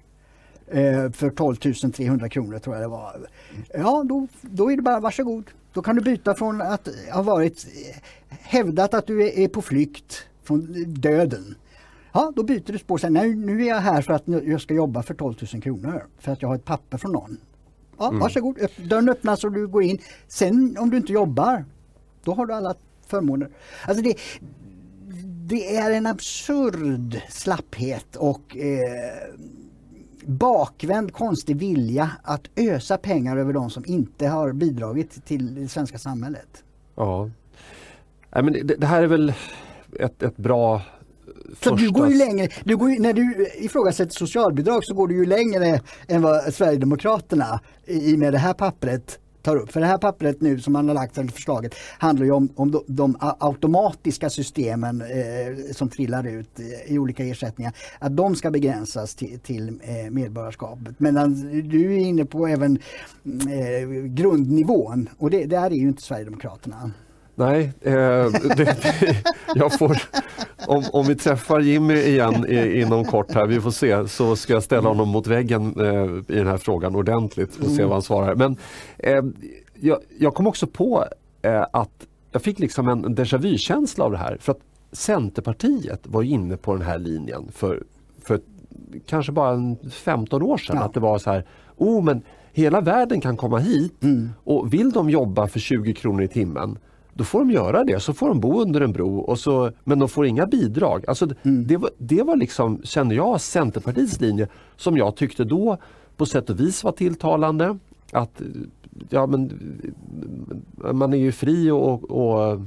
[0.68, 1.56] Eh, för 12
[1.92, 3.28] 300 kronor tror jag det var.
[3.74, 5.44] Ja, då, då är det bara varsågod.
[5.74, 7.96] Då kan du byta från att ha varit eh,
[8.30, 11.56] hävdat att du är, är på flykt från döden.
[12.14, 12.98] Ja, då byter du spår.
[12.98, 16.06] Sen, nej, nu är jag här för att jag ska jobba för 12 000 kronor.
[16.20, 17.38] För att jag har ett papper från någon.
[17.98, 18.58] Ja, varsågod.
[18.58, 20.00] Öpp- Dörren öppnas och du går in.
[20.28, 21.66] Sen om du inte jobbar,
[22.24, 22.76] då har du alla
[23.08, 23.50] förmåner.
[23.88, 24.16] Alltså det,
[25.48, 29.38] det är en absurd slapphet och eh,
[30.26, 35.98] bakvänd konstig vilja att ösa pengar över de som inte har bidragit till det svenska
[35.98, 36.64] samhället.
[36.96, 37.30] Ja.
[38.36, 39.34] Nej, men det, det här är väl
[40.00, 40.82] ett, ett bra
[41.62, 41.76] Så första...
[41.76, 45.26] du går ju längre, du går ju, när du ifrågasätter socialbidrag så går du ju
[45.26, 49.72] längre än vad Sverigedemokraterna i med det här pappret tar upp.
[49.72, 52.72] För det här pappret nu som man har lagt, eller förslaget, handlar ju om, om
[52.72, 57.74] de, de automatiska systemen eh, som trillar ut eh, i olika ersättningar.
[58.00, 61.00] Att de ska begränsas till, till eh, medborgarskapet.
[61.00, 61.34] Medan
[61.70, 62.80] du är inne på även
[63.26, 66.92] eh, grundnivån och det, där är ju inte Sverigedemokraterna.
[67.36, 67.94] Nej, eh,
[68.58, 68.78] det,
[69.56, 69.98] jag får,
[70.68, 74.54] om, om vi träffar Jimmy igen i, inom kort här, vi får se, så ska
[74.54, 78.02] jag ställa honom mot väggen eh, i den här frågan ordentligt och se vad han
[78.02, 78.36] svarar.
[78.36, 78.58] Men
[78.98, 79.24] eh,
[79.80, 81.06] jag, jag kom också på
[81.42, 84.38] eh, att jag fick liksom en déjà vu-känsla av det här.
[84.40, 84.62] För att
[84.92, 87.84] Centerpartiet var inne på den här linjen för,
[88.24, 88.40] för
[89.06, 90.76] kanske bara en 15 år sedan.
[90.76, 90.84] Ja.
[90.84, 91.46] Att det var så här,
[91.78, 93.94] oh men hela världen kan komma hit
[94.44, 96.78] och vill de jobba för 20 kronor i timmen
[97.14, 100.00] då får de göra det, så får de bo under en bro, och så, men
[100.00, 101.06] de får inga bidrag.
[101.08, 105.78] Alltså, det, var, det var liksom, kände jag, Centerpartiets linje som jag tyckte då
[106.18, 107.78] på sätt och vis var tilltalande.
[108.12, 108.42] Att
[109.10, 109.52] ja, men,
[110.94, 112.60] man är ju fri att att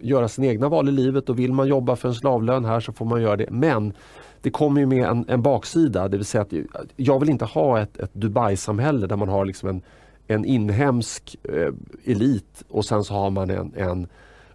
[0.00, 2.92] göra sina egna val i livet och vill man jobba för en slavlön här så
[2.92, 3.50] får man göra det.
[3.50, 3.92] Men
[4.40, 6.52] det kommer ju med en, en baksida, det vill säga att
[6.96, 9.82] jag vill inte ha ett, ett Dubai-samhälle där man har liksom en
[10.26, 11.72] en inhemsk eh,
[12.04, 14.06] elit och sen så har man en, en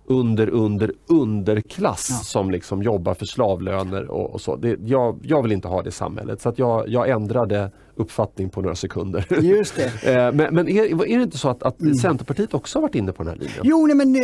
[0.06, 2.16] under, under, underklass ja.
[2.16, 4.56] som liksom jobbar för slavlöner och, och så.
[4.56, 8.62] Det, jag, jag vill inte ha det samhället så att jag, jag ändrade uppfattning på
[8.62, 9.28] några sekunder.
[9.42, 9.92] Just det.
[10.08, 11.96] Eh, men, men är, är det inte så att, att mm.
[11.96, 13.62] Centerpartiet också har varit inne på den här linjen?
[13.64, 14.22] Jo, nej, men eh,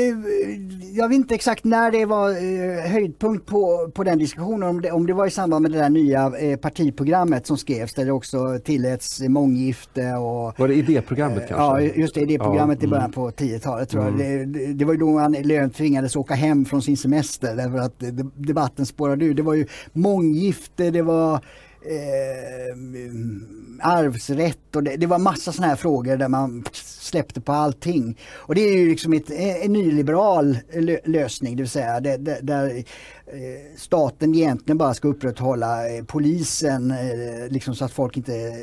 [0.98, 4.70] jag vet inte exakt när det var eh, höjdpunkt på, på den diskussionen.
[4.70, 8.06] Om det, om det var i samband med det där nya partiprogrammet som skrevs där
[8.06, 10.60] det också tilläts månggifte och...
[10.60, 11.56] Var det idéprogrammet kanske?
[11.56, 13.14] Ja, just det, idéprogrammet ja, i början mm.
[13.14, 14.14] på 10-talet tror jag.
[14.14, 14.52] Mm.
[14.54, 18.04] Det, det, var ju då Annie Lööf tvingades åka hem från sin semester därför att
[18.36, 19.34] debatten spårade ur.
[19.34, 21.40] Det var ju månggifte, det var
[21.86, 26.64] eh, mm, arvsrätt och det, det var massa sådana här frågor där man
[27.14, 28.18] släppte på allting.
[28.34, 30.58] Och det är ju liksom ett, en nyliberal
[31.06, 32.84] lösning, det vill säga det, det, där
[33.26, 38.54] eh, staten egentligen bara ska upprätthålla eh, polisen eh, liksom så att folk inte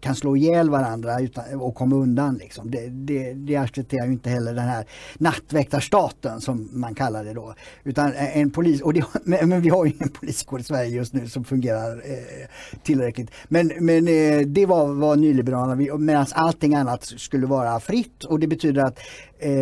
[0.00, 2.34] kan slå ihjäl varandra utan, och komma undan.
[2.34, 2.70] Liksom.
[2.70, 4.84] Det, det, det accepterar ju inte heller den här
[5.18, 7.54] nattväktarstaten som man kallar det då.
[7.84, 11.28] Utan en polis, och det, men vi har ju ingen poliskår i Sverige just nu
[11.28, 12.48] som fungerar eh,
[12.82, 13.30] tillräckligt.
[13.48, 18.46] Men, men eh, det var vad nyliberalerna medan allting annat skulle vara fritt och det
[18.46, 18.98] betyder att
[19.38, 19.52] eh,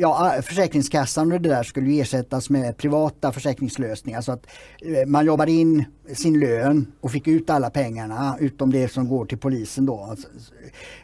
[0.00, 4.46] ja, Försäkringskassan och det där skulle ersättas med privata försäkringslösningar så att
[4.82, 5.84] eh, man jobbar in
[6.14, 10.16] sin lön och fick ut alla pengarna utom det som går till polisen då.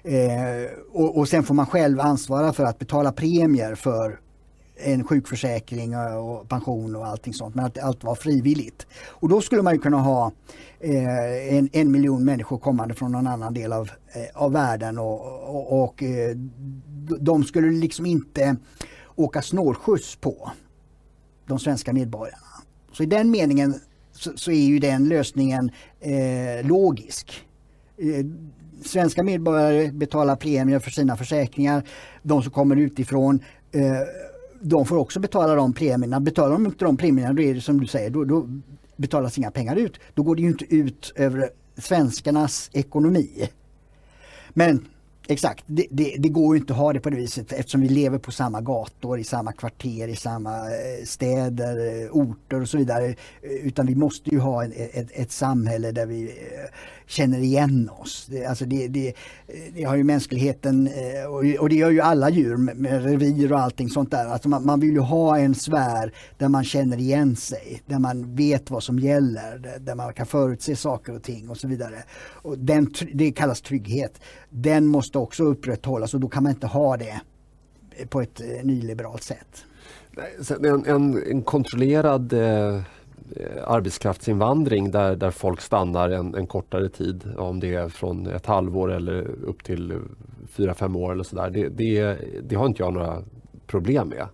[0.03, 4.19] Eh, och, och sen får man själv ansvara för att betala premier för
[4.85, 8.87] en sjukförsäkring och pension och allting sånt men att allt var frivilligt.
[9.09, 10.33] Och då skulle man kunna ha
[10.83, 15.21] eh, en, en miljon människor kommande från någon annan del av, eh, av världen och,
[15.57, 16.37] och, och eh,
[17.21, 18.57] de skulle liksom inte
[19.15, 20.51] åka snålskjuts på
[21.47, 22.47] de svenska medborgarna.
[22.93, 23.75] Så i den meningen
[24.13, 27.47] så, så är ju den lösningen eh, logisk.
[27.97, 28.27] Eh,
[28.85, 31.89] svenska medborgare betalar premier för sina försäkringar.
[32.23, 33.41] De som kommer utifrån
[33.73, 33.83] eh,
[34.61, 36.21] de får också betala de premierna.
[36.21, 38.49] Betalar de inte de premierna då är det som du säger, då, då
[38.97, 40.01] betalas inga pengar ut.
[40.15, 43.49] Då går det ju inte ut över svenskarnas ekonomi.
[44.49, 44.89] Men
[45.29, 48.19] Exakt, det, det, det, går inte att ha det på det viset eftersom vi lever
[48.19, 53.07] på samma gator, i samma kvarter, i samma eh, städer, eh, orter och så vidare.
[53.07, 56.33] Eh, utan vi måste ju ha ett, ett, ett samhälle där vi
[57.13, 58.27] känner igen oss.
[58.31, 59.13] Det, alltså det, det,
[59.75, 63.89] det har ju mänskligheten eh, och det gör ju alla djur med revir och allting
[63.89, 64.27] sånt där.
[64.27, 68.35] Alltså man, man, vill ju ha en sfär där man känner igen sig, där man
[68.35, 72.03] vet vad som gäller, där, man kan förutse saker och ting och så vidare.
[72.43, 74.21] Och den, det kallas trygghet.
[74.51, 77.21] Den måste också upprätthållas och då kan man inte ha det
[78.09, 79.65] på ett eh, nyliberalt sätt.
[80.65, 82.83] En, en, en kontrollerad eh,
[83.67, 88.93] arbetskraftsinvandring där, där folk stannar en, en, kortare tid, om det är från ett halvår
[88.93, 89.93] eller upp till
[90.49, 91.51] fyra, fem år eller sådär.
[91.51, 93.23] Det, det, det har inte jag några
[93.67, 94.27] problem med.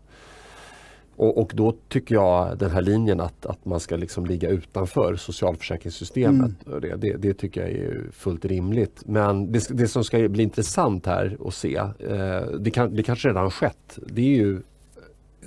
[1.17, 5.17] Och, och, då tycker jag den här linjen att, att man ska liksom ligga utanför
[5.17, 6.67] socialförsäkringssystemet.
[6.67, 6.81] Mm.
[6.81, 9.03] Det, det, det, tycker jag är fullt rimligt.
[9.07, 13.29] Men det, det som ska bli intressant här att se, eh, det, kan, det kanske
[13.29, 14.61] redan skett, det är ju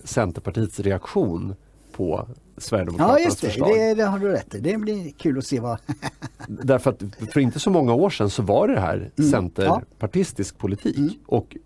[0.04, 1.56] Centerpartiets reaktion
[1.92, 3.48] på Sverigedemokraternas ja, just det.
[3.48, 3.70] förslag.
[3.70, 4.60] Det, det har du rätt i.
[4.60, 5.78] Det blir kul att se vad...
[6.48, 7.04] Därför att
[7.34, 9.32] för inte så många år sedan så var det här mm.
[9.32, 10.62] centerpartistisk ja.
[10.62, 10.98] politik.
[10.98, 11.14] Mm.
[11.26, 11.58] Och,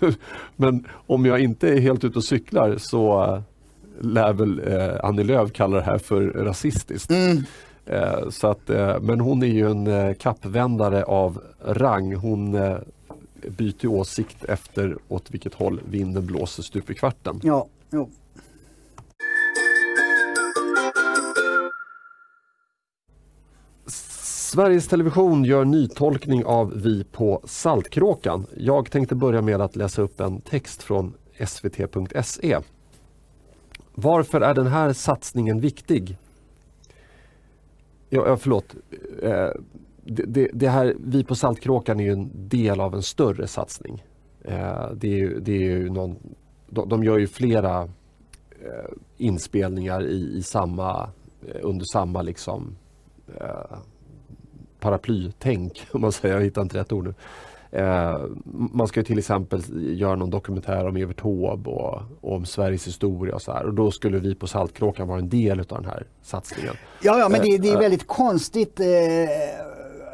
[0.56, 3.42] men om jag inte är helt ute och cyklar så
[4.00, 7.10] lär väl eh, Annie Lööf kalla det här för rasistiskt.
[7.10, 7.44] Mm.
[7.86, 12.14] Eh, så att, eh, men hon är ju en eh, kappvändare av rang.
[12.14, 12.76] Hon eh,
[13.48, 17.40] byter åsikt efter åt vilket håll vinden blåser stup i kvarten.
[17.42, 18.10] Ja, jo.
[24.48, 28.46] Sveriges Television gör nytolkning av Vi på Saltkråkan.
[28.56, 31.14] Jag tänkte börja med att läsa upp en text från
[31.46, 32.58] svt.se.
[33.94, 36.18] Varför är den här satsningen viktig?
[38.08, 38.74] Ja, förlåt.
[39.22, 39.48] Eh,
[40.04, 44.04] det, det, här, Vi på Saltkråkan är ju en del av en större satsning.
[44.44, 46.16] Eh, det är ju, det är ju någon,
[46.68, 47.82] de, gör ju flera
[48.50, 51.08] eh, inspelningar i, i samma,
[51.62, 52.76] under samma liksom
[54.80, 57.14] paraplytänk, om man säger, jag hittar inte rätt ord nu.
[57.70, 58.20] Eh,
[58.72, 59.62] man ska till exempel
[59.98, 63.64] göra någon dokumentär om Evert Taube och, och, om Sveriges historia och så här.
[63.64, 66.74] Och då skulle vi på Saltkråkan vara en del av den här satsningen.
[67.02, 68.86] Ja, ja men det, det är eh, väldigt konstigt eh,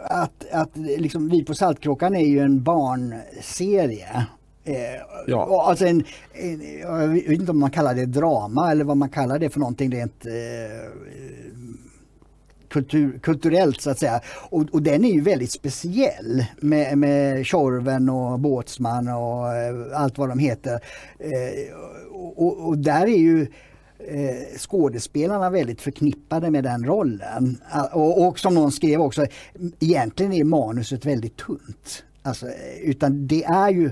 [0.05, 4.27] att, att liksom, vi på Saltkråkan är ju en barnserie.
[4.65, 4.75] Eh,
[5.27, 5.65] ja.
[5.69, 9.39] Alltså en, en, jag vet inte om man kallar det drama eller vad man kallar
[9.39, 10.33] det för någonting rent eh,
[12.75, 14.21] kultur, kulturellt så att säga.
[14.51, 20.19] Och, och, den är ju väldigt speciell med, med Tjorven och Båtsman och eh, allt
[20.19, 20.81] vad de heter.
[21.19, 21.77] Eh,
[22.13, 23.43] och, och, där är ju
[23.99, 27.59] eh, skådespelarna väldigt förknippade med den rollen.
[27.93, 29.27] Och, och som någon skrev också,
[29.81, 32.05] egentligen är manuset väldigt tunt.
[32.23, 33.91] Alltså, eh, utan det är ju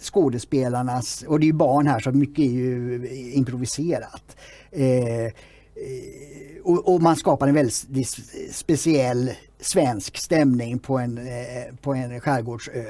[0.00, 4.36] skådespelarnas, och det är ju barn här så mycket är ju improviserat.
[4.70, 5.32] Eh
[5.74, 9.30] Eh, och, och, man skapar en väldigt eh, speciell
[9.60, 12.84] svensk stämning på en, eh, på en skärgårdsö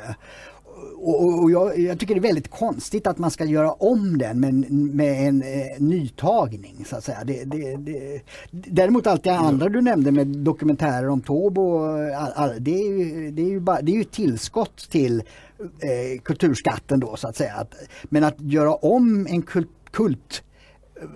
[0.96, 4.40] och, och jag, jag, tycker det är väldigt konstigt att man ska göra om den
[4.40, 6.84] med, med en eh, nytagning.
[6.84, 7.24] Så att säga.
[7.24, 11.78] Det, det, det, däremot allt det andra du nämnde med dokumentärer om Tobo,
[12.14, 15.22] all, all, det, är ju, det, är ju bara, det är ju tillskott till
[15.60, 17.66] eh, kulturskatten då så att säga.
[18.02, 20.42] Men att göra om en kult, kult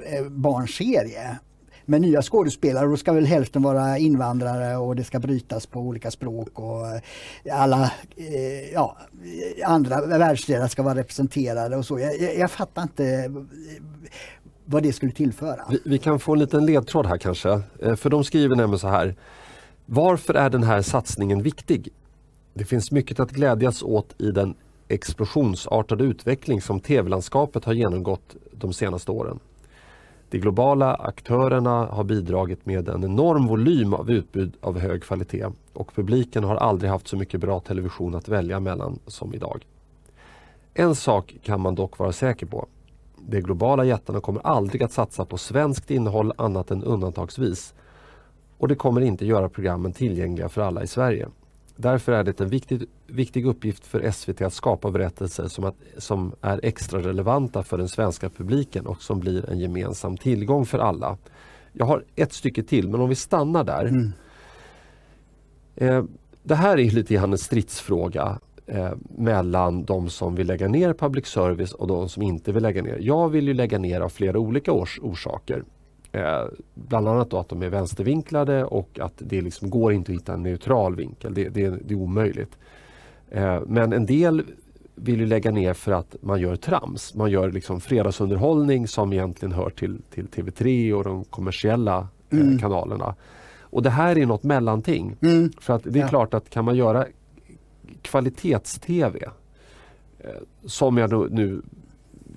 [0.06, 1.38] eh, barnserie
[1.86, 2.86] med nya skådespelare.
[2.86, 7.60] Då ska väl hälften vara invandrare och det ska brytas på olika språk och eh,
[7.60, 8.96] alla eh, ja,
[9.58, 11.98] eh, andra världsdelar ska vara representerade och så.
[11.98, 13.32] Jag, jag, jag fattar inte
[14.64, 15.60] vad det skulle tillföra.
[15.70, 17.62] Vi, vi, kan få en liten ledtråd här kanske.
[17.96, 19.16] För de skriver nämligen så här.
[19.86, 21.88] Varför är den här satsningen viktig?
[22.54, 24.54] Det finns mycket att glädjas åt i den
[24.88, 29.38] explosionsartade utveckling som tv-landskapet har genomgått de senaste åren.
[30.30, 35.94] De globala aktörerna har bidragit med en enorm volym av utbud av hög kvalitet och
[35.94, 39.66] publiken har aldrig haft så mycket bra television att välja mellan som idag.
[40.74, 42.66] En sak kan man dock vara säker på.
[43.16, 47.74] De globala jättarna kommer aldrig att satsa på svenskt innehåll annat än undantagsvis.
[48.58, 51.28] Och det kommer inte göra programmen tillgängliga för alla i Sverige.
[51.76, 56.32] Därför är det en viktig, viktig uppgift för SVT att skapa berättelser som, att, som
[56.40, 61.18] är extra relevanta för den svenska publiken och som blir en gemensam tillgång för alla.
[61.72, 63.84] Jag har ett stycke till men om vi stannar där.
[63.84, 64.12] Mm.
[65.76, 66.04] Eh,
[66.42, 71.26] det här är lite grann en stridsfråga eh, mellan de som vill lägga ner public
[71.26, 72.98] service och de som inte vill lägga ner.
[73.00, 75.64] Jag vill ju lägga ner av flera olika års orsaker.
[76.16, 76.44] Eh,
[76.74, 80.42] bland annat att de är vänstervinklade och att det liksom går inte att hitta en
[80.42, 81.34] neutral vinkel.
[81.34, 82.58] Det, det, det är omöjligt.
[83.30, 84.42] Eh, men en del
[84.94, 87.14] vill lägga ner för att man gör trams.
[87.14, 92.58] Man gör liksom fredagsunderhållning som egentligen hör till, till TV3 och de kommersiella eh, mm.
[92.58, 93.14] kanalerna.
[93.60, 95.16] Och det här är något mellanting.
[95.22, 95.52] Mm.
[95.60, 96.08] För att det är ja.
[96.08, 97.06] klart att kan man göra
[98.02, 99.18] kvalitets-TV
[100.64, 101.62] som jag nu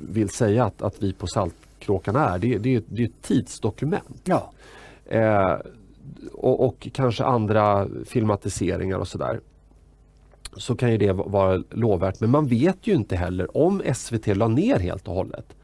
[0.10, 1.56] vill säga att, att vi på Salt
[1.90, 2.40] Kråkan är.
[2.40, 4.22] Det, det, det är ett tidsdokument.
[4.24, 4.52] Ja.
[5.06, 5.56] Eh,
[6.34, 9.40] och, och, kanske andra filmatiseringar och sådär.
[10.58, 12.20] Så kan ju det vara lovvärt.
[12.20, 15.56] Men man vet ju inte heller om SVT la ner helt och hållet.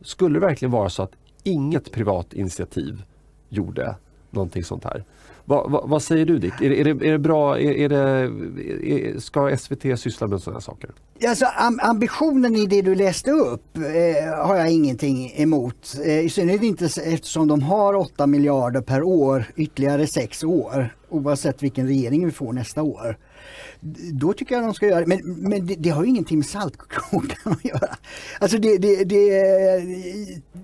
[0.00, 1.12] Skulle det verkligen vara så att
[1.42, 3.02] inget privat initiativ
[3.48, 3.96] gjorde
[4.30, 5.04] någonting sånt här?
[5.48, 6.60] Va, va, vad säger du Dick?
[6.60, 10.90] Är, är, det, är det bra, är, är det, ska SVT syssla med sådana saker?
[11.28, 11.46] Alltså,
[11.80, 15.96] ambitionen i det du läste upp eh, har jag ingenting emot.
[16.04, 21.62] Eh, I synnerhet inte eftersom de har 8 miljarder per år ytterligare 6 år oavsett
[21.62, 23.16] vilken regering vi får nästa år
[24.12, 25.06] då tycker jag de ska göra det.
[25.06, 27.96] Men, men det, det har ju ingenting med Saltkråkan att göra.
[28.40, 29.24] Alltså det, det, det,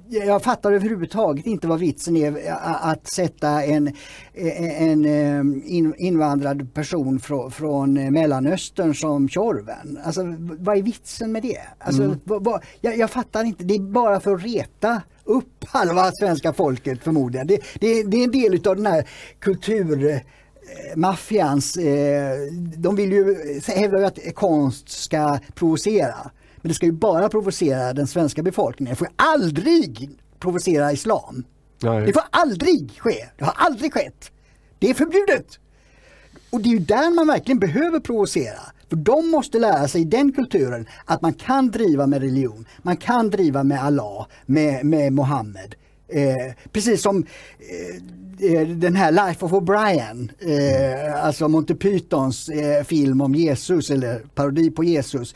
[0.08, 3.96] jag fattar överhuvudtaget inte vad vitsen är att sätta en,
[4.34, 5.06] en
[5.96, 9.98] invandrad person från, från Mellanöstern som Tjorven.
[10.04, 11.60] Alltså vad är vitsen med det?
[11.78, 12.20] Alltså, mm.
[12.24, 16.52] vad, vad, jag, jag fattar inte, det är bara för att reta upp halva svenska
[16.52, 17.46] folket förmodligen.
[17.46, 20.22] Det, det, det är en del av den här kultur
[20.96, 22.36] maffians, eh,
[22.76, 26.30] de vill ju hävda att konst ska provocera.
[26.56, 28.92] Men det ska ju bara provocera den svenska befolkningen.
[28.92, 31.44] Det får aldrig provocera islam.
[31.82, 32.06] Nej.
[32.06, 33.26] Det får aldrig ske.
[33.38, 34.30] Det har aldrig skett.
[34.78, 35.58] Det är förbjudet.
[36.50, 38.60] Och det är ju där man verkligen behöver provocera.
[38.88, 42.66] För de måste lära sig i den kulturen att man kan driva med religion.
[42.82, 45.74] Man kan driva med Allah, med, med Mohammed.
[46.08, 47.22] Eh, precis som eh,
[47.58, 48.00] Eh,
[48.44, 54.18] Eh, den här Life of O'Brien, eh, alltså Monty Pythons eh, film om Jesus eller
[54.34, 55.34] parodi på Jesus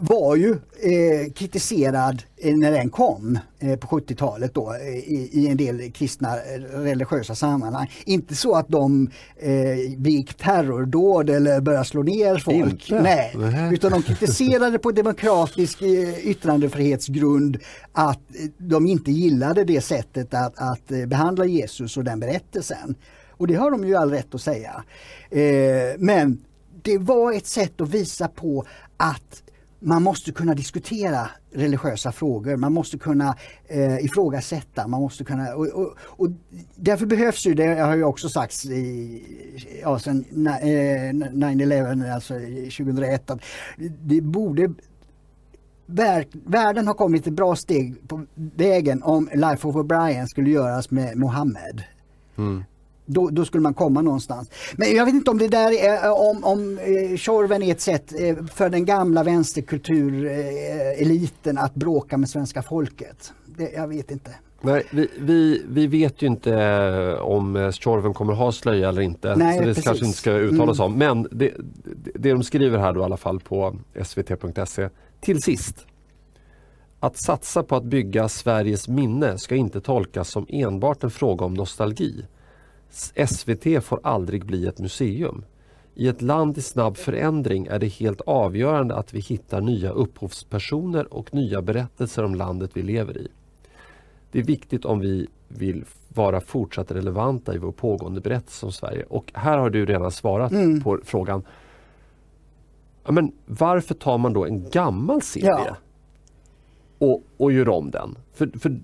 [0.00, 0.50] var ju
[0.80, 5.92] eh, kritiserad eh, när den kom eh, på 70-talet då eh, i, i, en del
[5.92, 7.90] kristna eh, religiösa sammanhang.
[8.04, 12.90] Inte så att de eh, begick terrordåd eller började slå ner folk.
[12.90, 13.34] Nej.
[13.36, 13.74] Nej.
[13.74, 17.58] Utan de kritiserade på demokratisk eh, yttrandefrihetsgrund
[17.92, 18.22] att
[18.58, 22.94] de inte gillade det sättet att, att behandla Jesus och den berättelsen.
[23.30, 24.84] Och det har de ju all rätt att säga.
[25.98, 26.38] men
[26.82, 28.64] det var ett sätt att visa på
[28.96, 29.42] att
[29.80, 33.36] man måste kunna diskutera religiösa frågor, man måste kunna
[33.66, 35.54] eh, ifrågasätta, man måste kunna...
[35.54, 36.28] Och, och, och
[36.76, 39.22] därför behövs ju, det har ju också sagts i,
[39.82, 43.40] ja, sen eh, 9-11, alltså 2001, att
[44.00, 44.74] det borde
[46.44, 51.16] världen har kommit ett bra steg på vägen om Life of O'Brien skulle göras med
[51.16, 51.82] Mohammed.
[52.38, 52.64] Mm.
[53.10, 54.50] Då, då, skulle man komma någonstans.
[54.76, 57.80] Men jag vet inte om det där är, eh, om, om eh, Tjorven är ett
[57.80, 63.32] sätt eh, för den gamla vänsterkultureliten att bråka med svenska folket.
[63.46, 64.30] Det, jag vet inte.
[64.60, 69.36] Nej, vi, vi, vi vet ju inte om Tjorven kommer ha slöja eller inte.
[69.36, 69.84] Nej, så det precis.
[69.84, 70.92] kanske inte ska uttalas mm.
[70.92, 70.98] om.
[70.98, 71.54] Men det,
[72.14, 74.88] det de skriver här då i alla fall på svt.se.
[75.20, 75.86] Till sist.
[77.00, 81.54] Att satsa på att bygga Sveriges minne ska inte tolkas som enbart en fråga om
[81.54, 82.24] nostalgi.
[83.26, 85.44] SVT får aldrig bli ett museum.
[85.94, 91.14] I ett land i snabb förändring är det helt avgörande att vi hittar nya upphovspersoner
[91.14, 93.28] och nya berättelser om landet vi lever i.
[94.32, 99.04] Det är viktigt om vi vill vara fortsatt relevanta i vår pågående berättelse om Sverige.
[99.08, 100.80] Och här har du redan svarat mm.
[100.80, 101.42] på frågan.
[103.04, 105.76] Ja, men varför tar man då en gammal serie ja.
[106.98, 108.18] och, och gör om den?
[108.32, 108.80] För, för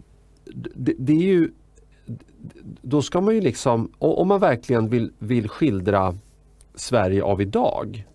[0.74, 1.50] det, det är ju
[2.82, 6.14] då ska man ju liksom, om man verkligen vill, vill skildra
[6.74, 8.06] Sverige av idag,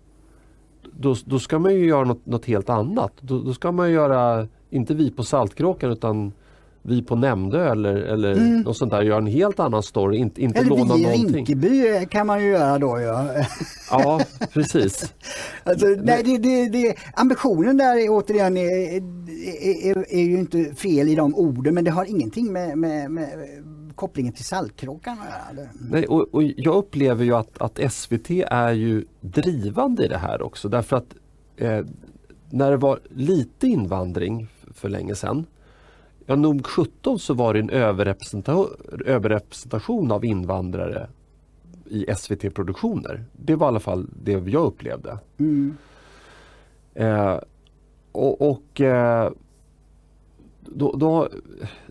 [0.92, 3.12] då, då ska man ju göra något, något helt annat.
[3.20, 6.32] Då, då, ska man göra, inte vi på Saltkråkan utan
[6.82, 8.60] vi på Nämndö eller, eller mm.
[8.60, 11.06] något sånt där, göra en helt annan story, inte, inte eller låna någonting.
[11.06, 13.28] Eller vi i Rinkeby kan man ju göra då ja.
[13.90, 14.20] Ja,
[14.52, 15.14] precis.
[15.64, 18.96] alltså, nej, det, det, det, ambitionen där är, återigen är,
[19.90, 23.28] är, är, ju inte fel i de orden men det har ingenting med, med, med
[24.00, 25.18] kopplingen till Saltkråkan
[25.90, 30.42] Nej, och, och Jag upplever ju att, att, SVT är ju drivande i det här
[30.42, 31.14] också därför att
[31.56, 31.84] eh,
[32.50, 35.46] när det var lite invandring för länge sedan
[36.26, 38.68] Ja, nog 17 så var det en överrepresentation,
[39.06, 41.08] överrepresentation av invandrare
[41.84, 43.24] i SVT-produktioner.
[43.32, 45.18] Det var i alla fall det jag upplevde.
[45.38, 45.76] Mm.
[46.94, 47.38] Eh,
[48.12, 49.30] och, och eh,
[50.74, 51.28] då, då,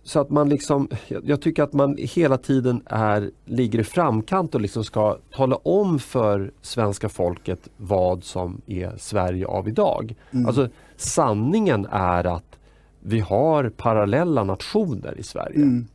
[0.03, 4.61] så att man liksom, jag tycker att man hela tiden är, ligger i framkant och
[4.61, 10.15] liksom ska tala om för svenska folket vad som är Sverige av idag.
[10.31, 10.45] Mm.
[10.45, 12.59] Alltså sanningen är att
[12.99, 15.55] vi har parallella nationer i Sverige.
[15.55, 15.87] Mm.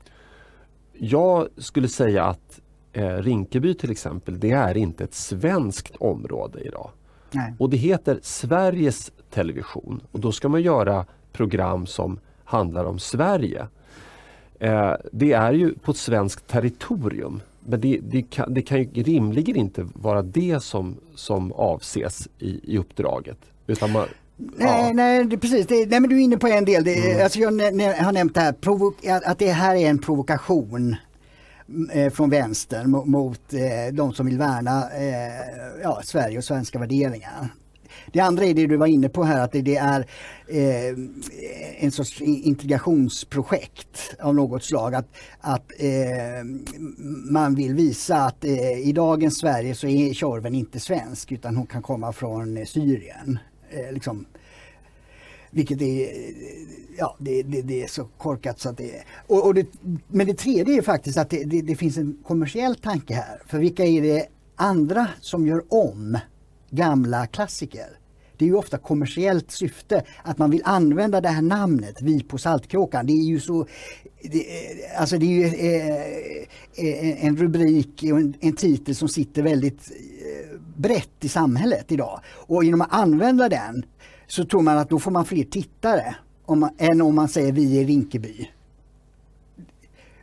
[0.93, 2.61] Jag skulle säga att
[2.93, 6.91] eh, Rinkeby till exempel, det är inte ett svenskt område idag.
[7.31, 7.55] Nej.
[7.59, 12.19] Och det heter Sveriges Television och då ska man göra program som
[12.55, 13.67] handlar om Sverige.
[14.59, 17.41] Eh, det är ju på svenskt territorium.
[17.61, 22.75] Men det, det, kan, det kan ju rimligen inte vara det som, som avses i,
[22.75, 23.39] i uppdraget.
[23.67, 24.07] Utan man,
[24.37, 24.93] Nej, ja.
[24.93, 25.67] nej precis.
[25.67, 26.85] Det, nej, men du är inne på en del.
[26.85, 27.25] Det, mm.
[27.25, 27.49] alltså jag
[28.05, 30.97] har nämnt det här, att det här är en provokation
[31.93, 36.79] eh, från vänstern mot, mot eh, de som vill värna eh, ja, Sverige och svenska
[36.79, 37.49] värderingar.
[38.13, 40.07] Det andra är det du var inne på här att det, det är
[40.49, 40.99] eh,
[41.79, 44.95] en sorts integrationsprojekt av något slag.
[44.95, 45.09] Att,
[45.41, 46.45] att eh,
[47.31, 51.67] man vill visa att eh, i dagens Sverige så är Tjorven inte svensk utan hon
[51.67, 53.39] kan komma från eh, Syrien.
[53.71, 54.27] Eh, liksom,
[55.51, 56.35] vilket är, eh,
[56.99, 59.67] ja, det, det, det, är så korkat så att det och, och det,
[60.09, 63.43] Men det tredje är faktiskt att det, det, finns en kommersiell tanke här.
[63.47, 64.27] För vilka är det
[64.57, 66.19] andra som gör om
[66.75, 67.99] gamla klassiker?
[68.37, 72.39] Det är ju ofta kommersiellt syfte att man vill använda det här namnet, Vi på
[72.39, 73.07] Saltkråkan.
[73.07, 73.67] Det är ju så
[74.23, 75.97] det, eh, alltså det är ju eh,
[76.75, 79.93] eh, eh, en rubrik och en, en, titel som sitter väldigt
[80.77, 82.21] brett i samhället idag.
[82.27, 83.85] Och genom att använda den
[84.27, 86.15] så tror man att då får man fler tittare
[86.45, 88.51] om man, än om man säger vi i Rinkeby.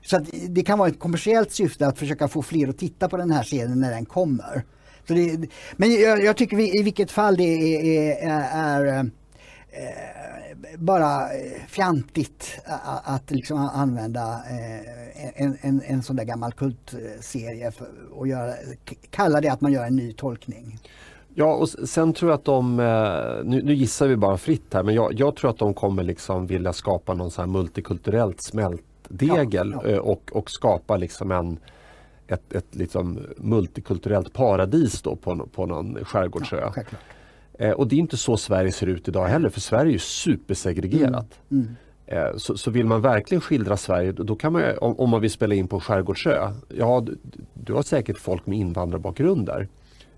[0.02, 3.32] Så det kan vara ett kommersiellt syfte att försöka få fler att titta på den
[3.32, 4.64] här serien när den kommer.
[5.08, 9.06] Så det, men jag, jag, tycker vi, i vilket fall det är, är, är äh,
[10.78, 11.28] bara
[11.68, 12.60] fjantigt
[13.04, 17.72] att, liksom använda äh, en, en, en sån där gammal kultserie
[18.12, 18.54] och göra,
[19.10, 20.80] kalla det att man gör en ny tolkning.
[21.34, 24.84] Ja och sen tror jag att de, eh, nu, nu gissar vi bara fritt här,
[24.84, 29.90] men jag, jag, tror att de kommer liksom vilja skapa någon sån multikulturellt smältdegel ja,
[29.90, 30.02] ja.
[30.02, 31.60] Och, och skapa liksom en
[32.32, 36.72] ett, ett liksom multikulturellt paradis då på, på någon skärgårdsö.
[36.76, 36.84] Ja,
[37.66, 41.40] eh, och det är inte så Sverige ser ut idag heller för Sverige är supersegregerat.
[41.50, 41.64] Mm.
[41.64, 41.76] Mm.
[42.06, 45.32] Eh, så, så, vill man verkligen skildra Sverige då kan man om, om man vill
[45.32, 46.52] spela in på skärgårdsö.
[46.78, 47.18] Ja, du,
[47.54, 49.68] du, har säkert folk med invandrarbakgrund där.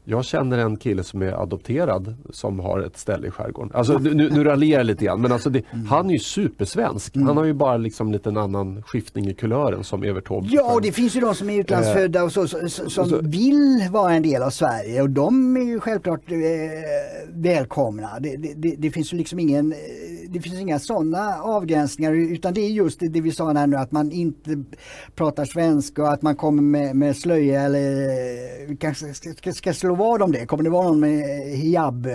[0.06, 3.72] Jag känner en kille som är adopterad som har ett ställe i skärgården.
[3.74, 5.86] Alltså, nu, nu raljerar jag lite grann men alltså det, Mm.
[5.86, 7.16] han är ju supersvensk.
[7.16, 10.48] Han har ju bara liksom lite en annan skiftning i kulören som Evert Taube.
[10.52, 13.88] Ja, och det finns ju de som är utlandsfödda och så, så, så, som vill
[13.92, 16.38] vara en del av Sverige och de är ju självklart eh,
[17.34, 18.20] välkomna.
[18.20, 19.78] Det, det, det, finns ju liksom ingen, eh,
[20.30, 23.92] det finns inga sådana avgränsningar utan det är just det, vi sa här nu att
[23.92, 24.64] man inte
[25.16, 28.08] pratar svenska och att man kommer med, med slöja eller
[28.70, 30.46] eh, kanske ska, ska, ska slå vad om det.
[30.46, 31.26] Kommer det vara någon med
[31.58, 32.14] hijab eh,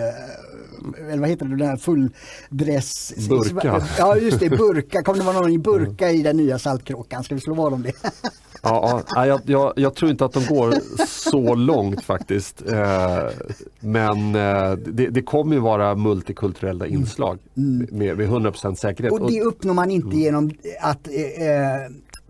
[1.09, 3.13] eller vad heter det, den här fulldress?
[3.29, 3.81] Burka.
[3.97, 5.01] Ja just det, burka.
[5.01, 7.23] Kommer det vara någon i burka i den nya Saltkråkan?
[7.23, 7.93] Ska vi slå vad om det?
[8.61, 10.73] Ja, ja, jag, jag, jag tror inte att de går
[11.07, 12.67] så långt faktiskt.
[12.67, 13.23] Eh,
[13.79, 19.13] men eh, det, det kommer ju vara multikulturella inslag med, med 100% säkerhet.
[19.13, 20.51] Och det uppnår man inte genom
[20.81, 21.07] att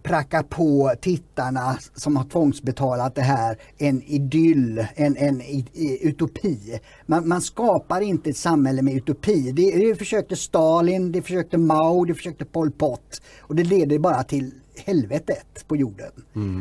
[0.03, 5.41] pracka på tittarna som har tvångsbetalat det här en idyll, en, en
[6.01, 6.80] utopi.
[7.05, 9.51] Man, man skapar inte ett samhälle med utopi.
[9.51, 14.23] Det, det försökte Stalin, det försökte Mao, det försökte Pol Pot och det leder bara
[14.23, 14.51] till
[14.85, 16.11] helvetet på jorden.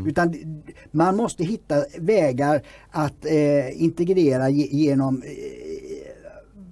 [0.07, 0.35] Utan
[0.91, 5.29] man måste hitta vägar att eh, integrera ge, genom eh,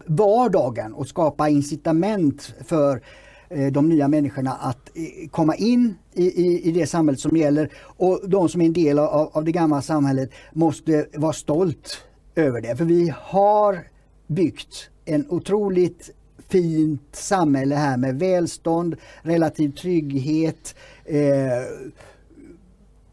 [0.06, 3.02] vardagen och skapa incitament för
[3.48, 7.72] Eh, de nya människorna att eh, komma in i, i, i det samhället som gäller
[7.78, 12.02] och de som är en del av, av det gamla samhället måste vara stolt
[12.34, 12.76] över det.
[12.76, 13.86] För vi har
[14.26, 16.10] byggt en otroligt
[16.48, 20.74] fint samhälle här med välstånd, relativ trygghet
[21.04, 21.20] eh,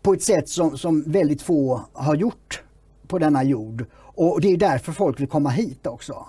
[0.02, 2.64] på ett sätt som, som väldigt få har gjort
[3.08, 3.86] på denna jord.
[3.96, 6.26] Och det är därför folk vill komma hit också.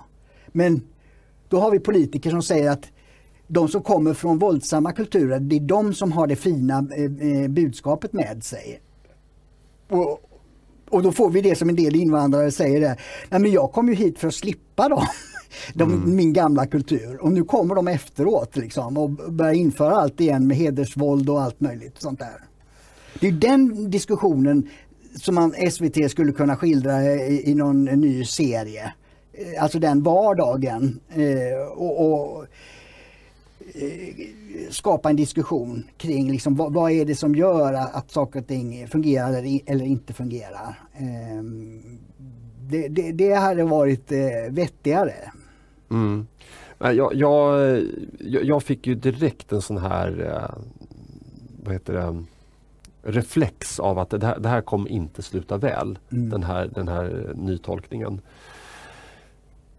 [0.47, 0.82] Men
[1.48, 2.90] då har vi politiker som säger att
[3.46, 8.12] de som kommer från våldsamma kulturer, det är de som har det fina eh, budskapet
[8.12, 8.80] med sig.
[9.88, 10.20] Och,
[10.90, 12.96] och då får vi det som en del invandrare säger det.
[13.30, 15.06] Nej men jag kom ju hit för att slippa dem.
[15.74, 16.16] De, mm.
[16.16, 17.22] Min gamla kultur.
[17.22, 21.60] Och nu kommer de efteråt liksom och börjar införa allt igen med hedersvåld och allt
[21.60, 22.40] möjligt sånt där.
[23.20, 24.68] Det är den diskussionen
[25.14, 28.92] som man, SVT skulle kunna skildra i, i någon ny serie.
[29.60, 31.00] Alltså den vardagen.
[31.14, 32.48] Eh, och, och eh,
[34.70, 38.88] skapa en diskussion kring liksom, vad, vad, är det som gör att saker och ting
[38.88, 39.32] fungerar
[39.66, 40.78] eller, inte fungerar.
[40.94, 41.42] Eh,
[42.60, 44.18] det, det, det hade varit eh,
[44.51, 45.14] vettigare.
[45.90, 46.26] Mm.
[46.78, 47.82] Jag, jag,
[48.20, 50.62] jag, fick ju direkt en sån här eh,
[51.64, 52.24] vad heter det,
[53.02, 55.98] reflex av att det här, det här kommer inte sluta väl.
[56.12, 56.30] Mm.
[56.30, 58.20] Den, här, den här nytolkningen.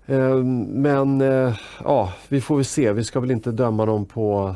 [0.05, 0.37] Eh,
[0.67, 2.93] men eh, ja, vi får väl se.
[2.93, 4.55] Vi ska väl inte döma dem på,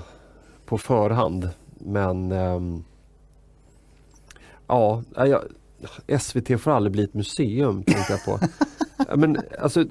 [0.66, 1.50] på förhand.
[1.80, 2.84] Men ehm,
[4.68, 5.42] ja, jag,
[6.22, 8.40] SVT får aldrig bli ett museum, tänker jag på.
[9.16, 9.86] men, alltså,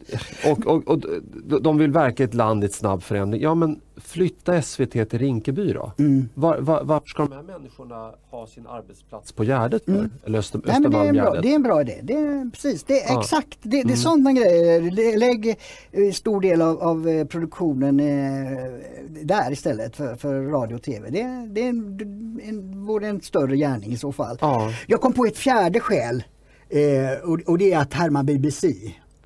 [0.47, 1.01] och, och, och,
[1.63, 3.43] de vill verka i ett land i ett snabb förändring.
[3.43, 5.93] Ja men flytta SVT till Rinkeby då.
[5.99, 6.29] Mm.
[6.35, 9.93] Var, var, varför ska de här människorna ha sin arbetsplats på Gärdet för?
[9.93, 10.11] Mm.
[10.25, 12.01] Eller Öster, Nej, men det, är en bra, det är en bra idé.
[12.03, 13.21] Det är, precis, det är ja.
[13.21, 13.97] exakt det, det är mm.
[13.97, 15.17] sådana grejer.
[15.19, 15.59] Lägg
[16.15, 18.07] stor del av, av produktionen eh,
[19.23, 21.11] där istället för, för radio och tv.
[21.11, 24.39] Det, det är en, en, vore en större gärning i så fall.
[24.41, 24.73] Ja.
[24.87, 26.23] Jag kom på ett fjärde skäl
[26.71, 28.75] Eh, och, och, det är att härma BBC.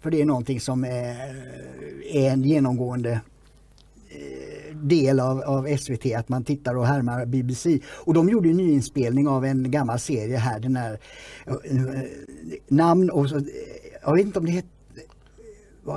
[0.01, 1.37] För det är någonting som är,
[2.11, 3.21] är en genomgående
[4.09, 7.79] eh, del av, av, SVT, att man tittar och härmar BBC.
[7.87, 10.99] Och de gjorde en nyinspelning av en gammal serie här, den här
[11.47, 12.03] eh,
[12.69, 13.41] namn och så,
[14.03, 14.71] jag vet inte om det heter,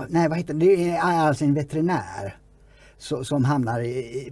[0.10, 2.38] nej vad heter det, det är alltså en veterinär
[2.98, 4.32] som hamnar i,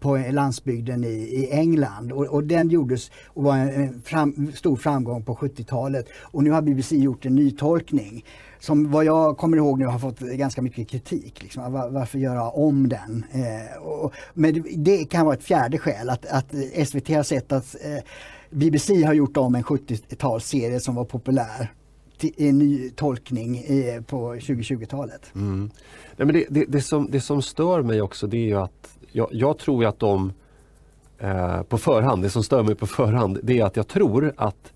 [0.00, 5.22] på landsbygden i, i England och, och, den gjordes och var en fram, stor framgång
[5.22, 8.24] på 70-talet och nu har BBC gjort en nytolkning
[8.60, 11.42] som vad jag kommer ihåg nu har fått ganska mycket kritik.
[11.42, 11.72] Liksom.
[11.72, 13.24] Var, varför göra om den?
[13.32, 16.54] Eh, och, men det, det, kan vara ett fjärde skäl att, att
[16.88, 18.04] SVT har sett att eh,
[18.50, 21.72] BBC har gjort om en 70-talsserie som var populär
[22.22, 25.30] en ny tolkning i, på 2020-talet.
[25.34, 25.70] Mm.
[26.16, 28.98] Nej, men det, det, det, som, det som stör mig också det är ju att
[29.12, 30.32] jag, jag tror att de
[31.18, 34.72] eh, på förhand, det som stör mig på förhand det är att jag tror att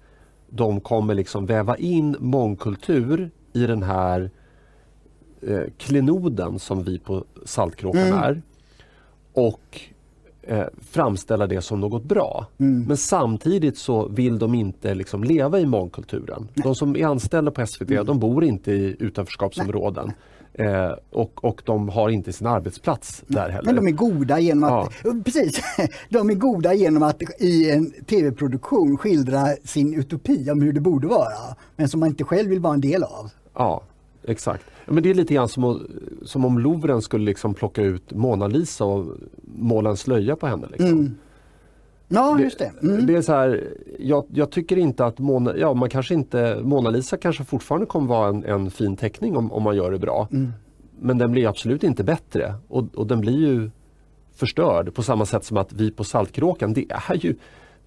[0.48, 4.31] de kommer liksom väva in mångkultur i den här
[5.43, 8.19] eh, klenoden som vi på Saltkråkan mm.
[8.19, 8.43] är.
[9.32, 9.81] Och
[10.49, 12.47] eh, framställa det som något bra.
[12.59, 12.85] Mm.
[12.85, 16.49] Men samtidigt så vill de inte liksom leva i mångkulturen.
[16.55, 18.07] De som är anställda på SVT mm.
[18.07, 20.12] de bor inte i utanförskapsområden.
[20.55, 23.66] Eh, och, och de har inte sin arbetsplats där heller.
[23.66, 25.15] Men de är goda genom att, ja.
[25.25, 25.61] precis,
[26.09, 31.07] de är goda genom att i en tv-produktion skildra sin utopi om hur det borde
[31.07, 31.57] vara.
[31.77, 33.31] Men som man inte själv vill vara en del av.
[33.55, 33.83] Ja,
[34.30, 34.64] exakt.
[34.86, 35.86] Men det är lite grann som,
[36.22, 40.66] som om Louvren skulle liksom plocka ut Mona Lisa och måla en slöja på henne.
[40.70, 40.88] Liksom.
[40.88, 41.14] Mm.
[42.09, 42.72] Ja, just det.
[42.82, 43.06] Mm.
[43.06, 43.68] det är så här,
[43.98, 48.09] jag, jag, tycker inte att Mona, ja, man kanske inte, Mona Lisa kanske fortfarande kommer
[48.09, 50.28] vara en, en fin teckning om, om man gör det bra.
[50.32, 50.52] Mm.
[51.00, 53.70] Men den blir absolut inte bättre och, och den blir ju
[54.34, 57.34] förstörd på samma sätt som att vi på Saltkråkan, det är ju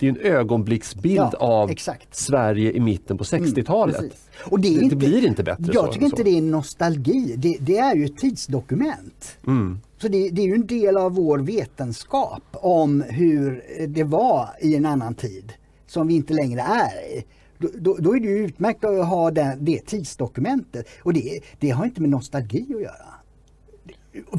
[0.01, 2.15] det är en ögonblicksbild ja, av exakt.
[2.15, 3.99] Sverige i mitten på 60-talet.
[3.99, 4.11] Mm,
[4.45, 7.57] och det, det, inte, blir inte bättre Jag så, tycker inte det är nostalgi, det,
[7.59, 9.37] det är ju ett tidsdokument.
[9.47, 9.79] Mm.
[9.97, 14.75] Så det, det, är ju en del av vår vetenskap om hur det var i
[14.75, 15.53] en annan tid
[15.87, 17.25] som vi inte längre är i.
[17.57, 21.85] Då, då, då är det utmärkt att ha den, det tidsdokumentet och det, det har
[21.85, 23.11] inte med nostalgi att göra.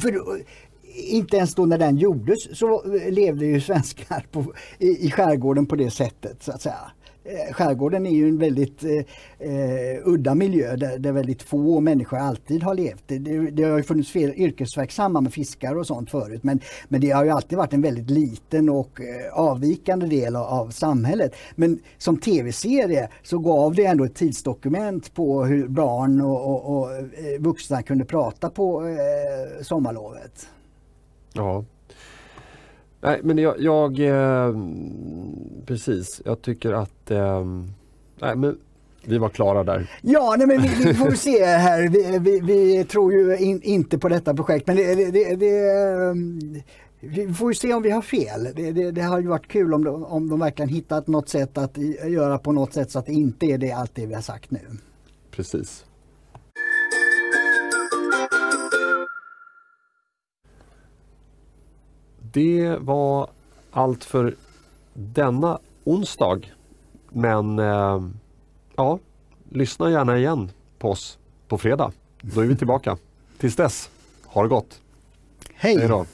[0.01, 0.43] För
[0.95, 5.67] inte ens då när den gjordes så eh, levde ju svenskar på, i, i skärgården
[5.67, 6.93] på det sättet så att säga.
[7.25, 8.91] Eh, skärgården är ju en väldigt eh,
[9.49, 13.03] eh, udda miljö där, där, väldigt få människor alltid har levt.
[13.07, 17.01] Det, det, det har ju funnits fler yrkesverksamma med fiskar och sånt förut men, men
[17.01, 21.35] det har ju alltid varit en väldigt liten och eh, avvikande del av, av, samhället.
[21.55, 26.91] Men som tv-serie så gav det ändå ett tidsdokument på hur barn och, och, och
[27.39, 30.49] vuxna kunde prata på eh, sommarlovet.
[31.35, 31.65] Ja.
[33.01, 34.55] Nej men jag, jag eh,
[35.67, 37.45] precis, jag tycker att eh,
[38.21, 38.59] nej, men
[39.05, 39.91] vi var klara där.
[40.03, 41.89] Ja, nej, men vi, vi får se här.
[41.89, 45.53] Vi, vi, vi tror ju in, inte på detta projekt men det, det, det,
[47.01, 48.49] vi får ju se om vi har fel.
[48.95, 52.39] Det, har ju varit kul om de, om de verkligen hittat något sätt att göra
[52.39, 54.61] på något sätt så att det inte är det allt det vi har sagt nu.
[55.31, 55.85] Precis.
[62.33, 63.31] Det var
[63.71, 64.35] allt för
[64.95, 66.41] denna onsdag.
[67.09, 68.03] Men eh,
[68.77, 68.99] ja,
[69.49, 71.19] lyssna gärna igen på oss
[71.49, 71.93] på fredag.
[72.21, 72.97] Då är vi tillbaka.
[73.39, 73.91] Tills dess,
[74.25, 74.81] ha det gott.
[75.55, 75.79] Hej!
[75.79, 76.05] Hej.